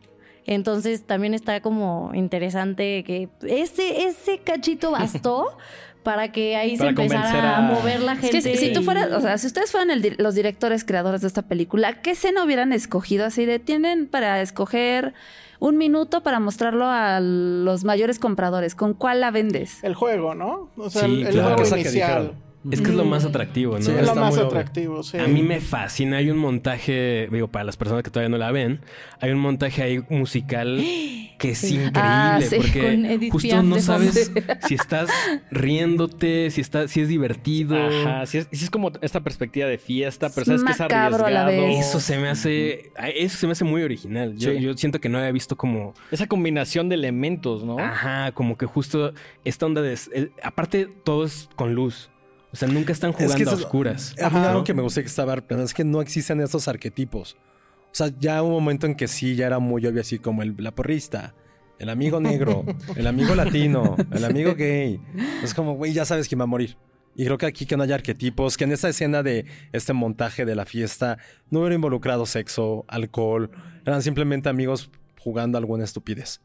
Entonces 0.47 1.05
también 1.05 1.33
está 1.33 1.61
como 1.63 2.11
interesante 2.15 3.03
que 3.05 3.29
ese, 3.43 4.05
ese 4.07 4.39
cachito 4.39 4.91
bastó 4.93 5.57
para 6.03 6.33
que 6.33 6.55
ahí 6.57 6.77
Para 6.77 6.91
se 6.95 7.03
empezara 7.03 7.57
a, 7.57 7.59
a- 7.59 7.63
mover 7.73 8.01
la 8.03 8.13
Es 8.13 8.19
gente. 8.21 8.43
que 8.43 8.43
si, 8.43 8.57
si 8.59 8.73
tú 8.75 8.83
fueras, 8.83 9.11
o 9.13 9.21
sea, 9.23 9.39
si 9.39 9.47
ustedes 9.47 9.71
fueran 9.71 9.91
el 9.91 10.03
di- 10.03 10.11
los 10.19 10.35
directores 10.35 10.85
creadores 10.85 11.23
de 11.23 11.29
esta 11.29 11.43
película, 11.43 12.03
¿qué 12.03 12.11
escena 12.11 12.45
hubieran 12.45 12.75
escogido 12.75 13.25
así 13.25 13.47
de 13.47 13.59
tienen 13.59 14.07
para 14.07 14.43
escoger 14.43 15.15
un 15.61 15.77
minuto 15.79 16.23
para 16.23 16.40
mostrarlo 16.40 16.87
a 16.87 17.21
los 17.21 17.85
mayores 17.85 18.19
compradores? 18.19 18.75
¿Con 18.75 18.95
cuál 18.95 19.21
la 19.21 19.31
vendes? 19.31 19.83
El 19.85 19.95
juego, 19.95 20.35
¿no? 20.35 20.71
O 20.77 20.90
sea, 20.90 21.03
Sí, 21.07 21.21
el, 21.23 21.27
el 21.29 21.33
claro. 21.35 21.57
juego 21.57 21.77
inicial. 21.77 22.35
Es 22.70 22.81
que 22.81 22.90
es 22.90 22.94
lo 22.96 23.05
más 23.05 23.24
atractivo, 23.24 23.74
¿no? 23.79 23.83
Sí, 23.85 23.90
Es 23.90 24.07
lo 24.07 24.14
más 24.14 24.35
obvio. 24.35 24.46
atractivo, 24.46 25.03
sí. 25.03 25.18
A 25.18 25.27
mí 25.27 25.42
me 25.42 25.61
fascina. 25.61 26.16
Hay 26.18 26.31
un 26.31 26.38
montaje, 26.38 27.29
digo, 27.31 27.48
para 27.48 27.64
las 27.64 27.77
personas 27.77 28.03
que 28.03 28.11
todavía 28.11 28.31
no 28.31 28.38
la 28.38 28.50
ven, 28.53 28.81
hay 29.20 29.31
un 29.33 29.38
montaje 29.40 29.83
ahí 29.83 30.03
musical 30.09 30.77
que 31.38 31.50
es 31.50 31.64
increíble 31.64 31.92
Ah, 31.96 32.38
sí, 32.40 32.57
con 32.57 32.61
porque 32.64 32.94
Edith 33.14 33.33
justo 33.33 33.62
no 33.62 33.79
sabes 33.81 34.33
si 34.66 34.74
estás 34.74 35.11
riéndote, 35.50 36.50
si 36.50 36.61
está, 36.61 36.88
si 36.88 37.00
es 37.00 37.09
divertido. 37.09 37.77
Ajá, 37.77 38.27
sí 38.27 38.38
es, 38.38 38.70
como 38.70 38.92
esta 39.03 39.20
perspectiva 39.20 39.66
de 39.66 39.79
fiesta, 39.79 40.31
pero 40.35 40.44
sabes 40.46 40.62
que 40.64 40.72
es 40.72 40.79
Macabro 40.81 41.27
a 41.27 41.31
la 41.31 41.42
arriesgado. 41.44 41.68
vez. 41.77 41.87
Eso 41.87 42.00
se 42.00 42.18
me 42.18 42.29
hace, 42.29 42.92
eso 43.16 43.37
se 43.37 43.46
me 43.46 43.53
hace 43.53 43.64
muy 43.64 43.83
original. 43.83 44.37
Yo, 44.37 44.53
Sí. 44.53 44.61
yo 44.61 44.74
siento 44.77 45.00
que 45.00 45.09
no 45.09 45.18
había 45.18 45.33
visto 45.33 45.57
como, 45.57 45.94
Esa 46.11 46.27
combinación 46.27 46.88
de 46.88 46.94
elementos, 46.94 47.64
¿no? 47.64 47.79
ajá, 47.79 48.33
como 48.33 48.57
que 48.57 48.66
justo 48.66 49.12
esta 49.44 49.66
onda 49.66 49.83
de, 49.83 49.94
eh, 50.14 50.31
aparte 50.42 50.87
todo 51.05 51.24
es 51.24 51.48
con 51.57 51.74
luz. 51.74 52.11
O 52.55 52.57
sea, 52.57 52.69
nunca 52.69 52.93
están 52.93 53.11
Es 53.11 53.17
que 53.17 53.25
jugando 53.25 53.51
a 53.51 53.55
oscuras. 53.55 54.14
A 54.23 54.31
mí 54.31 54.38
algo 54.38 54.62
que 54.62 54.75
me 54.75 54.83
gusta 54.83 55.01
que 55.01 55.09
estaba 55.09 55.35
es 55.35 55.75
que 55.75 55.83
no 55.83 56.01
existen 56.01 56.40
esos 56.40 56.69
arquetipos. 56.69 57.37
O 57.87 57.88
sea, 57.90 58.12
ya 58.21 58.45
hubo 58.45 58.51
un 58.51 58.62
momento 58.62 58.87
en 58.87 58.95
que 58.95 59.09
sí, 59.09 59.35
ya 59.35 59.49
era 59.49 59.59
muy 59.59 59.85
obvio 59.85 60.01
así 60.01 60.21
como 60.21 60.45
el, 60.45 60.55
la 60.59 60.73
porrista, 60.73 61.35
el 61.81 61.88
amigo 61.88 62.21
negro, 62.21 62.62
el 62.97 63.09
amigo 63.09 63.35
latino, 63.35 63.97
el 64.12 64.25
amigo 64.25 64.55
gay. 64.55 65.01
Es 65.43 65.53
como, 65.53 65.75
güey, 65.75 65.93
ya 65.93 66.05
sabes 66.05 66.29
quién 66.29 66.38
va 66.38 66.45
a 66.45 66.47
morir. 66.47 66.77
Y 67.17 67.25
creo 67.25 67.38
que 67.38 67.47
aquí 67.47 67.67
que 67.67 67.77
no 67.77 67.83
haya 67.83 67.97
arquetipos, 67.97 68.57
que 68.57 68.62
en 68.62 68.71
esta 68.71 68.88
escena 68.88 69.25
de 69.25 69.47
este 69.73 69.93
montaje 69.93 70.45
de 70.45 70.55
la 70.55 70.64
fiesta 70.64 71.19
no 71.51 71.59
hubiera 71.59 71.75
involucrado 71.75 72.25
sexo, 72.25 72.85
alcohol, 72.87 73.51
eran 73.85 74.01
simplemente 74.01 74.49
amigos 74.49 74.93
jugando 75.19 75.59
alguna 75.59 75.83
estupidez. 75.83 76.40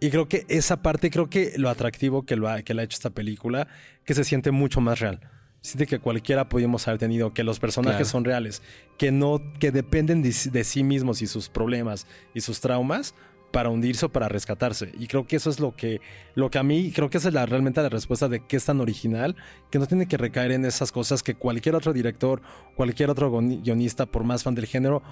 Y 0.00 0.10
creo 0.10 0.28
que 0.28 0.46
esa 0.48 0.82
parte, 0.82 1.10
creo 1.10 1.28
que 1.28 1.52
lo 1.56 1.68
atractivo 1.68 2.24
que, 2.24 2.36
lo 2.36 2.48
ha, 2.48 2.62
que 2.62 2.72
le 2.74 2.82
ha 2.82 2.84
hecho 2.84 2.96
esta 2.96 3.10
película, 3.10 3.68
que 4.04 4.14
se 4.14 4.24
siente 4.24 4.50
mucho 4.50 4.80
más 4.80 4.98
real. 4.98 5.20
Siente 5.60 5.86
que 5.86 5.98
cualquiera 5.98 6.48
pudimos 6.48 6.88
haber 6.88 6.98
tenido, 6.98 7.34
que 7.34 7.44
los 7.44 7.60
personajes 7.60 7.98
Claro. 7.98 8.10
son 8.10 8.24
reales, 8.24 8.62
que 8.96 9.12
no, 9.12 9.42
que 9.58 9.70
dependen 9.72 10.22
de, 10.22 10.34
de 10.50 10.64
sí 10.64 10.82
mismos 10.82 11.20
y 11.20 11.26
sus 11.26 11.50
problemas 11.50 12.06
y 12.32 12.40
sus 12.40 12.60
traumas 12.60 13.14
para 13.52 13.68
hundirse 13.68 14.06
o 14.06 14.08
para 14.08 14.28
rescatarse. 14.28 14.92
Y 14.98 15.06
creo 15.06 15.26
que 15.26 15.36
eso 15.36 15.50
es 15.50 15.60
lo 15.60 15.74
que, 15.76 16.00
lo 16.34 16.50
que 16.50 16.58
a 16.58 16.62
mí, 16.62 16.92
creo 16.94 17.10
que 17.10 17.18
esa 17.18 17.28
es 17.28 17.34
la, 17.34 17.44
realmente 17.44 17.82
la 17.82 17.88
respuesta 17.90 18.28
de 18.28 18.40
que 18.46 18.56
es 18.56 18.64
tan 18.64 18.80
original, 18.80 19.36
que 19.70 19.78
no 19.78 19.86
tiene 19.86 20.06
que 20.06 20.16
recaer 20.16 20.52
en 20.52 20.64
esas 20.64 20.92
cosas 20.92 21.22
que 21.22 21.34
cualquier 21.34 21.74
otro 21.74 21.92
director, 21.92 22.40
cualquier 22.74 23.10
otro 23.10 23.30
guionista, 23.30 24.06
por 24.06 24.24
más 24.24 24.44
fan 24.44 24.54
del 24.54 24.66
género, 24.66 25.02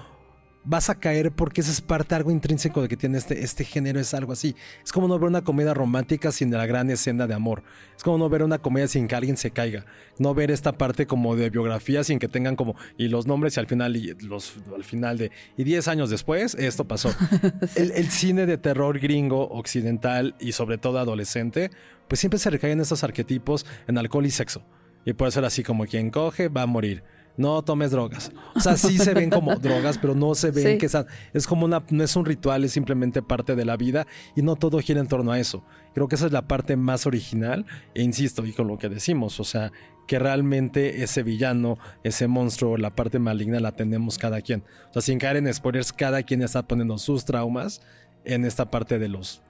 vas 0.64 0.90
a 0.90 0.96
caer 0.96 1.32
porque 1.32 1.60
eso 1.60 1.70
es 1.70 1.80
parte 1.80 2.14
algo 2.14 2.30
intrínseco 2.30 2.82
de 2.82 2.88
que 2.88 2.96
tiene 2.96 3.18
este, 3.18 3.42
este 3.42 3.64
género, 3.64 4.00
es 4.00 4.12
algo 4.14 4.32
así. 4.32 4.54
Es 4.84 4.92
como 4.92 5.08
no 5.08 5.18
ver 5.18 5.28
una 5.28 5.42
comedia 5.42 5.74
romántica 5.74 6.32
sin 6.32 6.50
la 6.50 6.66
gran 6.66 6.90
escena 6.90 7.26
de 7.26 7.34
amor. 7.34 7.62
Es 7.96 8.02
como 8.02 8.18
no 8.18 8.28
ver 8.28 8.42
una 8.42 8.58
comedia 8.58 8.88
sin 8.88 9.08
que 9.08 9.14
alguien 9.14 9.36
se 9.36 9.50
caiga. 9.50 9.86
No 10.18 10.34
ver 10.34 10.50
esta 10.50 10.72
parte 10.72 11.06
como 11.06 11.36
de 11.36 11.50
biografía 11.50 12.04
sin 12.04 12.18
que 12.18 12.28
tengan 12.28 12.56
como 12.56 12.76
y 12.96 13.08
los 13.08 13.26
nombres 13.26 13.56
y 13.56 13.60
al 13.60 13.66
final 13.66 13.96
y 13.96 14.14
los 14.20 14.54
al 14.74 14.84
final 14.84 15.18
de 15.18 15.30
y 15.56 15.64
10 15.64 15.88
años 15.88 16.10
después 16.10 16.54
esto 16.54 16.86
pasó. 16.86 17.10
el, 17.76 17.92
el 17.92 18.10
cine 18.10 18.46
de 18.46 18.58
terror 18.58 18.98
gringo 18.98 19.48
occidental 19.48 20.34
y 20.40 20.52
sobre 20.52 20.78
todo 20.78 20.98
adolescente, 20.98 21.70
pues 22.08 22.20
siempre 22.20 22.38
se 22.38 22.50
recae 22.50 22.72
en 22.72 22.80
estos 22.80 23.04
arquetipos 23.04 23.64
en 23.86 23.98
alcohol 23.98 24.26
y 24.26 24.30
sexo. 24.30 24.62
Y 25.04 25.14
puede 25.14 25.32
ser 25.32 25.44
así 25.44 25.62
como 25.62 25.86
quien 25.86 26.10
coge 26.10 26.48
va 26.48 26.62
a 26.62 26.66
morir. 26.66 27.02
No 27.38 27.62
tomes 27.62 27.90
drogas. 27.92 28.30
O 28.54 28.60
sea, 28.60 28.76
sí 28.76 28.98
se 28.98 29.14
ven 29.14 29.30
como 29.30 29.56
drogas, 29.60 29.96
pero 29.96 30.14
no 30.14 30.34
se 30.34 30.50
ven 30.50 30.72
Sí. 30.72 30.78
que 30.78 30.88
sean- 30.90 31.06
es 31.32 31.46
como 31.46 31.64
una, 31.64 31.82
no 31.88 32.04
es 32.04 32.14
un 32.16 32.26
ritual, 32.26 32.64
es 32.64 32.72
simplemente 32.72 33.22
parte 33.22 33.56
de 33.56 33.64
la 33.64 33.76
vida 33.78 34.06
y 34.36 34.42
no 34.42 34.56
todo 34.56 34.78
gira 34.80 35.00
en 35.00 35.06
torno 35.08 35.32
a 35.32 35.38
eso. 35.40 35.64
Creo 35.94 36.06
que 36.08 36.16
esa 36.16 36.26
es 36.26 36.32
la 36.32 36.46
parte 36.46 36.76
más 36.76 37.06
original 37.06 37.64
e 37.94 38.02
insisto, 38.02 38.44
y 38.44 38.52
con 38.52 38.68
lo 38.68 38.76
que 38.76 38.90
decimos, 38.90 39.40
o 39.40 39.44
sea, 39.44 39.72
que 40.06 40.18
realmente 40.18 41.02
ese 41.02 41.22
villano, 41.22 41.78
ese 42.02 42.28
monstruo, 42.28 42.76
la 42.76 42.94
parte 42.94 43.18
maligna 43.18 43.60
la 43.60 43.72
tenemos 43.72 44.18
cada 44.18 44.40
quien. 44.42 44.64
O 44.90 44.92
sea, 44.94 45.02
sin 45.02 45.18
caer 45.18 45.36
en 45.38 45.52
spoilers, 45.52 45.92
cada 45.92 46.22
quien 46.22 46.42
está 46.42 46.66
poniendo 46.66 46.98
sus 46.98 47.24
traumas 47.24 47.82
en 48.24 48.44
esta 48.44 48.70
parte 48.70 48.98
de 48.98 49.08
los 49.08 49.42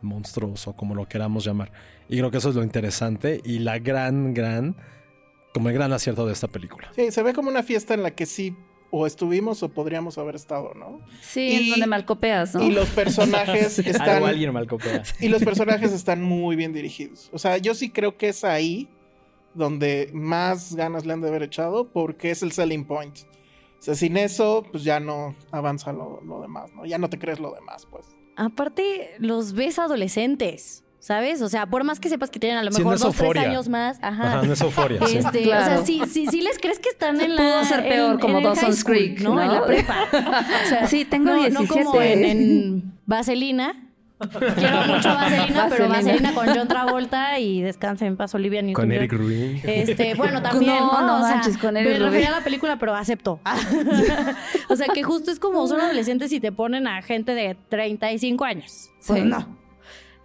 monstruos 0.00 0.68
o 0.68 0.74
como 0.74 0.94
lo 0.94 1.08
queramos 1.08 1.44
llamar. 1.44 1.72
Y 2.08 2.16
creo 2.18 2.30
que 2.30 2.38
eso 2.38 2.50
es 2.50 2.54
lo 2.54 2.62
interesante 2.62 3.40
y 3.44 3.58
la 3.58 3.78
gran, 3.78 4.32
gran, 4.34 4.76
como 5.54 5.68
el 5.68 5.74
gran 5.74 5.92
acierto 5.92 6.26
de 6.26 6.32
esta 6.32 6.48
película. 6.48 6.90
Sí, 6.94 7.10
se 7.10 7.22
ve 7.22 7.32
como 7.34 7.48
una 7.50 7.62
fiesta 7.62 7.94
en 7.94 8.02
la 8.02 8.10
que 8.12 8.26
sí 8.26 8.54
o 8.90 9.06
estuvimos 9.06 9.62
o 9.62 9.68
podríamos 9.68 10.16
haber 10.18 10.34
estado, 10.34 10.72
¿no? 10.74 11.00
Sí, 11.20 11.40
Y- 11.40 11.64
en 11.64 11.70
donde 11.70 11.86
malcopeas, 11.88 12.54
¿no? 12.54 12.62
Y 12.64 12.70
los 12.70 12.88
personajes 12.90 13.78
están 13.78 14.08
Algo 14.08 14.26
alguien 14.26 14.52
mal 14.52 14.66
copia. 14.66 15.02
y 15.20 15.28
los 15.28 15.42
personajes 15.44 15.92
están 15.92 16.22
muy 16.22 16.56
bien 16.56 16.72
dirigidos. 16.72 17.28
O 17.32 17.38
sea, 17.38 17.58
yo 17.58 17.74
sí 17.74 17.90
creo 17.90 18.16
que 18.16 18.28
es 18.30 18.44
ahí 18.44 18.88
donde 19.54 20.10
más 20.14 20.74
ganas 20.74 21.04
le 21.04 21.12
han 21.12 21.20
de 21.20 21.28
haber 21.28 21.42
echado 21.42 21.88
porque 21.88 22.30
es 22.30 22.42
el 22.42 22.52
selling 22.52 22.84
point. 22.86 23.18
O 23.78 23.82
sea, 23.82 23.94
sin 23.94 24.16
eso, 24.16 24.64
pues 24.70 24.84
ya 24.84 25.00
no 25.00 25.34
avanza 25.50 25.92
lo, 25.92 26.20
lo 26.22 26.40
demás, 26.40 26.70
¿no? 26.74 26.84
Ya 26.86 26.98
no 26.98 27.08
te 27.10 27.18
crees 27.18 27.38
lo 27.40 27.52
demás, 27.54 27.86
pues. 27.90 28.06
Aparte, 28.36 29.10
los 29.18 29.52
ves 29.52 29.78
adolescentes, 29.78 30.84
¿sabes? 31.00 31.42
O 31.42 31.48
sea, 31.48 31.66
por 31.66 31.84
más 31.84 32.00
que 32.00 32.08
sepas 32.08 32.30
que 32.30 32.38
tienen 32.38 32.58
a 32.58 32.62
lo 32.62 32.72
Sí, 32.72 32.78
mejor 32.78 32.92
no 32.92 32.96
es 32.96 33.00
dos, 33.02 33.10
tres 33.14 33.22
euforia. 33.22 33.42
años 33.50 33.68
más. 33.68 33.98
Ajá. 34.02 34.38
Ajá, 34.38 34.42
no 34.46 34.52
es 34.52 34.60
euforia. 34.60 35.00
sí. 35.06 35.18
Este, 35.18 35.42
Claro. 35.42 35.62
O 35.62 35.76
sea, 35.76 35.84
sí, 35.86 36.02
sí, 36.10 36.26
sí 36.30 36.40
les 36.42 36.58
crees 36.58 36.78
que 36.78 36.88
están 36.88 37.20
en 37.20 37.34
la. 37.36 37.42
Pudo 37.42 37.64
ser 37.64 37.88
peor, 37.88 38.12
en- 38.14 38.18
como 38.20 38.38
en 38.38 38.44
Dawson's 38.44 38.84
Creek, 38.84 39.20
¿no? 39.20 39.40
En 39.40 39.48
la 39.52 39.58
¿no? 39.60 39.64
prepa. 39.66 39.96
O 40.64 40.68
sea, 40.68 40.86
Sí, 40.86 41.04
tengo 41.04 41.30
no, 41.30 41.36
17. 41.36 41.52
No 41.62 41.68
como 41.90 42.02
en, 42.02 42.24
en 42.24 42.92
Vaselina. 43.06 43.84
Quiero 44.56 44.82
mucho 44.88 45.10
Vaselina, 45.14 45.66
pero 45.70 45.88
Vaselina. 45.88 46.34
Con 46.34 46.48
John 46.48 46.66
Travolta 46.66 47.38
y 47.38 47.62
Descansa 47.62 48.04
en 48.04 48.16
paz 48.16 48.34
Olivia 48.34 48.60
Con 48.72 48.88
Newton-John. 48.88 48.92
Eric 48.92 49.12
Rubin. 49.12 49.60
Este, 49.62 50.14
bueno, 50.16 50.42
también. 50.42 50.74
No, 50.78 51.06
no 51.06 51.18
O 51.18 51.20
sea, 51.24 51.36
manches, 51.36 51.56
con 51.56 51.76
Eric 51.76 51.92
Me 51.92 51.98
refería 52.00 52.28
a 52.28 52.32
la 52.32 52.40
película, 52.42 52.76
pero 52.80 52.96
acepto. 52.96 53.38
o 54.68 54.74
sea, 54.76 54.88
que 54.92 55.04
justo 55.04 55.30
es 55.30 55.38
como 55.38 55.64
son 55.68 55.80
adolescentes 55.80 56.32
y 56.32 56.40
te 56.40 56.50
ponen 56.50 56.88
a 56.88 57.00
gente 57.02 57.36
de 57.36 57.56
35 57.68 58.44
años. 58.44 58.90
Pues 59.06 59.22
Sí. 59.22 59.28
no. 59.28 59.56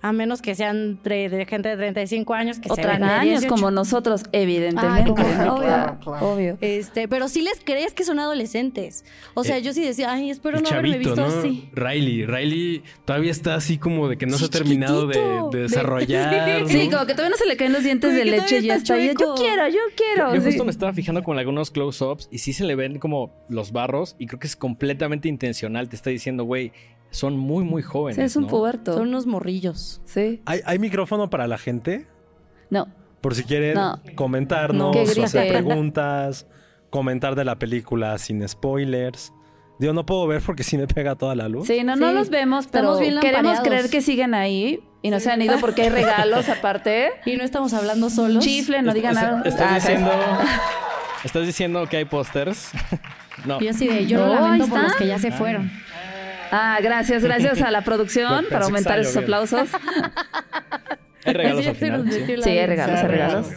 A 0.04 0.12
menos 0.12 0.42
que 0.42 0.54
sean 0.54 1.00
de 1.02 1.46
gente 1.50 1.70
de 1.70 1.78
35 1.78 2.34
años 2.34 2.60
que 2.60 2.70
o 2.70 2.76
se 2.76 2.82
18. 2.82 3.48
como 3.48 3.72
nosotros, 3.72 4.24
evidentemente. 4.34 5.14
Ah, 5.16 5.44
¿no? 5.46 5.54
obvio. 5.56 5.64
Claro, 5.66 6.00
claro. 6.02 6.30
Obvio. 6.34 6.58
Este, 6.60 7.08
pero 7.08 7.30
sí 7.30 7.42
les 7.42 7.62
crees 7.64 7.94
que 7.94 8.04
son 8.04 8.20
adolescentes. 8.20 9.06
O 9.34 9.46
sea, 9.46 9.60
Eh, 9.60 9.62
yo 9.62 9.72
sí 9.72 9.82
decía, 9.82 10.12
ay, 10.12 10.30
espero 10.30 10.60
no 10.60 10.68
haberme 10.68 10.92
chavito, 10.92 11.10
visto 11.12 11.28
¿no? 11.28 11.40
así. 11.40 11.70
Riley. 11.72 12.26
Riley 12.26 12.84
todavía 13.06 13.32
está 13.32 13.56
así 13.56 13.78
como 13.78 14.10
de 14.10 14.18
que 14.18 14.26
no 14.26 14.34
Sí, 14.34 14.40
se 14.40 14.46
ha 14.48 14.50
terminado 14.50 15.08
de, 15.08 15.58
desarrollar. 15.58 16.68
Sí, 16.68 16.90
¿no? 16.90 16.98
como 16.98 17.08
que 17.08 17.14
todavía 17.14 17.30
no 17.32 17.38
se 17.38 17.46
le 17.46 17.56
caen 17.56 17.72
los 17.72 17.84
dientes 17.84 18.10
Como 18.10 18.20
de 18.20 18.26
leche 18.26 18.60
y 18.60 18.64
ya 18.64 18.76
está. 18.76 19.00
Y 19.00 19.08
yo, 19.08 19.14
quiero, 19.36 19.70
yo 19.70 19.80
quiero. 19.96 20.36
Yo 20.36 20.42
sí. 20.42 20.48
justo 20.48 20.66
me 20.66 20.72
estaba 20.72 20.92
fijando 20.92 21.24
con 21.24 21.40
algunos 21.40 21.72
close-ups 21.72 22.28
y 22.30 22.40
sí 22.40 22.52
se 22.52 22.66
le 22.66 22.76
ven 22.76 23.00
como 23.00 23.34
los 23.48 23.72
barros 23.72 24.18
y 24.20 24.28
creo 24.28 24.40
que 24.40 24.48
es 24.48 24.58
completamente 24.58 25.30
intencional. 25.30 25.88
Te 25.88 25.96
está 25.96 26.10
diciendo, 26.10 26.44
güey, 26.44 26.74
son 27.14 27.38
muy, 27.38 27.64
muy 27.64 27.82
jóvenes. 27.82 28.18
Sí, 28.18 28.22
es 28.24 28.36
un 28.36 28.44
¿no? 28.44 28.50
puberto. 28.50 28.94
Son 28.94 29.08
unos 29.08 29.26
morrillos. 29.26 30.02
Sí. 30.04 30.42
¿Hay, 30.46 30.60
hay 30.66 30.80
micrófono 30.80 31.30
para 31.30 31.48
la 31.48 31.58
gente? 31.58 32.08
No. 32.70 32.88
Por 33.22 33.36
si 33.36 33.44
quieren 33.44 33.76
No. 33.76 34.02
comentarnos, 34.16 34.92
Que 34.92 35.22
o 35.22 35.24
hacer 35.24 35.48
preguntas, 35.48 36.48
comentar 36.90 37.36
de 37.36 37.46
la 37.46 37.58
película 37.58 38.18
sin 38.18 38.46
spoilers. 38.48 39.32
Digo, 39.80 39.94
no 39.94 40.06
puedo 40.06 40.28
ver 40.28 40.42
porque 40.46 40.64
sí 40.64 40.78
me 40.78 40.88
pega 40.88 41.16
toda 41.16 41.36
la 41.36 41.48
luz. 41.50 41.68
Sí, 41.68 41.84
no, 41.84 41.96
no 41.96 42.10
Sí. 42.10 42.16
los 42.16 42.30
vemos, 42.30 42.68
pero 42.68 42.94
Estamos 42.96 43.00
bien 43.00 43.20
queremos 43.20 43.60
creer 43.62 43.90
que 43.90 44.02
siguen 44.02 44.34
ahí 44.34 44.80
y 45.02 45.10
no 45.10 45.20
se 45.20 45.32
han 45.32 45.42
ido 45.42 45.58
porque 45.60 45.84
hay 45.84 45.90
regalos 45.90 46.50
aparte. 46.50 47.10
Y 47.26 47.38
no 47.38 47.44
estamos 47.44 47.74
hablando 47.74 48.10
solos. 48.10 48.44
Chifle, 48.44 48.82
no 48.82 48.94
digan 48.94 49.16
nada. 49.16 49.42
¿Estás 49.46 49.72
Ah, 49.72 49.76
diciendo, 49.76 50.12
¿Estás 51.24 51.46
diciendo 51.46 51.86
que 51.88 51.98
hay 51.98 52.06
pósters? 52.06 52.72
no. 53.46 53.60
Yo 53.60 53.70
así 53.70 53.88
de, 53.88 54.06
yo 54.06 54.20
No, 54.20 54.28
lo 54.28 54.34
lamento 54.42 54.68
por 54.68 54.82
los 54.84 54.96
que 54.96 55.08
ya 55.08 55.18
se 55.20 55.32
fueron. 55.32 55.72
Ah, 56.56 56.78
gracias, 56.84 57.24
gracias 57.24 57.62
a 57.64 57.72
la 57.72 57.84
producción 57.84 58.46
para 58.52 58.66
aumentar 58.66 59.00
esos 59.00 59.18
aplausos. 59.18 59.70
Hay 61.26 61.34
regalos 61.34 61.66
al 61.66 61.76
final. 61.76 62.12
¿sí? 62.12 62.20
Sí, 62.44 62.50
hay 62.50 62.66
regalos, 62.68 63.00
hay 63.00 63.08
regalos. 63.08 63.48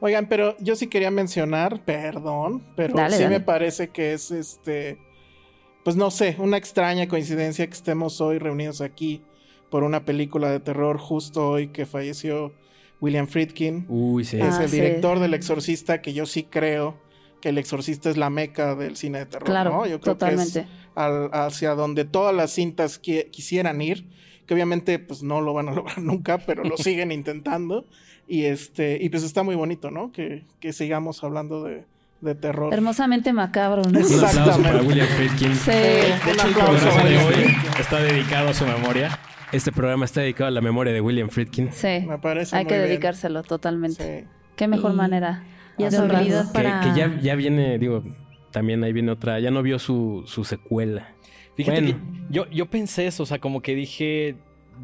Oigan, 0.00 0.26
pero 0.26 0.56
yo 0.58 0.74
sí 0.76 0.88
quería 0.88 1.10
mencionar, 1.10 1.82
perdón, 1.84 2.62
pero 2.76 2.94
Dale, 2.94 3.16
sí 3.16 3.22
dale. 3.22 3.38
me 3.38 3.44
parece 3.44 3.88
que 3.88 4.12
es 4.12 4.30
este, 4.32 4.98
pues 5.84 5.94
no 5.96 6.10
sé, 6.10 6.34
una 6.38 6.56
extraña 6.58 7.06
coincidencia 7.08 7.66
que 7.66 7.72
estemos 7.72 8.20
hoy 8.20 8.38
reunidos 8.38 8.80
aquí 8.80 9.22
por 9.70 9.84
una 9.84 10.04
película 10.04 10.50
de 10.50 10.60
terror 10.60 10.98
justo 10.98 11.48
hoy 11.48 11.68
que 11.68 11.86
falleció 11.86 12.52
William 13.00 13.28
Friedkin. 13.28 13.86
Uy, 13.88 14.24
sí. 14.24 14.38
es 14.40 14.54
Ah, 14.58 14.64
el 14.64 14.68
sí. 14.68 14.76
director 14.80 15.20
del 15.20 15.32
Exorcista, 15.34 16.02
que 16.02 16.12
yo 16.12 16.26
sí 16.26 16.42
creo 16.42 17.00
que 17.40 17.50
el 17.50 17.58
Exorcista 17.58 18.10
es 18.10 18.16
la 18.16 18.28
meca 18.28 18.74
del 18.74 18.96
cine 18.96 19.20
de 19.20 19.26
terror, 19.26 19.44
Claro, 19.46 19.70
¿no? 19.70 19.86
Yo 19.86 20.00
creo 20.00 20.14
totalmente. 20.16 20.52
que 20.52 20.58
es 20.60 20.66
al- 20.94 21.30
hacia 21.32 21.74
donde 21.74 22.04
todas 22.04 22.34
las 22.34 22.50
cintas 22.52 23.00
qui- 23.02 23.30
quisieran 23.30 23.80
ir, 23.80 24.06
que 24.46 24.54
obviamente 24.54 24.98
pues 24.98 25.22
no 25.22 25.40
lo 25.40 25.52
van 25.54 25.68
a 25.68 25.72
lograr 25.74 25.98
nunca, 26.00 26.38
pero 26.38 26.64
lo 26.64 26.76
siguen 26.78 27.12
intentando. 27.12 27.84
Y 28.26 28.44
este, 28.44 28.98
y 29.00 29.10
pues 29.10 29.22
está 29.22 29.42
muy 29.42 29.54
bonito, 29.54 29.90
¿no? 29.90 30.10
Que, 30.10 30.44
que 30.60 30.72
sigamos 30.72 31.22
hablando 31.22 31.62
de, 31.62 31.84
de 32.22 32.34
terror. 32.34 32.72
Hermosamente 32.72 33.32
macabro, 33.34 33.82
¿no? 33.82 33.88
Aplauso 33.98 34.20
para 34.20 34.30
Exactamente. 34.32 34.86
William 34.86 35.06
Friedkin. 35.08 35.54
Sí. 35.54 35.70
De 35.70 36.14
un 36.24 36.30
hecho, 36.30 36.46
el 36.48 36.54
programa 36.54 37.04
de 37.04 37.18
hoy 37.18 37.56
está 37.78 38.00
dedicado 38.00 38.48
a 38.48 38.54
su 38.54 38.64
memoria. 38.66 39.18
Este 39.52 39.70
programa 39.72 40.06
está 40.06 40.22
dedicado 40.22 40.48
a 40.48 40.50
la 40.52 40.62
memoria 40.62 40.92
de 40.94 41.00
William 41.02 41.28
Friedkin. 41.28 41.70
Sí. 41.72 42.00
Me 42.08 42.16
parece 42.18 42.56
Hay 42.56 42.64
muy 42.64 42.68
que 42.70 42.78
bien. 42.78 42.88
dedicárselo 42.88 43.42
totalmente. 43.42 44.20
Sí. 44.22 44.26
Qué 44.56 44.68
mejor 44.68 44.92
Y- 44.92 44.96
manera. 44.96 45.44
Y 45.76 45.82
a 45.82 45.90
de 45.90 45.96
su 45.96 46.02
honrarlo. 46.02 46.24
realidad 46.28 46.46
Que, 46.46 46.52
para... 46.54 46.80
que 46.80 46.98
ya, 46.98 47.20
ya 47.20 47.34
viene, 47.34 47.78
digo, 47.78 48.02
también 48.54 48.82
ahí 48.84 48.92
viene 48.92 49.10
otra. 49.10 49.38
Ya 49.40 49.50
no 49.50 49.62
vio 49.62 49.78
su, 49.78 50.22
su 50.26 50.44
secuela. 50.44 51.12
Fíjate 51.56 51.82
Bueno. 51.82 51.98
que 51.98 52.32
yo, 52.34 52.48
yo 52.50 52.66
pensé 52.66 53.06
eso, 53.06 53.24
o 53.24 53.26
sea, 53.26 53.38
como 53.40 53.60
que 53.60 53.74
dije, 53.74 54.36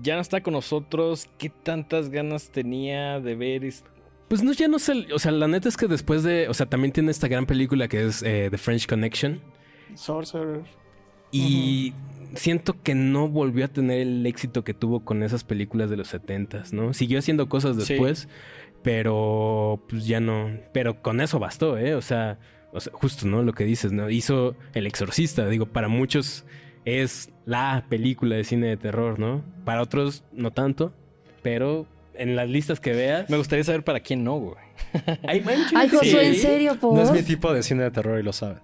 ya 0.02 0.16
no 0.16 0.20
está 0.20 0.42
con 0.42 0.52
nosotros, 0.54 1.28
qué 1.38 1.48
tantas 1.48 2.10
ganas 2.10 2.50
tenía 2.50 3.20
de 3.20 3.34
ver. 3.36 3.64
es- 3.64 3.84
Pues 4.28 4.42
no, 4.42 4.52
ya 4.52 4.66
no 4.68 4.78
sé. 4.78 5.06
O 5.14 5.18
sea, 5.18 5.30
la 5.32 5.46
neta 5.48 5.68
es 5.68 5.76
que 5.76 5.86
después 5.86 6.22
de. 6.24 6.48
O 6.48 6.54
sea, 6.54 6.66
también 6.66 6.92
tiene 6.92 7.10
esta 7.12 7.28
gran 7.28 7.46
película 7.46 7.86
que 7.88 8.06
es 8.06 8.22
eh, 8.22 8.48
The 8.50 8.58
French 8.58 8.86
Connection. 8.86 9.40
Sorcerer. 9.94 10.62
Y 11.32 11.92
siento 12.34 12.76
que 12.82 12.94
no 12.96 13.28
volvió 13.28 13.64
a 13.64 13.68
tener 13.68 14.00
el 14.00 14.26
éxito 14.26 14.62
que 14.64 14.74
tuvo 14.74 15.04
con 15.04 15.22
esas 15.22 15.42
películas 15.44 15.90
de 15.90 15.96
los 15.96 16.12
70s, 16.12 16.72
¿no? 16.72 16.92
Siguió 16.92 17.18
haciendo 17.20 17.48
cosas 17.48 17.76
Sí. 17.84 17.94
después, 17.94 18.28
pero 18.82 19.82
pues 19.88 20.06
ya 20.06 20.20
no. 20.20 20.50
Pero 20.72 21.02
con 21.02 21.20
eso 21.20 21.38
bastó, 21.38 21.76
¿eh? 21.78 21.94
O 21.94 22.02
sea, 22.02 22.38
o 22.72 22.80
sea, 22.80 22.92
justo, 22.94 23.26
¿no? 23.26 23.42
Lo 23.42 23.52
que 23.52 23.64
dices, 23.64 23.92
¿no? 23.92 24.08
Hizo 24.10 24.54
El 24.74 24.86
Exorcista. 24.86 25.48
Digo, 25.48 25.66
para 25.66 25.88
muchos 25.88 26.44
es 26.84 27.30
la 27.46 27.84
película 27.88 28.36
de 28.36 28.44
cine 28.44 28.68
de 28.68 28.76
terror, 28.76 29.18
¿no? 29.18 29.42
Para 29.64 29.82
otros 29.82 30.24
no 30.32 30.50
tanto, 30.52 30.92
pero 31.42 31.86
en 32.14 32.36
las 32.36 32.48
listas 32.48 32.80
que 32.80 32.92
veas. 32.92 33.28
Me 33.30 33.36
gustaría 33.36 33.64
saber 33.64 33.82
para 33.84 34.00
quién 34.00 34.24
no, 34.24 34.36
güey. 34.38 34.56
hay, 35.26 35.42
Ay, 35.74 35.90
¿en 36.02 36.34
serio, 36.36 36.76
por? 36.80 36.94
No 36.94 37.02
es 37.02 37.10
mi 37.12 37.22
tipo 37.22 37.52
de 37.52 37.62
cine 37.62 37.82
de 37.84 37.90
terror 37.90 38.18
y 38.18 38.22
lo 38.22 38.32
saben. 38.32 38.58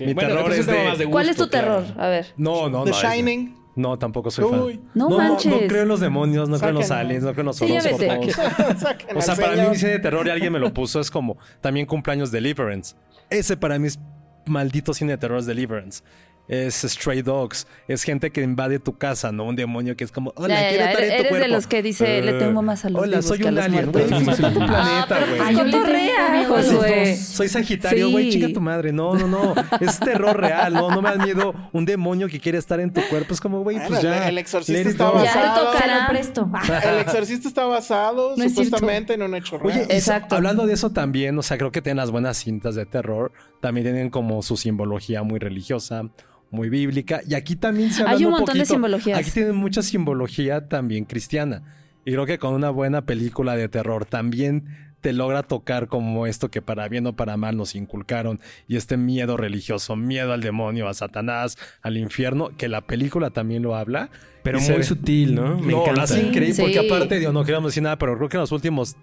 Mi 0.00 0.12
Bueno, 0.12 0.30
terror 0.34 0.52
es 0.52 0.66
tema 0.66 0.78
de- 0.78 0.88
más 0.88 0.98
de 0.98 1.06
¿Cuál 1.06 1.28
es 1.28 1.36
tu 1.36 1.44
gusto, 1.44 1.58
claro. 1.58 1.82
terror? 1.82 2.00
A 2.02 2.08
ver. 2.08 2.26
No, 2.36 2.68
no, 2.68 2.84
The 2.84 2.90
no. 2.90 2.96
es- 2.96 3.02
Shining. 3.02 3.54
No, 3.54 3.58
tampoco 3.98 4.30
soy 4.30 4.48
fan. 4.50 4.60
Uy. 4.60 4.80
No 4.94 5.08
no, 5.08 5.18
manches. 5.18 5.50
no 5.50 5.58
creo 5.68 5.82
en 5.82 5.88
los 5.88 6.00
demonios, 6.00 6.48
no 6.48 6.58
creo 6.58 6.70
en 6.70 6.74
los 6.76 6.90
aliens, 6.90 7.24
no 7.24 7.32
creo 7.32 7.42
en 7.42 7.46
los 7.46 7.56
Sí, 7.56 7.66
O 9.14 9.20
sea, 9.22 9.36
para 9.36 9.56
mí 9.56 9.70
mi 9.70 9.76
cine 9.76 9.92
de 9.92 9.98
terror 10.00 10.26
y 10.26 10.30
alguien 10.30 10.52
me 10.52 10.58
lo 10.58 10.74
puso 10.74 11.00
es 11.00 11.10
como 11.10 11.38
también 11.60 11.86
cumpleaños 11.86 12.30
Deliverance. 12.30 12.96
Ese 13.30 13.56
para 13.56 13.78
mí 13.78 13.86
es 13.86 13.98
maldito 14.46 14.92
cine 14.94 15.12
de 15.12 15.18
terror 15.18 15.38
es 15.38 15.46
Deliverance. 15.46 16.02
Es 16.48 16.76
Stray 16.76 17.20
Dogs. 17.20 17.66
Es 17.88 18.02
gente 18.04 18.30
que 18.30 18.40
invade 18.40 18.78
tu 18.78 18.96
casa, 18.96 19.30
¿no? 19.32 19.44
Un 19.44 19.54
demonio 19.54 19.94
que 19.96 20.04
es 20.04 20.10
como, 20.10 20.32
hola, 20.34 20.54
Ya, 20.54 20.62
ya, 20.62 20.68
quiero 20.70 20.84
ya, 20.84 20.90
estar 20.92 21.02
en 21.04 21.08
tu 21.10 21.14
Eres 21.14 21.22
de 21.24 21.28
cuerpo. 21.28 21.48
los 21.54 21.66
que 21.66 21.82
dice, 21.82 22.22
le 22.22 22.30
Eh, 22.30 22.38
tengo 22.38 22.62
más 22.62 22.84
a 22.86 22.88
los 22.90 23.02
Hola, 23.02 23.20
soy 23.20 23.42
un 23.42 23.58
alien, 23.58 23.92
güey. 23.92 24.04
Disfruta 24.06 24.50
tu 24.52 24.58
planeta, 24.58 25.06
pero 25.08 25.26
güey. 25.26 25.54
pues 25.54 25.72
cotorrea, 25.72 26.48
dos. 26.48 27.18
Soy 27.18 27.48
Sagitario, 27.48 28.10
güey, 28.10 28.32
Sí. 28.32 28.38
chinga 28.40 28.52
tu 28.54 28.60
madre. 28.62 28.92
No, 28.92 29.14
no, 29.14 29.26
no. 29.28 29.54
Es 29.80 30.00
terror 30.00 30.40
real, 30.40 30.72
no, 30.72 30.90
no 30.90 31.02
me 31.02 31.10
da 31.14 31.22
miedo 31.24 31.54
un 31.72 31.84
demonio 31.84 32.28
que 32.28 32.40
quiere 32.40 32.56
estar 32.58 32.80
en 32.80 32.92
tu 32.94 33.02
cuerpo. 33.08 33.34
Es 33.34 33.40
como, 33.42 33.62
güey, 33.62 33.78
pues 33.86 34.00
ya. 34.00 34.28
el 34.28 34.38
exorcista 34.38 34.88
está. 34.88 35.04
Ya 35.22 35.34
basado. 35.34 35.64
Lo 35.74 36.08
presto. 36.08 36.50
El 36.88 36.98
exorcista 37.00 37.48
está 37.48 37.66
basado 37.66 38.34
No 38.36 38.44
es 38.44 38.52
supuestamente 38.54 39.12
en 39.14 39.22
un 39.22 39.34
hecho 39.34 39.58
real. 39.58 39.80
Oye, 39.82 39.94
Exacto. 39.94 40.34
hablando 40.36 40.66
de 40.66 40.72
eso 40.74 40.90
también, 40.90 41.38
o 41.38 41.42
sea, 41.42 41.58
creo 41.58 41.70
que 41.72 41.82
tienen 41.82 41.98
las 41.98 42.10
buenas 42.10 42.38
cintas 42.38 42.74
de 42.74 42.86
terror. 42.86 43.32
También 43.60 43.84
tienen 43.84 44.08
como 44.10 44.40
su 44.42 44.56
simbología 44.56 45.22
muy 45.22 45.38
religiosa, 45.38 46.04
muy 46.50 46.68
bíblica. 46.68 47.20
Y 47.28 47.34
aquí 47.34 47.56
también 47.56 47.90
se 47.92 48.02
habla 48.02 48.14
Hay 48.16 48.24
un 48.24 48.32
montón 48.32 48.58
de 48.58 48.64
simbologías. 48.66 49.18
Aquí 49.18 49.30
tienen 49.30 49.56
mucha 49.56 49.82
simbología 49.82 50.68
también 50.68 51.04
cristiana. 51.04 51.62
Y 52.04 52.12
creo 52.12 52.26
que 52.26 52.38
con 52.38 52.54
una 52.54 52.70
buena 52.70 53.04
película 53.04 53.54
de 53.56 53.68
terror 53.68 54.04
también 54.06 54.64
te 55.00 55.12
logra 55.12 55.42
tocar 55.44 55.86
como 55.86 56.26
esto 56.26 56.50
que 56.50 56.60
para 56.62 56.88
bien 56.88 57.06
o 57.06 57.14
para 57.14 57.36
mal 57.36 57.56
nos 57.56 57.74
inculcaron 57.76 58.40
y 58.66 58.76
este 58.76 58.96
miedo 58.96 59.36
religioso, 59.36 59.94
miedo 59.94 60.32
al 60.32 60.40
demonio, 60.40 60.88
a 60.88 60.94
Satanás, 60.94 61.56
al 61.82 61.96
infierno, 61.96 62.50
que 62.56 62.68
la 62.68 62.80
película 62.80 63.30
también 63.30 63.62
lo 63.62 63.76
habla. 63.76 64.10
Pero 64.42 64.58
muy 64.60 64.68
ve- 64.78 64.82
sutil, 64.82 65.34
¿no? 65.36 65.56
Me 65.58 65.70
no, 65.72 65.78
lo 65.78 65.82
encanta. 65.82 66.02
hace 66.02 66.20
increíble 66.22 66.54
Sí. 66.54 66.62
porque 66.62 66.78
aparte, 66.80 67.18
digo, 67.20 67.32
no 67.32 67.44
queríamos 67.44 67.70
decir 67.72 67.82
nada, 67.82 67.96
pero 67.98 68.16
creo 68.16 68.28
que 68.28 68.38
en 68.38 68.40
los 68.40 68.52
últimos 68.52 68.96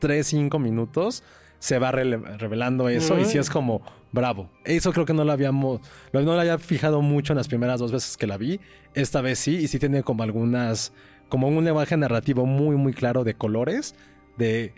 3, 0.00 0.26
5 0.26 0.58
minutos 0.58 1.22
se 1.60 1.78
va 1.78 1.92
revelando 1.92 2.88
eso 2.88 3.20
y 3.20 3.26
sí 3.26 3.38
es 3.38 3.48
como 3.50 3.82
bravo. 4.10 4.50
Eso 4.64 4.92
creo 4.92 5.04
que 5.04 5.12
no 5.12 5.24
lo 5.24 5.30
habíamos, 5.30 5.80
no 6.12 6.20
lo 6.22 6.40
había 6.40 6.58
fijado 6.58 7.02
mucho 7.02 7.34
en 7.34 7.36
las 7.36 7.48
primeras 7.48 7.78
dos 7.78 7.92
veces 7.92 8.16
que 8.16 8.26
la 8.26 8.38
vi. 8.38 8.60
Esta 8.94 9.20
vez 9.20 9.38
sí, 9.38 9.56
y 9.56 9.68
sí 9.68 9.78
tiene 9.78 10.02
como 10.02 10.22
algunas, 10.22 10.92
como 11.28 11.48
un 11.48 11.62
lenguaje 11.64 11.96
narrativo 11.96 12.46
muy, 12.46 12.76
muy 12.76 12.92
claro 12.92 13.22
de 13.22 13.34
colores, 13.34 13.94
de... 14.36 14.74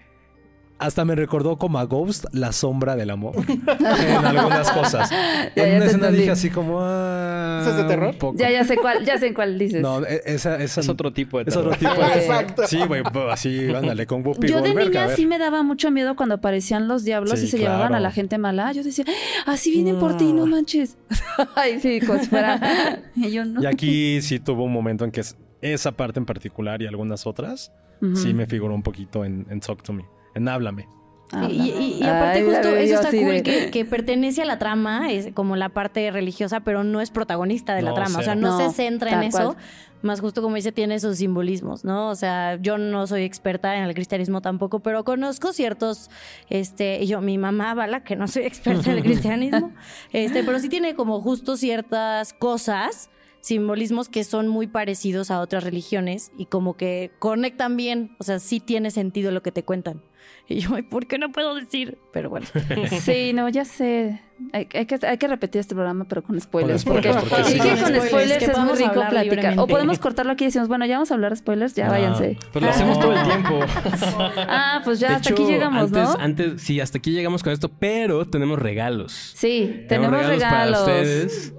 Hasta 0.82 1.04
me 1.04 1.14
recordó 1.14 1.56
como 1.56 1.78
a 1.78 1.84
Ghost, 1.84 2.26
la 2.32 2.52
sombra 2.52 2.96
del 2.96 3.10
amor. 3.10 3.34
en 3.48 4.24
algunas 4.24 4.70
cosas. 4.70 5.10
Ya, 5.10 5.16
en 5.54 5.54
ya 5.54 5.76
una 5.76 5.84
escena 5.84 5.92
entendí. 6.08 6.18
dije 6.18 6.30
así 6.30 6.50
como... 6.50 6.78
ah, 6.82 7.58
¿Eso 7.62 7.70
es 7.70 7.76
de 7.76 7.84
terror? 7.84 8.08
un 8.10 8.18
poco. 8.18 8.38
Ya, 8.38 8.50
ya 8.50 8.64
sé 8.64 8.76
cuál, 8.76 9.04
ya 9.04 9.18
sé 9.18 9.28
en 9.28 9.34
cuál 9.34 9.58
dices. 9.58 9.80
No, 9.82 10.04
e- 10.04 10.22
esa, 10.26 10.60
esa 10.62 10.80
Es 10.80 10.88
otro 10.88 11.12
tipo 11.12 11.38
de 11.38 11.44
es 11.48 11.54
terror. 11.54 11.72
otro 11.74 11.78
tipo 11.78 12.00
de... 12.06 12.18
Exacto. 12.20 12.62
Sí, 12.66 12.80
güey, 12.86 13.02
bo- 13.02 13.30
así, 13.30 13.72
ándale, 13.74 14.06
con 14.06 14.26
Whoopi 14.26 14.48
Yo 14.48 14.56
de 14.60 14.68
Goldberg, 14.70 14.88
niña 14.90 15.08
sí 15.16 15.26
me 15.26 15.38
daba 15.38 15.62
mucho 15.62 15.90
miedo 15.90 16.16
cuando 16.16 16.34
aparecían 16.36 16.88
los 16.88 17.04
diablos 17.04 17.38
Sí, 17.38 17.46
y 17.46 17.48
se 17.48 17.58
llevaban 17.58 17.84
a 17.86 17.88
claro. 17.88 18.02
la 18.02 18.10
gente 18.10 18.38
mala. 18.38 18.72
Yo 18.72 18.82
decía, 18.82 19.04
¡Ah, 19.46 19.52
así 19.52 19.70
vienen 19.70 19.98
por 19.98 20.16
ti, 20.16 20.32
no 20.32 20.46
manches. 20.46 20.96
Ay, 21.54 21.80
sí, 21.80 22.00
fuera. 22.00 23.00
Y 23.16 23.30
yo 23.32 23.44
no. 23.44 23.62
Y 23.62 23.66
aquí 23.66 24.20
sí 24.22 24.38
tuvo 24.40 24.64
un 24.64 24.72
momento 24.72 25.04
en 25.04 25.10
que 25.10 25.20
es- 25.20 25.36
esa 25.60 25.92
parte 25.92 26.18
en 26.18 26.26
particular 26.26 26.82
y 26.82 26.86
algunas 26.86 27.26
otras 27.26 27.70
sí 28.16 28.34
me 28.34 28.46
figuró 28.48 28.74
un 28.74 28.82
poquito 28.82 29.24
en, 29.24 29.46
en 29.48 29.60
Talk 29.60 29.80
to 29.84 29.92
Me, 29.92 30.04
en 30.34 30.48
Háblame. 30.48 30.88
Ah, 31.34 31.48
Y, 31.50 31.70
y- 31.70 31.98
y 32.00 32.02
aparte 32.02 32.40
Ay, 32.40 32.44
justo 32.44 32.68
eso 32.76 32.94
está 32.96 33.10
cool, 33.10 33.20
de- 33.36 33.42
que, 33.42 33.70
que 33.72 33.84
pertenece 33.86 34.42
a 34.42 34.44
la 34.44 34.58
trama, 34.58 35.10
es 35.10 35.32
como 35.32 35.56
la 35.56 35.70
parte 35.70 36.10
religiosa, 36.10 36.60
pero 36.60 36.84
no 36.84 37.00
es 37.00 37.10
protagonista 37.10 37.74
de 37.74 37.80
la 37.82 37.94
trama. 37.94 38.18
O 38.18 38.22
sea, 38.22 38.34
no, 38.34 38.58
No, 38.58 38.58
se 38.58 38.74
centra 38.74 39.12
en 39.12 39.22
eso. 39.22 39.54
cual. 39.54 39.56
Más 40.02 40.20
justo 40.20 40.42
como 40.42 40.56
dice, 40.56 40.72
tiene 40.72 40.96
esos 40.96 41.18
simbolismos, 41.18 41.84
¿no? 41.84 42.08
O 42.10 42.16
sea, 42.16 42.56
yo 42.60 42.76
no 42.76 43.06
soy 43.06 43.22
experta 43.22 43.76
en 43.76 43.84
el 43.84 43.94
cristianismo 43.94 44.40
tampoco, 44.42 44.80
pero 44.80 45.04
conozco 45.04 45.52
ciertos, 45.52 46.10
este, 46.50 47.00
y 47.00 47.06
yo, 47.06 47.20
mi 47.20 47.38
mamá, 47.38 47.72
Bala, 47.74 48.02
que 48.02 48.16
no 48.16 48.26
soy 48.26 48.42
experta 48.46 48.90
en 48.90 48.96
el 48.98 49.02
cristianismo, 49.04 49.70
este, 50.12 50.42
pero 50.42 50.58
sí 50.58 50.68
tiene 50.68 50.96
como 50.96 51.20
justo 51.20 51.56
ciertas 51.56 52.32
cosas, 52.32 53.10
simbolismos 53.42 54.08
que 54.08 54.24
son 54.24 54.48
muy 54.48 54.66
parecidos 54.68 55.30
a 55.30 55.40
otras 55.40 55.64
religiones 55.64 56.32
y 56.38 56.46
como 56.46 56.76
que 56.76 57.10
conectan 57.18 57.76
bien, 57.76 58.16
o 58.18 58.24
sea, 58.24 58.38
sí 58.38 58.60
tiene 58.60 58.90
sentido 58.90 59.30
lo 59.32 59.42
que 59.42 59.52
te 59.52 59.64
cuentan. 59.64 60.00
Y 60.48 60.60
yo, 60.60 60.74
"Ay, 60.76 60.82
¿por 60.82 61.06
qué 61.08 61.18
no 61.18 61.32
puedo 61.32 61.54
decir? 61.56 61.98
Pero 62.12 62.30
bueno. 62.30 62.46
Sí, 63.00 63.32
no, 63.32 63.48
ya 63.48 63.64
sé. 63.64 64.20
Hay, 64.52 64.68
hay 64.72 64.86
que, 64.86 64.98
hay 65.06 65.18
que 65.18 65.26
repetir 65.28 65.60
este 65.60 65.74
programa, 65.74 66.04
pero 66.08 66.22
con 66.22 66.40
spoilers. 66.40 66.84
Con 66.84 66.94
porque 66.94 67.12
spoilers, 67.12 67.28
porque 67.30 67.44
sí 67.50 67.60
sí. 67.60 67.82
Con 67.82 68.00
spoilers, 68.08 68.42
es 68.48 68.58
muy 68.58 68.72
rico 68.74 69.02
platicar. 69.10 69.58
O 69.58 69.66
podemos 69.66 69.98
cortarlo 69.98 70.32
aquí 70.32 70.44
y 70.44 70.46
decimos, 70.48 70.68
bueno, 70.68 70.86
ya 70.86 70.94
vamos 70.96 71.10
a 71.10 71.14
hablar 71.14 71.30
de 71.32 71.36
spoilers, 71.38 71.74
ya 71.74 71.86
No. 71.86 71.92
váyanse. 71.92 72.38
Pues 72.52 72.64
lo 72.64 72.70
hacemos 72.70 73.00
todo 73.00 73.12
el 73.12 73.22
tiempo. 73.24 73.58
Ah, 74.48 74.80
pues 74.84 75.00
ya 75.00 75.08
De 75.10 75.14
hasta 75.16 75.30
hecho, 75.30 75.42
aquí 75.42 75.52
llegamos, 75.52 75.82
antes, 75.84 76.02
¿no? 76.02 76.16
Antes, 76.20 76.62
sí, 76.62 76.80
hasta 76.80 76.98
aquí 76.98 77.10
llegamos 77.10 77.42
con 77.42 77.52
esto, 77.52 77.68
pero 77.70 78.24
tenemos 78.26 78.58
regalos. 78.58 79.12
Sí, 79.34 79.84
tenemos 79.88 80.24
regalos. 80.26 80.42
para 80.42 80.70
ustedes. 80.80 81.52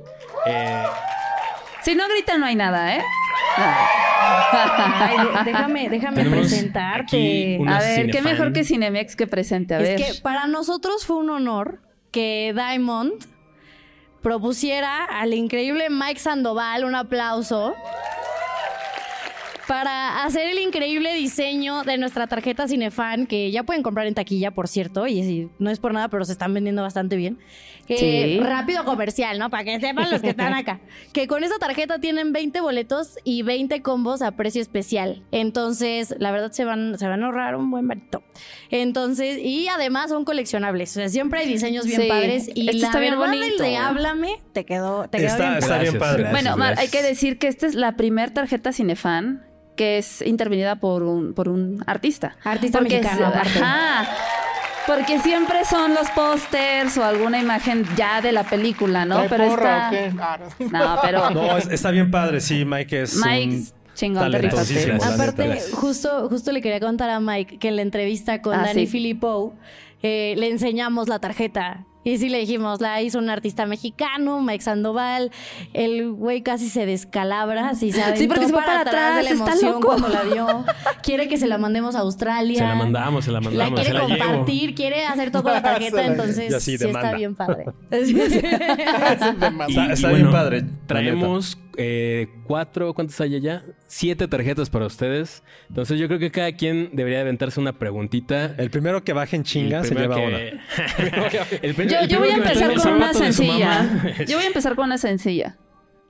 Eh, 0.45 0.83
Si 1.83 1.95
no 1.95 2.03
gritan, 2.07 2.39
no 2.39 2.45
hay 2.45 2.55
nada, 2.55 2.95
¿eh? 2.95 3.01
Ay, 4.55 5.17
déjame, 5.45 5.89
déjame 5.89 6.17
Tenemos 6.23 6.39
presentarte. 6.47 7.59
A 7.67 7.79
ver, 7.79 8.09
qué 8.11 8.21
mejor 8.21 8.53
que 8.53 8.63
Cinemex 8.63 9.15
que 9.15 9.27
presente, 9.27 9.75
a 9.75 9.79
ver. 9.79 9.99
Es 10.01 10.15
que 10.15 10.21
para 10.21 10.47
nosotros 10.47 11.05
fue 11.05 11.17
un 11.17 11.29
honor 11.29 11.81
que 12.11 12.53
Diamond 12.55 13.13
propusiera 14.21 15.03
al 15.03 15.33
increíble 15.33 15.89
Mike 15.89 16.19
Sandoval 16.19 16.85
un 16.85 16.95
aplauso 16.95 17.73
para 19.67 20.23
hacer 20.25 20.49
el 20.49 20.59
increíble 20.59 21.13
diseño 21.13 21.83
de 21.83 21.97
nuestra 21.97 22.27
tarjeta 22.27 22.67
Cinefan, 22.67 23.25
que 23.27 23.49
ya 23.49 23.63
pueden 23.63 23.81
comprar 23.81 24.07
en 24.07 24.13
taquilla, 24.13 24.51
por 24.51 24.67
cierto, 24.67 25.07
y 25.07 25.23
si- 25.23 25.49
no 25.57 25.69
es 25.71 25.79
por 25.79 25.93
nada, 25.93 26.09
pero 26.09 26.25
se 26.25 26.33
están 26.33 26.53
vendiendo 26.53 26.81
bastante 26.81 27.15
bien. 27.15 27.39
Que 27.87 27.97
Sí. 27.97 28.39
Rápido 28.39 28.85
comercial, 28.85 29.37
¿no? 29.39 29.49
Para 29.49 29.65
que 29.65 29.79
sepan 29.79 30.09
los 30.09 30.21
que 30.21 30.29
están 30.29 30.53
acá. 30.53 30.79
Que 31.11 31.27
con 31.27 31.43
esa 31.43 31.57
tarjeta 31.59 31.99
tienen 31.99 32.31
20 32.31 32.61
boletos 32.61 33.17
y 33.25 33.41
20 33.41 33.81
combos 33.81 34.21
a 34.21 34.31
precio 34.31 34.61
especial. 34.61 35.21
Entonces, 35.31 36.15
la 36.17 36.31
verdad 36.31 36.51
se 36.53 36.63
van, 36.63 36.97
se 36.97 37.07
van 37.07 37.21
a 37.23 37.25
ahorrar 37.25 37.55
un 37.57 37.69
buen 37.71 37.85
barito. 37.87 38.23
Entonces, 38.69 39.37
y 39.37 39.67
además 39.67 40.09
son 40.09 40.23
coleccionables. 40.25 40.91
O 40.91 40.93
sea, 40.93 41.09
siempre 41.09 41.41
hay 41.41 41.47
diseños 41.47 41.85
bien 41.85 42.01
Sí. 42.03 42.07
padres. 42.07 42.49
Y 42.55 42.69
Esto 42.69 42.81
la 42.81 42.87
está 42.87 42.99
bien 42.99 43.19
verdad, 43.19 43.33
el 43.33 43.39
bonito. 43.41 43.63
de 43.63 43.77
Háblame 43.77 44.41
te 44.53 44.65
quedó, 44.65 45.07
te 45.09 45.17
quedó 45.17 45.27
Está, 45.27 45.43
bien 45.49 45.57
está 45.57 45.77
bien 45.79 45.99
padre. 45.99 46.23
gracias. 46.23 46.41
Bueno, 46.43 46.57
Mar, 46.57 46.75
hay 46.77 46.87
que 46.87 47.01
decir 47.01 47.37
que 47.37 47.47
esta 47.47 47.67
es 47.67 47.75
la 47.75 47.95
primer 47.97 48.31
tarjeta 48.31 48.71
Cinefan 48.71 49.45
que 49.75 49.97
es 49.97 50.21
intervenida 50.21 50.75
por 50.75 51.01
un, 51.01 51.33
por 51.33 51.49
un 51.49 51.83
artista. 51.87 52.37
Artista 52.43 52.77
Porque 52.77 52.97
mexicano, 52.99 53.21
es- 53.27 53.35
aparte. 53.35 53.59
ajá. 53.59 54.07
Porque 54.85 55.19
siempre 55.19 55.63
son 55.65 55.93
los 55.93 56.09
pósters 56.11 56.97
o 56.97 57.03
alguna 57.05 57.39
imagen 57.39 57.85
ya 57.95 58.21
de 58.21 58.31
la 58.33 58.43
película, 58.43 59.05
¿no? 59.05 59.15
¿Trae 59.15 59.29
Pero 59.29 59.47
porra 59.47 59.91
está. 59.91 60.33
Ah, 60.33 60.39
no. 60.59 60.69
No, 60.69 60.99
pero. 61.01 61.29
No, 61.29 61.57
es- 61.57 61.67
está 61.69 61.89
bien 61.91 62.11
padre, 62.11 62.41
sí, 62.41 62.65
Mike 62.65 63.03
es 63.03 63.15
Mike, 63.15 63.55
un 63.55 63.67
chingón, 63.95 64.23
Aparte, 64.25 65.47
neta. 65.47 65.61
justo, 65.75 66.27
justo 66.29 66.51
le 66.51 66.61
quería 66.61 66.81
contar 66.81 67.09
a 67.09 67.19
Mike 67.21 67.59
que 67.59 67.69
en 67.69 67.77
la 67.77 67.81
entrevista 67.81 68.41
con 68.41 68.55
Ah, 68.55 68.63
Danny 68.65 68.85
sí. 68.85 68.91
Filippo 68.91 69.53
eh, 70.01 70.33
le 70.37 70.49
enseñamos 70.49 71.07
la 71.07 71.19
tarjeta. 71.19 71.85
Y 72.03 72.17
sí 72.17 72.29
le 72.29 72.39
dijimos, 72.39 72.81
la 72.81 73.01
hizo 73.01 73.17
un 73.19 73.29
artista 73.29 73.65
mexicano, 73.65 74.41
Mike 74.41 74.63
Sandoval. 74.63 75.31
El 75.73 76.11
güey 76.11 76.41
casi 76.41 76.69
se 76.69 76.85
descalabra, 76.85 77.69
así. 77.69 77.91
Sí, 77.91 78.27
porque 78.27 78.45
se 78.47 78.51
va 78.51 78.65
para 78.65 78.81
atrás, 78.81 79.15
de 79.17 79.23
la 79.23 79.29
está 79.29 79.43
emoción 79.51 79.71
loco. 79.73 79.87
cuando 79.87 80.07
la 80.09 80.23
vio. 80.23 80.65
Quiere 81.01 81.27
que 81.27 81.37
se 81.37 81.47
la 81.47 81.57
mandemos 81.57 81.95
a 81.95 81.99
Australia. 81.99 82.57
se 82.59 82.65
la 82.67 82.75
mandamos, 82.75 83.25
se 83.25 83.31
la 83.31 83.39
La 83.39 83.49
mandamos, 83.49 83.79
se 83.79 83.85
quiere 83.85 83.99
la 83.99 84.05
llevo. 84.07 84.25
compartir, 84.27 84.75
quiere 84.75 85.05
hacer 85.05 85.31
todo 85.31 85.43
con 85.43 85.53
la 85.53 85.61
tarjeta, 85.63 86.05
entonces 86.05 86.63
sí 86.63 86.73
está 86.75 87.13
bien 87.15 87.35
padre. 87.35 87.65
Está, 87.91 88.07
está 89.17 89.67
Y 89.67 89.73
bien 89.75 89.95
bueno, 90.09 90.31
padre. 90.31 90.65
Traemos 90.87 91.57
eh, 91.77 92.27
cuatro, 92.45 92.93
¿cuántas 92.93 93.19
hay 93.21 93.35
allá? 93.35 93.63
Siete 93.87 94.27
tarjetas 94.27 94.69
para 94.69 94.85
ustedes. 94.85 95.43
Entonces 95.69 95.99
yo 95.99 96.07
creo 96.07 96.19
que 96.19 96.31
cada 96.31 96.51
quien 96.53 96.89
debería 96.93 97.21
aventarse 97.21 97.59
una 97.59 97.73
preguntita. 97.79 98.55
El 98.57 98.69
primero 98.69 99.03
que 99.03 99.13
baje 99.13 99.35
en 99.35 99.43
chinga 99.43 99.79
El 99.79 99.85
se 99.85 99.95
primero 99.95 100.15
lleva 100.15 100.29
que- 100.29 100.35
una. 100.35 100.39
El 101.61 101.75
Yo, 101.89 101.99
el 101.99 102.07
yo 102.07 102.19
voy 102.19 102.29
a 102.29 102.35
empezar 102.35 102.73
con 102.75 102.93
una 102.93 103.13
sencilla. 103.13 103.89
Yo 104.27 104.37
voy 104.37 104.43
a 104.45 104.47
empezar 104.47 104.75
con 104.75 104.85
una 104.85 104.97
sencilla. 104.97 105.57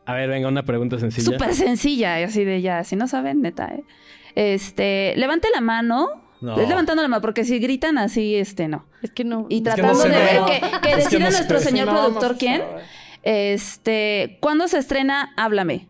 A 0.06 0.14
ver, 0.16 0.30
venga, 0.30 0.48
una 0.50 0.64
pregunta 0.64 1.00
sencilla. 1.00 1.32
Súper 1.32 1.54
sencilla, 1.56 2.20
y 2.20 2.24
así 2.24 2.44
de 2.44 2.62
ya. 2.62 2.84
Si 2.84 2.96
no 2.98 3.08
saben, 3.08 3.42
neta, 3.42 3.68
¿eh? 3.74 3.84
Este, 4.36 5.14
levante 5.16 5.48
la 5.54 5.62
mano. 5.62 6.08
No. 6.42 6.60
Es 6.60 6.68
levantando 6.68 7.02
la 7.02 7.08
mano, 7.08 7.22
porque 7.22 7.46
si 7.46 7.58
gritan 7.60 7.98
así, 7.98 8.36
este, 8.36 8.68
no. 8.68 8.86
Es 9.02 9.12
que 9.12 9.24
no. 9.24 9.46
Y 9.50 9.64
que 9.64 9.70
no 9.70 9.76
tratando 9.76 10.04
de 10.04 10.10
ve. 10.10 10.16
ver 10.16 10.42
que, 10.46 10.60
que 10.60 10.66
Es 10.66 10.80
que 10.82 10.96
decida 10.98 11.20
no 11.20 11.32
nuestro 11.32 11.60
señor 11.60 11.88
productor 11.90 12.38
quién. 12.38 12.62
Este, 13.24 14.38
¿cuándo 14.42 14.68
se 14.68 14.78
estrena 14.78 15.34
Háblame? 15.38 15.88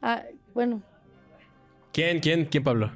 Ah, 0.00 0.22
bueno. 0.54 0.82
¿Quién, 1.92 2.20
quién, 2.20 2.46
quién, 2.46 2.64
Pablo? 2.64 2.90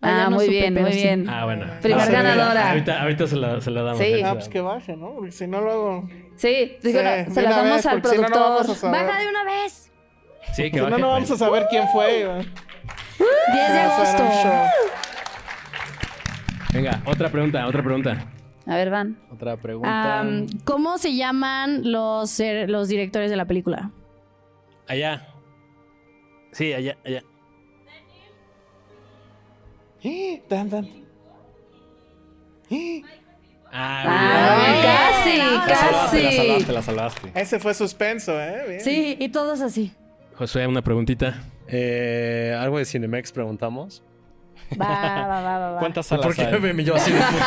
Ah, 0.00 0.24
Ah, 0.26 0.30
no 0.30 0.36
muy 0.36 0.48
bien, 0.48 0.74
muy 0.74 0.92
sí. 0.92 0.98
bien. 1.02 1.28
Ah, 1.28 1.44
bueno. 1.44 1.66
Primer 1.80 2.00
Ah, 2.00 2.10
ganadora. 2.10 2.70
Ahorita, 2.70 3.02
ahorita 3.02 3.26
se, 3.26 3.36
la, 3.36 3.60
se 3.60 3.70
la 3.70 3.82
damos. 3.82 3.98
Sí. 3.98 4.20
Ah, 4.24 4.28
se 4.30 4.34
pues 4.34 4.48
que 4.48 4.60
baje, 4.60 4.96
¿no? 4.96 5.14
Porque 5.14 5.32
si 5.32 5.46
no 5.46 5.60
lo 5.60 5.70
hago. 5.72 6.08
Sí, 6.36 6.76
no, 6.82 6.90
de 6.90 7.26
se 7.30 7.42
la 7.42 7.50
damos 7.50 7.76
vez, 7.76 7.86
al 7.86 8.02
si 8.02 8.16
no, 8.16 8.22
no 8.22 8.28
productor. 8.28 8.40
vamos 8.40 8.68
a 8.68 8.74
saber. 8.74 9.06
Baja 9.06 9.18
de 9.20 9.28
una 9.28 9.44
vez. 9.44 9.92
Sí, 10.54 10.62
que 10.64 10.70
Si 10.70 10.76
no, 10.78 10.84
baje, 10.90 11.00
no 11.00 11.08
vamos 11.08 11.30
a 11.30 11.36
saber 11.36 11.66
quién 11.70 11.88
fue. 11.88 12.24
güey. 12.26 12.38
10 13.52 13.72
de 13.72 13.78
agosto. 13.80 14.24
Venga, 16.72 17.02
otra 17.04 17.28
pregunta, 17.28 17.66
otra 17.66 17.82
pregunta. 17.82 18.26
A 18.66 18.76
ver, 18.76 18.90
van. 18.90 19.18
Otra 19.32 19.56
pregunta. 19.56 20.24
¿Cómo 20.64 20.98
se 20.98 21.14
llaman 21.16 21.90
los, 21.90 22.38
eh, 22.40 22.66
los 22.68 22.88
directores 22.88 23.30
de 23.30 23.36
la 23.36 23.44
película? 23.46 23.90
Allá. 24.88 25.26
Sí, 26.52 26.72
allá, 26.72 26.96
allá. 27.04 27.22
Tan, 30.48 30.68
tan. 30.70 30.88
Ah, 33.74 34.02
Ah, 34.04 35.22
bien. 35.24 35.62
casi, 35.62 35.68
la 35.68 35.76
salvaste, 35.76 36.22
la 36.22 36.28
casi. 36.28 36.36
salvaste, 36.36 36.72
la 36.72 36.82
salvaste. 36.82 37.32
Ese 37.34 37.58
fue 37.58 37.74
suspenso, 37.74 38.38
¿eh? 38.40 38.64
Bien. 38.68 38.80
Sí, 38.80 39.16
y 39.18 39.28
todos 39.30 39.60
así. 39.60 39.92
Josué, 40.34 40.66
una 40.66 40.82
preguntita. 40.82 41.42
Eh, 41.68 42.54
algo 42.58 42.78
de 42.78 42.84
Cinemex 42.84 43.32
preguntamos. 43.32 44.02
Va, 44.80 45.26
va, 45.26 45.40
va, 45.42 45.58
va. 45.58 45.70
va. 45.72 45.78
¿Cuántas 45.78 46.06
¿Por 46.08 46.18
salas 46.20 46.36
qué 46.36 46.42
hay? 46.66 46.74
me 46.74 46.84
yo 46.84 46.94
así 46.94 47.12
de 47.12 47.18
puta 47.20 47.44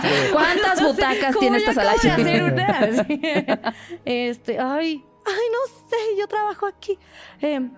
que- 0.00 0.30
¿Cuántas 0.32 0.82
butacas 0.86 1.26
¿Cómo 1.34 1.40
tiene 1.40 1.58
esta 1.58 1.74
sala? 1.74 1.92
acabo 1.92 2.22
de 2.24 2.30
hacer 2.32 2.52
una? 2.52 3.74
Este, 4.04 4.58
ay, 4.58 5.04
ay, 5.26 5.46
no 5.52 5.88
sé, 5.88 5.96
yo 6.18 6.26
trabajo 6.28 6.66
aquí. 6.66 6.98
Em, 7.40 7.70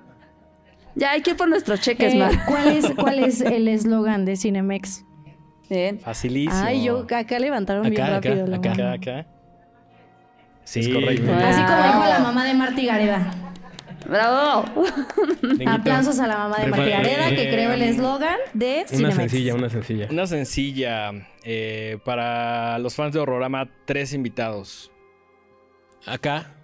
Ya 0.95 1.13
hay 1.13 1.23
que 1.23 1.31
ir 1.31 1.37
por 1.37 1.49
nuestros 1.49 1.81
cheques, 1.81 2.15
Eh, 2.15 2.19
Mar. 2.19 2.45
¿cuál, 2.47 2.69
es, 2.69 2.91
¿Cuál 2.97 3.19
es 3.21 3.41
el 3.41 3.69
eslogan 3.69 4.25
de 4.25 4.37
Cinemex? 4.37 5.05
Bien. 5.69 6.01
Facilísimo. 6.01 6.63
Ay, 6.65 6.83
yo 6.85 7.07
acá 7.15 7.39
levantaron 7.39 7.89
bien 7.89 8.03
acá, 8.03 8.11
rápido 8.15 8.47
la 8.49 8.57
acá, 8.57 8.73
acá, 8.73 8.93
acá. 8.93 9.27
Sí, 10.65 10.81
Es 10.81 10.89
correcto. 10.89 11.33
Así 11.33 11.63
como 11.63 11.77
Wow. 11.77 11.87
dijo 11.87 12.05
la 12.09 12.19
mamá 12.19 12.45
de 12.45 12.55
Marty 12.55 12.87
Gareda. 12.87 13.33
¡Bravo! 14.11 14.65
Aplausos 15.67 16.19
a 16.19 16.27
la 16.27 16.37
mamá 16.39 16.59
de 16.59 16.67
Marty 16.67 16.91
Gareda 16.91 17.29
que 17.31 17.49
creó 17.49 17.73
el 17.73 17.83
eslogan 17.83 18.37
de 18.55 18.85
Una 18.93 19.13
sencilla, 19.13 19.55
una 19.55 19.71
sencilla. 19.71 20.09
Una 20.11 20.27
sencilla. 20.27 21.13
eh, 21.45 21.99
para 22.05 22.79
los 22.81 22.95
fans 22.95 23.15
de 23.15 23.21
Horrorama, 23.21 23.69
tres 23.87 24.13
invitados. 24.13 24.91
Acá. 26.07 26.55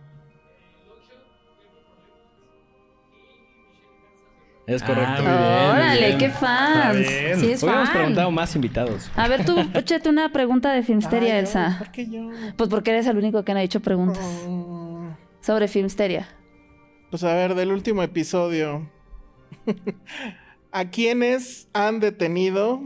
Es 4.67 4.83
Ah, 4.83 4.87
correcto. 4.87 5.23
muy 5.23 5.33
Órale, 5.33 6.07
bien. 6.07 6.19
qué 6.19 6.31
fans. 6.31 7.07
Sí, 7.07 7.53
es 7.53 7.63
Hubiéramos 7.63 7.89
fan. 7.89 7.97
preguntado 7.99 8.31
más 8.33 8.57
invitados. 8.57 9.11
A 9.15 9.29
ver, 9.29 9.45
tú, 9.45 9.57
échate 9.75 10.09
una 10.09 10.33
pregunta 10.33 10.73
de 10.73 10.83
Filmsteria, 10.83 11.35
Ay, 11.35 11.41
Elsa. 11.41 11.77
¿Por 11.79 11.93
qué 11.93 12.11
yo? 12.11 12.29
Pues 12.57 12.69
porque 12.69 12.91
eres 12.91 13.07
el 13.07 13.17
único 13.17 13.45
que 13.45 13.53
no 13.55 13.61
ha 13.61 13.63
hecho 13.63 13.79
preguntas 13.81 14.25
Mm, 14.49 15.11
sobre 15.41 15.69
Filmsteria. 15.69 16.27
Pues 17.17 17.25
a 17.25 17.35
ver, 17.35 17.55
del 17.55 17.73
último 17.73 18.03
episodio. 18.03 18.91
¿A 20.71 20.91
quiénes 20.91 21.67
han 21.73 21.99
detenido 21.99 22.83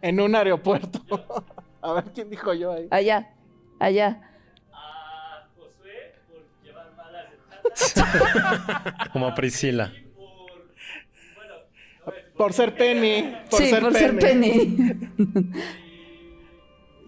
en 0.00 0.20
un 0.20 0.34
aeropuerto? 0.34 1.04
a 1.82 1.92
ver 1.92 2.04
quién 2.14 2.30
dijo 2.30 2.54
yo 2.54 2.72
ahí. 2.72 2.88
Allá, 2.90 3.34
allá. 3.78 4.22
Como 9.12 9.34
Priscila. 9.34 9.92
Por 12.38 12.54
ser 12.54 12.74
Penny. 12.74 13.36
Por 13.50 13.60
sí, 13.60 13.68
ser 13.68 13.82
por 13.82 13.92
Penny. 13.92 14.08
ser 14.08 14.18
Penny. 14.18 14.76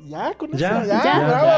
Ya, 0.04 0.34
con 0.34 0.52
Ya. 0.52 0.84
Ya, 0.84 1.20
bravo. 1.20 1.48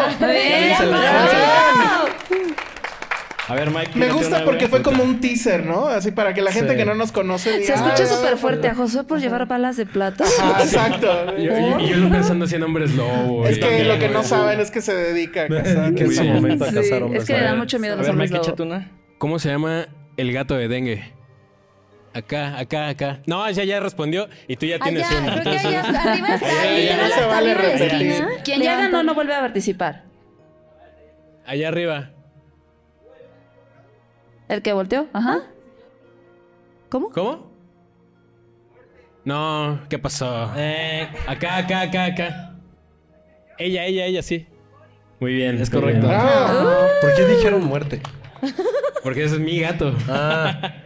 A 3.47 3.55
ver, 3.55 3.71
Mike. 3.71 3.91
Me 3.95 4.09
gusta 4.11 4.43
porque 4.45 4.69
fue 4.69 4.83
como 4.83 5.03
un 5.03 5.21
teaser, 5.21 5.67
¿no? 5.67 5.87
Así 5.87 6.13
para 6.13 6.33
que 6.33 6.41
la 6.41 6.51
gente 6.51 6.71
Sí. 6.73 6.77
que 6.79 6.85
no 6.87 6.95
nos 6.95 7.13
conoce 7.13 7.59
diga. 7.59 7.67
Se 7.67 7.75
escucha 7.75 8.03
"Ay, 8.05 8.07
súper 8.17 8.37
fuerte 8.39 8.69
a 8.69 8.75
Josué 8.75 9.05
por 9.05 9.21
llevar 9.21 9.47
balas 9.47 9.77
de 9.77 9.85
plata. 9.85 10.25
Ah, 10.41 10.61
exacto. 10.65 11.35
Y, 11.37 11.43
y- 11.43 11.85
y 11.85 11.89
yo 11.91 11.97
lo 11.99 12.09
pensando 12.11 12.47
así 12.47 12.55
en 12.55 12.63
hombres 12.63 12.95
lobo. 12.95 13.47
Es 13.47 13.57
que 13.57 13.61
también, 13.67 13.89
lo 13.89 13.99
que 13.99 14.09
no 14.09 14.23
saben 14.23 14.61
es 14.61 14.71
que 14.71 14.81
se 14.81 14.95
dedica 14.95 15.43
a 15.43 15.49
cazar. 15.49 15.95
que 15.95 16.05
momento 16.07 16.65
a 16.65 16.73
cazar 16.73 17.03
hombres. 17.03 17.23
es 17.23 17.29
que 17.29 17.35
le 17.35 17.45
da 17.45 17.55
mucho 17.55 17.79
miedo 17.79 17.95
a 17.95 17.97
los 17.99 18.09
hombres 18.09 18.31
lobo. 18.31 18.57
¿Cómo 19.19 19.39
se 19.39 19.51
llama 19.51 19.89
el 20.17 20.33
gato 20.33 20.55
de 20.55 20.69
dengue? 20.69 21.13
Acá, 22.15 22.59
acá, 22.59 22.89
acá. 22.89 23.19
No, 23.27 23.51
ya, 23.51 23.65
ya 23.65 23.81
respondió 23.81 24.29
y 24.49 24.57
tú 24.57 24.67
ya 24.67 24.79
tienes 24.79 25.05
Allá, 25.11 25.21
una. 25.21 25.33
creo 25.33 25.43
que 25.45 25.51
entonces- 25.51 25.67
allá, 25.85 26.13
arriba 26.13 26.35
está, 26.37 26.47
ya 26.65 26.71
literal, 26.71 26.97
no 27.01 27.07
se 27.09 27.13
hasta 27.15 27.27
vale 27.27 27.51
arriba 27.51 27.69
de 27.69 27.79
la 27.79 27.85
repetir. 27.85 28.07
esquina. 28.11 28.29
Quien 28.45 28.63
ya 28.63 28.77
ganó 28.77 29.03
no 29.03 29.15
vuelve 29.15 29.35
a 29.35 29.41
participar. 29.41 30.05
Allá 31.45 31.69
arriba. 31.69 32.11
El 34.49 34.63
que 34.63 34.73
volteó, 34.73 35.07
ajá. 35.13 35.43
¿Cómo? 36.91 37.11
¿Cómo? 37.11 37.51
No, 39.25 39.81
¿qué 39.89 39.99
pasó? 39.99 40.53
Eh, 40.57 41.09
Acá, 41.27 41.57
acá, 41.57 41.81
acá, 41.83 42.05
acá. 42.05 42.55
Ella, 43.59 43.87
ella, 43.87 44.05
ella, 44.07 44.23
sí. 44.23 44.47
Muy 45.21 45.33
bien. 45.35 45.61
Es 45.61 45.71
correcto. 45.71 46.07
bien. 46.07 46.19
Bravo. 46.21 46.71
¿Por 47.01 47.15
qué 47.15 47.25
dijeron 47.25 47.65
muerte? 47.65 48.01
Porque 49.03 49.25
ese 49.25 49.37
es 49.37 49.41
mi 49.41 49.59
gato. 49.61 49.95
Ah, 50.09 50.75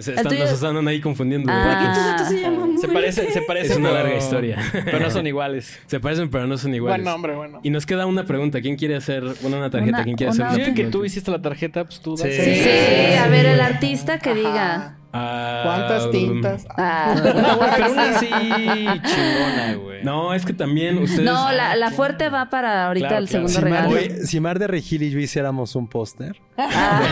Se 0.00 0.10
están, 0.14 0.26
tuyo- 0.28 0.44
nos 0.44 0.52
están 0.52 0.88
ahí 0.88 1.00
confundiendo. 1.00 1.50
Ah. 1.52 1.92
Tu 1.94 2.00
gato 2.00 2.24
se 2.30 2.40
llama 2.42 2.66
se 2.80 2.88
parece, 2.88 3.32
se 3.32 3.42
parece. 3.42 3.72
Es 3.72 3.78
una 3.78 3.90
pero- 3.90 4.02
larga 4.04 4.18
historia. 4.18 4.58
Pero 4.84 5.00
no 5.00 5.10
son 5.10 5.26
iguales. 5.26 5.78
Se 5.86 5.98
parecen, 6.00 6.30
pero 6.30 6.46
no 6.46 6.56
son 6.58 6.70
Buen 6.70 6.76
iguales. 6.76 7.04
nombre, 7.04 7.34
bueno. 7.34 7.60
Y 7.62 7.70
nos 7.70 7.86
queda 7.86 8.06
una 8.06 8.24
pregunta. 8.24 8.60
¿Quién 8.60 8.76
quiere 8.76 8.96
hacer 8.96 9.24
bueno, 9.40 9.56
una 9.58 9.70
tarjeta? 9.70 9.96
Una- 9.98 10.04
¿Quién 10.04 10.16
quiere 10.16 10.32
una- 10.32 10.50
hacer 10.50 10.66
Sí, 10.66 10.74
que 10.74 10.84
tú 10.84 11.04
hiciste 11.04 11.30
la 11.30 11.40
tarjeta, 11.42 11.84
pues 11.84 12.00
tú 12.00 12.16
das. 12.16 12.28
Sí. 12.28 12.32
Sí, 12.32 13.16
a 13.18 13.26
ver, 13.28 13.46
el 13.46 13.60
artista 13.60 14.18
que 14.18 14.34
diga. 14.34 14.97
Ah, 15.12 15.62
¿Cuántas 15.64 16.10
tintas? 16.10 16.66
Ah. 16.76 17.14
Buena, 17.22 17.58
pero 17.76 17.92
una 17.92 18.10
así 18.10 18.26
chingona, 18.28 19.74
güey. 19.82 20.04
No, 20.04 20.34
es 20.34 20.44
que 20.44 20.52
también 20.52 20.98
ustedes. 20.98 21.24
No, 21.24 21.50
la, 21.50 21.74
la 21.76 21.90
fuerte 21.90 22.28
va 22.28 22.50
para 22.50 22.86
ahorita 22.86 23.08
Claro, 23.08 23.22
el 23.24 23.28
claro. 23.28 23.48
segundo 23.48 23.68
si, 23.68 23.72
Mar 23.74 23.90
regalo. 23.90 24.14
de, 24.14 24.26
si 24.26 24.40
Mar 24.40 24.58
de 24.58 24.66
Regil 24.66 25.02
y 25.02 25.10
yo 25.10 25.18
hiciéramos 25.18 25.74
un 25.76 25.88
póster, 25.88 26.36
Ah. 26.58 27.02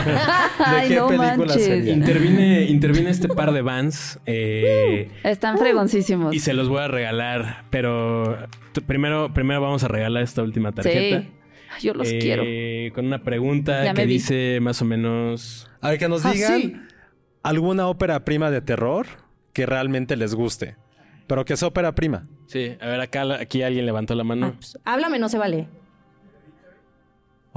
Ay, 0.59 0.89
qué 0.89 0.95
no 0.97 1.07
película 1.07 1.35
manches. 1.37 1.63
sería? 1.65 1.93
Intervine, 1.93 2.63
intervine 2.65 3.09
este 3.09 3.27
par 3.29 3.51
de 3.51 3.61
vans 3.61 4.19
eh, 4.25 5.09
Están 5.23 5.57
fregoncísimos. 5.57 6.35
y 6.35 6.39
se 6.39 6.53
los 6.53 6.69
voy 6.69 6.81
a 6.81 6.87
regalar. 6.87 7.63
Pero 7.69 8.37
primero, 8.85 9.33
primero 9.33 9.59
vamos 9.61 9.83
a 9.83 9.87
regalar 9.87 10.23
esta 10.23 10.43
última 10.43 10.71
tarjeta. 10.71 11.21
Sí. 11.21 11.27
Ay, 11.75 11.81
Yo 11.81 11.93
los 11.93 12.07
Eh, 12.09 12.19
quiero. 12.21 12.95
Con 12.95 13.05
una 13.07 13.23
pregunta 13.23 13.83
Ya 13.83 13.93
que 13.93 14.05
dice 14.05 14.59
más 14.61 14.81
o 14.81 14.85
menos. 14.85 15.69
a 15.81 15.89
ver 15.89 15.99
que 15.99 16.07
nos 16.07 16.25
Ah, 16.25 16.31
digan 16.31 16.61
sí. 16.61 16.75
Alguna 17.47 17.87
ópera 17.87 18.25
prima 18.25 18.51
de 18.51 18.61
terror 18.61 19.07
que 19.53 19.65
realmente 19.65 20.15
les 20.15 20.35
guste. 20.35 20.75
Pero 21.27 21.45
que 21.45 21.57
sea 21.57 21.69
ópera 21.69 21.93
prima. 21.95 22.27
Sí, 22.47 22.77
a 22.79 22.87
ver, 22.87 23.01
acá 23.01 23.23
aquí 23.39 23.63
alguien 23.63 23.85
levantó 23.85 24.15
la 24.15 24.23
mano. 24.23 24.53
Pues, 24.53 24.77
háblame, 24.85 25.19
no 25.19 25.29
se 25.29 25.37
vale. 25.37 25.67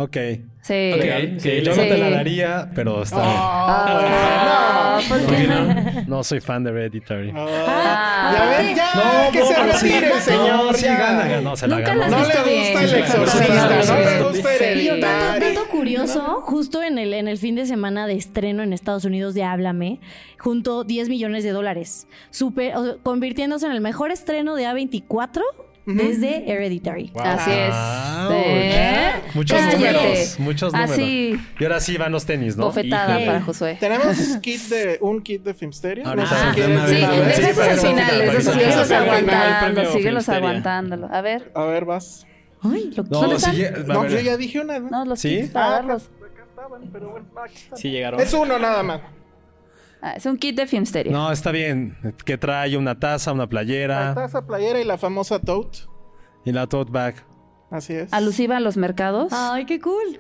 Ok. 0.03 0.17
Sí. 0.63 0.93
Ok, 0.95 1.39
Sí, 1.41 1.63
yo 1.63 1.73
Sí. 1.75 1.81
no 1.81 1.87
te 1.89 1.99
la 1.99 2.11
daría, 2.11 2.71
pero 2.75 3.03
está 3.03 3.17
bien. 3.23 3.35
Ah, 3.37 5.01
¿por 5.09 5.21
¿Por 5.23 5.35
qué 5.37 5.47
no? 5.47 5.65
no? 5.65 6.03
No 6.07 6.23
soy 6.25 6.41
fan 6.41 6.63
de 6.65 6.71
Hereditary. 6.71 7.33
Ah, 7.35 8.33
ya 8.35 8.59
ven, 8.59 8.77
ya, 8.77 8.91
No, 8.95 9.33
que 9.33 9.39
no, 9.41 9.47
se 9.47 9.55
sí, 9.55 9.89
retire 9.93 10.13
el 10.15 10.21
señor. 10.21 10.49
No, 10.67 10.73
sí, 10.75 10.85
ya. 10.85 10.99
gana, 10.99 11.23
gana. 11.29 11.41
No, 11.41 11.57
se 11.57 11.67
la 11.67 11.77
Nunca 11.77 11.95
ganó. 11.95 12.09
No 12.09 12.17
le 12.19 12.25
gusta 12.25 12.43
bien. 12.45 12.79
el 12.79 12.95
exorcista, 12.95 13.95
no 13.95 14.01
le 14.01 14.23
gusta 14.23 14.39
Y 14.39 14.89
un 14.91 14.97
Hereditary. 14.99 15.01
dato, 15.01 15.41
dato 15.61 15.69
curioso, 15.71 16.41
justo 16.43 16.83
en 16.83 16.99
el, 16.99 17.15
en 17.15 17.29
el 17.29 17.39
fin 17.39 17.55
de 17.55 17.67
semana 17.67 18.07
de 18.07 18.15
estreno 18.15 18.63
en 18.63 18.73
Estados 18.73 19.05
Unidos 19.05 19.35
de 19.35 19.45
Háblame, 19.45 20.01
juntó 20.39 20.85
10 20.85 21.09
millones 21.09 21.45
de 21.45 21.51
dólares, 21.51 22.07
super, 22.31 22.77
o 22.77 22.85
sea, 22.85 22.95
convirtiéndose 23.03 23.67
en 23.67 23.73
el 23.73 23.81
mejor 23.81 24.11
estreno 24.11 24.55
de 24.57 24.65
A24 24.67 25.41
desde 25.87 26.49
Hereditary. 26.51 27.13
Así 27.19 27.51
es. 27.51 27.75
Wow. 27.75 28.29
Muchos 29.35 29.59
Cállate. 29.59 29.77
números, 29.77 30.39
muchos 30.41 30.73
números. 30.73 30.93
Así, 30.93 31.41
Y 31.59 31.65
ahora 31.65 31.81
sí 31.81 31.97
van 31.97 32.13
los 32.13 32.27
tenis, 32.27 32.57
¿no? 32.57 32.67
bofetada 32.67 33.11
Híjole. 33.13 33.27
para 33.27 33.43
Josué. 33.43 33.77
Tenemos 33.81 34.17
kit 34.43 34.61
de, 34.69 34.99
un 35.01 35.23
kit 35.23 35.43
de 35.43 35.55
Filmsteria. 35.55 36.05
No 36.15 36.27
sé 36.27 36.35
si 36.35 36.61
sí, 36.63 36.63
Sí. 36.89 36.97
Sí, 37.35 37.43
esos 37.43 37.57
para 37.57 37.71
al 37.73 37.79
que 37.81 37.85
no 37.85 37.91
final, 37.91 38.21
que 38.21 38.27
no 38.27 38.41
síguelos 38.41 38.87
final. 38.89 39.03
aguantando, 39.09 39.93
síguelos 39.93 40.29
aguantándolo. 40.29 41.09
A 41.13 41.21
ver, 41.21 41.53
A 41.55 41.65
ver, 41.65 41.85
vas. 41.85 42.27
Ay, 42.63 42.91
lo 42.95 43.03
No, 43.05 43.23
a 43.23 43.27
No, 43.87 44.03
ver. 44.03 44.11
yo 44.11 44.21
ya 44.21 44.37
dije 44.37 44.61
una. 44.61 44.79
¿no? 44.79 44.91
no, 44.91 45.05
los 45.07 45.21
¿Sí? 45.21 45.41
kits 45.41 45.51
para 45.51 45.67
Ah, 45.67 45.71
darlos. 45.71 46.03
Acá 46.21 46.45
estaban, 46.49 46.83
pero 46.93 47.11
bueno, 47.11 47.27
aquí 47.43 47.55
están. 47.57 47.79
Sí 47.79 47.91
llegaron. 47.91 48.21
Es 48.21 48.35
uno 48.35 48.59
nada 48.59 48.83
más. 48.83 49.01
Ah, 50.03 50.13
es 50.17 50.27
un 50.27 50.37
kit 50.37 50.57
de 50.57 50.67
Filmsteria. 50.67 51.13
No, 51.13 51.31
está 51.33 51.51
bien. 51.53 51.97
Que 52.25 52.37
trae 52.39 52.77
una 52.77 52.99
taza, 52.99 53.33
una 53.33 53.45
La 53.45 53.49
playera 53.49 54.15
taza 54.15 54.47
playera 54.47 54.81
y 54.81 54.85
la 54.85 54.99
famosa 54.99 55.39
tote. 55.39 55.81
y 56.45 56.53
la 56.53 56.67
tote 56.67 56.91
bag. 56.91 57.15
Así 57.71 57.95
es. 57.95 58.13
Alusiva 58.13 58.57
a 58.57 58.61
los 58.61 58.77
mercados. 58.77 59.33
Ay, 59.33 59.65
qué 59.65 59.81
cool. 59.81 60.19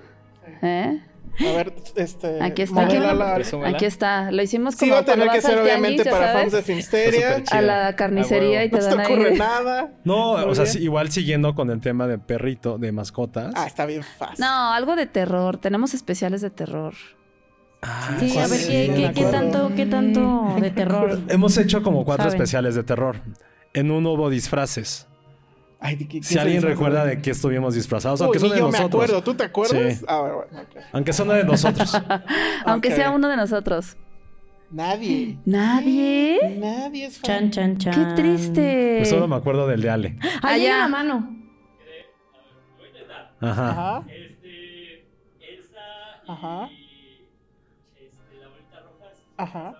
¿Eh? 0.62 1.00
A 1.38 1.42
ver, 1.56 1.74
este. 1.96 2.42
Aquí 2.42 2.62
está. 2.62 2.86
Presúmela. 3.34 3.68
Aquí 3.70 3.84
está. 3.86 4.30
Lo 4.30 4.42
hicimos 4.42 4.74
Sí, 4.74 4.80
como 4.80 4.92
va 4.94 4.98
a 5.00 5.04
tener 5.04 5.30
que 5.30 5.40
ser 5.40 5.58
obviamente 5.58 6.04
para 6.04 6.26
sabes, 6.32 6.40
fans 6.42 6.52
de 6.52 6.62
Filmsteria. 6.62 7.36
Está 7.36 7.58
A 7.58 7.62
la 7.62 7.96
carnicería 7.96 8.60
Ah, 8.60 8.64
y 8.64 8.70
te 8.70 8.76
No 8.76 8.82
se 8.82 8.90
te 8.90 8.96
dan 8.96 9.06
ocurre 9.06 9.30
ahí. 9.30 9.38
nada. 9.38 9.92
No, 10.04 10.34
Muy 10.38 10.50
o 10.50 10.54
sea, 10.54 10.66
sí, 10.66 10.80
igual 10.82 11.10
siguiendo 11.10 11.54
con 11.54 11.70
el 11.70 11.80
tema 11.80 12.06
de 12.06 12.18
perrito, 12.18 12.78
de 12.78 12.92
mascotas. 12.92 13.54
Ah, 13.56 13.66
está 13.66 13.86
bien 13.86 14.02
fácil. 14.02 14.36
No, 14.44 14.72
algo 14.72 14.96
de 14.96 15.06
terror. 15.06 15.56
Tenemos 15.58 15.94
especiales 15.94 16.40
de 16.42 16.50
terror. 16.50 16.94
Sí, 18.18 18.36
a 18.36 18.46
ver, 18.46 18.58
sí, 18.58 18.90
¿qué, 19.14 19.24
tanto, 19.30 19.72
qué 19.74 19.86
tanto 19.86 20.54
de 20.60 20.70
terror? 20.70 21.18
Hemos 21.28 21.56
hecho 21.56 21.82
como 21.82 22.04
cuatro 22.04 22.24
Saben. 22.24 22.36
especiales 22.36 22.74
de 22.74 22.82
terror. 22.82 23.16
En 23.72 23.90
uno 23.90 24.12
hubo 24.12 24.28
disfraces. 24.28 25.06
Ay, 25.82 25.96
¿de 25.96 26.06
qué- 26.06 26.22
Si 26.22 26.34
qué 26.34 26.40
alguien 26.40 26.62
recuerda 26.62 27.06
de 27.06 27.22
qué 27.22 27.30
estuvimos 27.30 27.74
disfrazados, 27.74 28.20
Uy, 28.20 28.24
aunque 28.26 28.38
son 28.38 28.50
de 28.50 28.58
yo 28.58 28.66
me 28.66 28.72
nosotros. 28.72 29.02
acuerdo. 29.04 29.22
¿Tú 29.24 29.34
te 29.34 29.44
acuerdas? 29.44 29.98
Sí. 29.98 30.04
Ah, 30.06 30.20
bueno, 30.20 30.36
bueno, 30.50 30.60
ok. 30.68 30.82
Aunque 30.92 31.12
son 31.14 31.28
de 31.28 31.44
nosotros. 31.44 31.92
Aunque 32.66 32.88
Ok. 32.90 32.94
sea 32.94 33.10
uno 33.12 33.28
de 33.28 33.36
nosotros. 33.36 33.96
Nadie. 34.70 35.38
¿Nadie? 35.46 36.56
Nadie 36.58 37.06
es 37.06 37.18
fan. 37.18 37.50
Chan, 37.50 37.50
chan, 37.50 37.78
chan. 37.78 37.94
¡Qué 38.14 38.22
triste! 38.22 38.96
Pues 38.98 39.08
solo 39.08 39.26
me 39.26 39.36
acuerdo 39.36 39.66
del 39.66 39.80
de 39.80 39.90
Ale. 39.90 40.18
Ahí 40.42 40.66
Allá. 40.66 40.74
en 40.74 40.78
la 40.80 40.88
mano. 40.88 41.36
Ajá. 43.40 43.70
Ajá. 43.70 44.04
Ajá. 46.28 46.68
Ajá. 49.38 49.74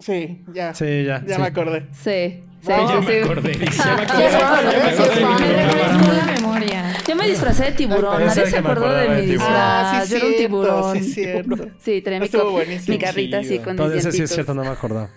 Sí, 0.00 0.44
ya. 0.52 0.74
Sí, 0.74 1.04
ya. 1.04 1.22
Ya 1.24 1.36
sí. 1.36 1.40
me 1.40 1.46
acordé. 1.46 1.86
Sí. 1.92 1.92
Sí, 1.92 2.02
No, 2.02 2.04
sí, 2.04 2.04
ya 2.06 2.14
sí. 2.16 2.20
me 2.20 2.26
acordé. 2.26 2.40
dice. 2.40 2.44
Sí, 2.62 2.72
es 2.72 2.90
fan, 2.90 3.04
¿eh? 3.08 3.24
Sí, 3.42 4.22
es 4.22 4.30
Me 4.30 4.40
fan. 4.40 5.38
refrescó 5.38 6.12
la 6.12 6.32
memoria. 6.34 6.84
Yo 7.08 7.16
me 7.16 7.26
disfracé 7.26 7.64
de 7.64 7.72
tiburón. 7.72 8.24
Nadie 8.26 8.46
se 8.46 8.50
me 8.62 8.68
acordó 8.68 8.92
de 8.94 9.08
de 9.08 9.08
mi 9.20 9.26
disfraz. 9.26 9.50
Ah, 9.54 10.02
sí, 10.04 10.10
Yo 10.10 10.16
era 10.18 10.26
un 10.26 10.36
tiburón. 10.36 11.02
sí, 11.02 11.12
cierto. 11.12 11.56
Sí, 11.80 12.02
tenía 12.02 12.20
mi, 12.20 12.98
carrita 12.98 13.38
así 13.38 13.58
con 13.60 13.76
Todo 13.76 13.88
mis 13.88 13.96
ese 14.04 14.12
sí 14.12 14.22
es 14.22 14.30
cierto, 14.30 14.54
no 14.54 14.62
me 14.62 14.70
acordaba. 14.70 15.08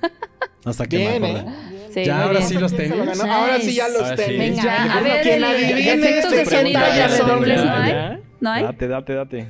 Hasta 0.66 0.86
que 0.86 0.98
Bien, 0.98 1.22
me 1.22 1.32
¿eh? 1.32 1.38
acordé. 1.40 1.56
Sí, 1.94 2.06
Ya, 2.06 2.22
ahora 2.24 2.38
bien. 2.40 2.48
sí 2.50 2.54
los 2.56 2.74
¿Quién 2.74 2.90
se 2.90 2.96
lo 2.96 3.04
tenis. 3.04 3.20
ganó? 3.20 3.34
Ahora 3.34 3.60
sí 3.60 3.74
ya 3.74 3.88
los 3.90 4.16
tenis. 4.16 4.40
Venga, 4.40 4.64
Ya, 4.64 4.94
a 4.98 5.02
ver, 5.02 5.22
¿Quién 5.22 5.44
el- 5.44 6.04
efectos 6.04 6.32
de 6.32 6.46
sonido 6.46 6.80
ya 6.80 6.96
Ya 6.96 7.08
redobles, 7.10 7.66
¿no 7.66 7.72
hay? 7.76 7.92
¿Ya? 7.92 8.20
¿No 8.40 8.50
hay? 8.52 8.64
Date, 8.64 8.88
date, 8.88 9.14
date. 9.14 9.48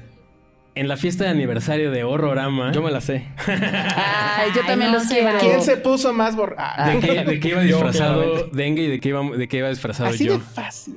En 0.76 0.88
la 0.88 0.98
fiesta 0.98 1.26
de 1.26 1.30
aniversario 1.30 1.92
de 1.92 2.04
Horrorama. 2.04 2.72
Yo 2.72 2.82
me 2.82 2.90
la 2.90 3.00
sé. 3.00 3.28
Ay, 3.46 4.50
yo 4.56 4.62
Ay, 4.62 4.68
también 4.68 4.92
no 4.92 4.98
los 4.98 5.04
se 5.08 5.14
quiero. 5.16 5.28
vale. 5.28 5.40
¿Quién 5.40 5.62
se 5.62 5.78
puso 5.78 6.14
más 6.14 6.36
borrado? 6.36 6.92
¿De 6.92 7.00
qué, 7.00 7.24
de 7.24 7.40
qué 7.40 7.48
iba 7.50 7.62
disfrazado. 7.62 8.48
Dengue 8.52 8.84
y 8.84 8.88
de 8.90 9.00
qué 9.00 9.10
iba, 9.10 9.22
de 9.24 9.48
qué 9.48 9.58
iba 9.58 9.70
disfrazado 9.70 10.10
Así 10.10 10.26
yo? 10.26 10.34
de 10.34 10.40
fácil. 10.40 10.96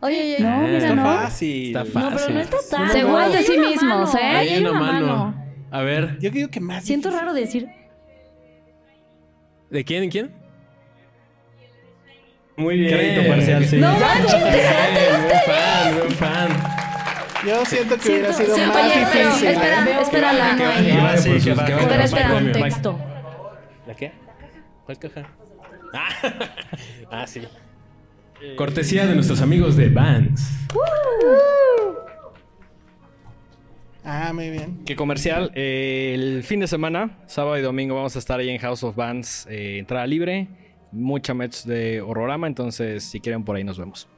Oye, 0.00 0.36
oye, 0.36 0.36
No, 0.40 0.48
Ah, 0.48 0.58
mira, 0.58 0.78
está 0.78 0.94
no. 0.94 1.02
Fácil. 1.04 1.66
Está 1.76 1.80
No, 1.84 1.90
fácil. 1.90 2.18
pero 2.20 2.34
no 2.34 2.40
está 2.40 2.56
tan. 2.70 2.90
Seguros 2.92 3.32
de 3.32 3.42
sí 3.42 3.58
mismos, 3.58 4.14
¿eh? 4.14 4.18
Ahí 4.22 4.36
Hay 4.36 4.48
hay 4.54 4.60
una 4.60 4.70
una 4.70 4.80
mano. 4.80 5.06
mano. 5.06 5.44
A 5.72 5.80
ver, 5.82 6.18
Yo 6.20 6.30
digo 6.30 6.48
que 6.50 6.60
más. 6.60 6.84
Siento 6.84 7.08
difícil. 7.08 7.26
raro 7.26 7.34
decir. 7.34 7.68
¿de 9.70 9.84
quién? 9.84 10.02
¿De 10.02 10.08
quién? 10.08 10.30
Muy 12.56 12.78
bien. 12.78 12.92
Crédito 12.96 13.28
parcial, 13.28 13.64
sí. 13.64 13.76
No 13.78 13.88
manches, 13.98 14.30
te 14.30 14.38
Buen 14.38 15.40
fan, 15.46 15.98
buen 15.98 16.10
fan. 16.12 16.73
Yo 17.46 17.64
siento 17.66 17.98
que 17.98 18.08
hubiera 18.08 18.32
sido 18.32 18.54
siento- 18.54 18.74
más 18.74 18.84
Oye, 18.84 19.06
pero 19.12 19.28
difícil. 19.28 19.48
espera, 19.48 19.84
¿eh? 19.86 20.02
Espera, 20.02 20.32
la- 20.32 20.56
vaya 20.56 22.04
Espera. 22.04 22.30
Contexto. 22.30 22.98
¿La 23.86 23.94
qué? 23.94 24.12
¿Cuál 24.84 24.98
caja? 24.98 25.26
Ah, 27.10 27.26
sí. 27.26 27.42
Cortesía 28.56 29.06
de 29.06 29.14
nuestros 29.14 29.40
amigos 29.40 29.76
de 29.76 29.88
Vans. 29.90 30.50
Ah, 34.04 34.32
muy 34.34 34.50
bien. 34.50 34.84
Que 34.84 34.96
comercial. 34.96 35.50
eh, 35.54 36.12
el 36.14 36.42
fin 36.42 36.60
de 36.60 36.66
semana, 36.66 37.18
sábado 37.26 37.56
y 37.58 37.62
domingo, 37.62 37.94
vamos 37.94 38.16
a 38.16 38.18
estar 38.18 38.38
ahí 38.40 38.50
en 38.50 38.58
House 38.58 38.82
of 38.82 38.96
Bands. 38.96 39.46
eh, 39.48 39.78
entrada 39.78 40.06
libre. 40.06 40.48
Mucha 40.92 41.32
match 41.34 41.62
de 41.64 42.00
Horrorama. 42.02 42.46
Entonces, 42.46 43.04
si 43.04 43.20
quieren, 43.20 43.44
por 43.44 43.56
ahí 43.56 43.64
nos 43.64 43.78
vemos. 43.78 44.08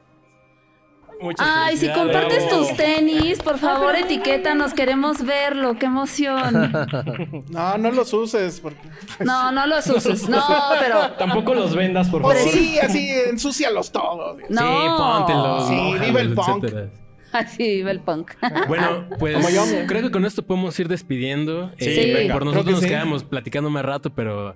Muchas 1.21 1.47
Ay, 1.51 1.77
si 1.79 1.89
compartes 1.91 2.49
tus 2.49 2.77
tenis, 2.77 3.39
por 3.43 3.59
favor, 3.59 3.97
etiquétanos, 3.97 4.75
queremos 4.75 5.25
verlo, 5.25 5.79
qué 5.79 5.87
emoción. 5.87 6.73
No, 7.51 7.79
no 7.79 7.91
los 7.91 8.13
uses 8.13 8.61
porque. 8.61 8.81
No, 9.25 9.51
no 9.53 9.67
los 9.67 9.87
uses, 9.87 10.29
no, 10.29 10.43
pero 10.81 11.11
Tampoco 11.19 11.55
los 11.55 11.75
vendas, 11.75 12.09
por 12.09 12.23
favor. 12.23 12.37
sí, 12.37 12.79
así, 12.79 13.09
ensúcialos 13.31 13.91
todos. 13.93 14.39
no. 14.49 14.61
Sí, 14.61 14.89
póntelos. 14.97 15.69
Sí, 15.69 16.05
viva 16.07 16.21
el 16.21 16.35
punk. 16.35 16.65
etcétera. 16.65 16.91
Así 17.33 17.63
vive 17.65 17.91
el 17.91 18.01
punk. 18.01 18.33
Bueno, 18.69 19.07
pues 19.19 19.35
Como 19.37 19.51
yo. 19.51 19.63
creo 19.87 20.01
que 20.03 20.11
con 20.11 20.25
esto 20.25 20.43
podemos 20.43 20.79
ir 20.81 20.89
despidiendo. 20.89 21.71
Sí, 21.79 21.85
Eh, 21.89 22.15
venga. 22.15 22.35
Por 22.35 22.45
nosotros 22.45 22.67
que 22.67 22.73
nos 22.73 22.81
sí. 22.83 22.89
quedamos 22.89 23.25
platicando 23.25 23.69
más 23.69 23.85
rato, 23.85 24.11
pero 24.15 24.55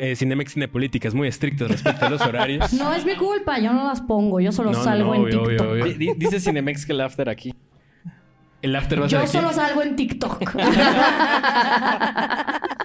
eh, 0.00 0.14
Cinemex 0.16 0.54
tiene 0.54 0.68
políticas 0.68 1.14
muy 1.14 1.28
estrictas 1.28 1.68
respecto 1.68 2.06
a 2.06 2.10
los 2.10 2.20
horarios. 2.20 2.72
No 2.74 2.92
es 2.92 3.04
mi 3.04 3.16
culpa, 3.16 3.58
yo 3.58 3.72
no 3.72 3.86
las 3.88 4.00
pongo, 4.00 4.40
yo 4.40 4.52
solo 4.52 4.70
No, 4.72 4.82
salgo 4.84 5.14
no, 5.14 5.26
en 5.26 5.30
TikTok. 5.30 5.46
obvio, 5.70 5.82
obvio. 5.84 6.14
Dice 6.16 6.40
Cinemex 6.40 6.86
que 6.86 6.92
el 6.92 7.00
after 7.00 7.28
aquí. 7.28 7.54
El 8.62 8.76
after 8.76 9.00
va 9.00 9.06
a 9.06 9.08
ser 9.08 9.18
Yo 9.18 9.22
aquí. 9.24 9.32
solo 9.32 9.52
salgo 9.52 9.82
en 9.82 9.96
TikTok. 9.96 10.54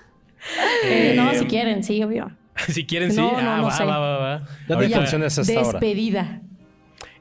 Eh, 0.86 1.14
no, 1.18 1.34
si 1.34 1.46
quieren, 1.46 1.84
sí, 1.84 2.04
obvio. 2.04 2.32
si 2.68 2.86
quieren, 2.86 3.10
sí. 3.12 3.18
No, 3.18 3.32
ah, 3.36 3.58
no 3.58 3.64
va, 3.64 3.72
sé. 3.72 3.84
va, 3.84 3.98
va, 3.98 4.18
va. 4.18 4.40
Ya 4.46 4.68
te 4.68 4.74
Ahorita- 4.76 4.98
funciones 5.00 5.40
hasta. 5.40 5.52
Despedida. 5.54 6.42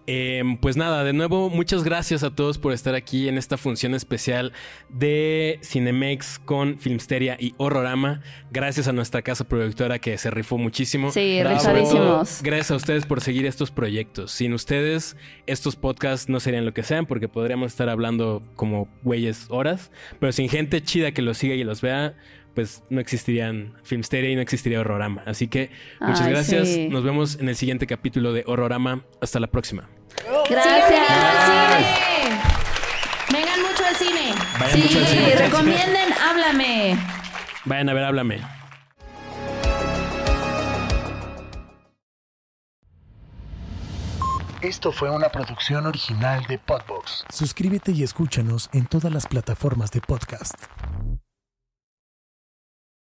Eh, 0.06 0.42
pues 0.60 0.76
nada, 0.76 1.02
de 1.02 1.12
nuevo, 1.14 1.48
muchas 1.48 1.82
gracias 1.82 2.22
a 2.22 2.34
todos 2.34 2.58
por 2.58 2.72
estar 2.72 2.94
aquí 2.94 3.28
en 3.28 3.38
esta 3.38 3.56
función 3.56 3.94
especial 3.94 4.52
de 4.90 5.58
Cinemex 5.62 6.38
con 6.38 6.78
Filmsteria 6.78 7.36
y 7.40 7.54
Horrorama. 7.56 8.20
Gracias 8.50 8.86
a 8.86 8.92
nuestra 8.92 9.22
casa 9.22 9.48
productora 9.48 9.98
que 9.98 10.18
se 10.18 10.30
rifó 10.30 10.58
muchísimo. 10.58 11.10
Sí, 11.10 11.42
rifadísimos. 11.42 12.42
gracias 12.42 12.70
a 12.70 12.76
ustedes 12.76 13.06
por 13.06 13.22
seguir 13.22 13.46
estos 13.46 13.70
proyectos. 13.70 14.30
Sin 14.32 14.52
ustedes, 14.52 15.16
estos 15.46 15.76
podcasts 15.76 16.28
no 16.28 16.38
serían 16.38 16.66
lo 16.66 16.74
que 16.74 16.82
sean 16.82 17.06
porque 17.06 17.28
podríamos 17.28 17.72
estar 17.72 17.88
hablando 17.88 18.42
como 18.56 18.88
güeyes 19.02 19.46
horas. 19.48 19.90
Pero 20.20 20.32
sin 20.32 20.48
gente 20.50 20.82
chida 20.82 21.12
que 21.12 21.22
los 21.22 21.38
siga 21.38 21.54
y 21.54 21.64
los 21.64 21.80
vea, 21.80 22.14
pues 22.54 22.82
no 22.90 23.00
existirían 23.00 23.74
Filmsteria 23.82 24.30
y 24.30 24.36
no 24.36 24.40
existiría 24.42 24.80
Horrorama. 24.80 25.22
Así 25.26 25.48
que 25.48 25.70
muchas 26.00 26.22
Ay, 26.22 26.30
gracias. 26.32 26.68
sí. 26.68 26.88
Nos 26.88 27.02
vemos 27.04 27.38
en 27.40 27.48
el 27.48 27.56
siguiente 27.56 27.86
capítulo 27.86 28.32
de 28.32 28.44
Horrorama. 28.46 29.04
Hasta 29.20 29.40
la 29.40 29.48
próxima. 29.48 29.88
Gracias. 30.48 31.08
Vengan 33.32 33.60
mucho 33.62 33.84
al 33.86 33.96
cine. 33.96 34.34
Vayan 34.60 34.80
mucho 34.80 34.98
al 34.98 35.06
Sí, 35.06 35.16
cine. 35.16 35.34
recomienden, 35.36 36.12
háblame. 36.22 36.96
Vayan 37.64 37.88
a 37.88 37.94
ver, 37.94 38.04
háblame. 38.04 38.40
Esto 44.62 44.92
fue 44.92 45.10
una 45.10 45.28
producción 45.28 45.86
original 45.86 46.44
de 46.48 46.58
Podbox. 46.58 47.24
Suscríbete 47.28 47.92
y 47.92 48.02
escúchanos 48.02 48.70
en 48.72 48.86
todas 48.86 49.12
las 49.12 49.26
plataformas 49.26 49.90
de 49.90 50.00
podcast. 50.00 50.54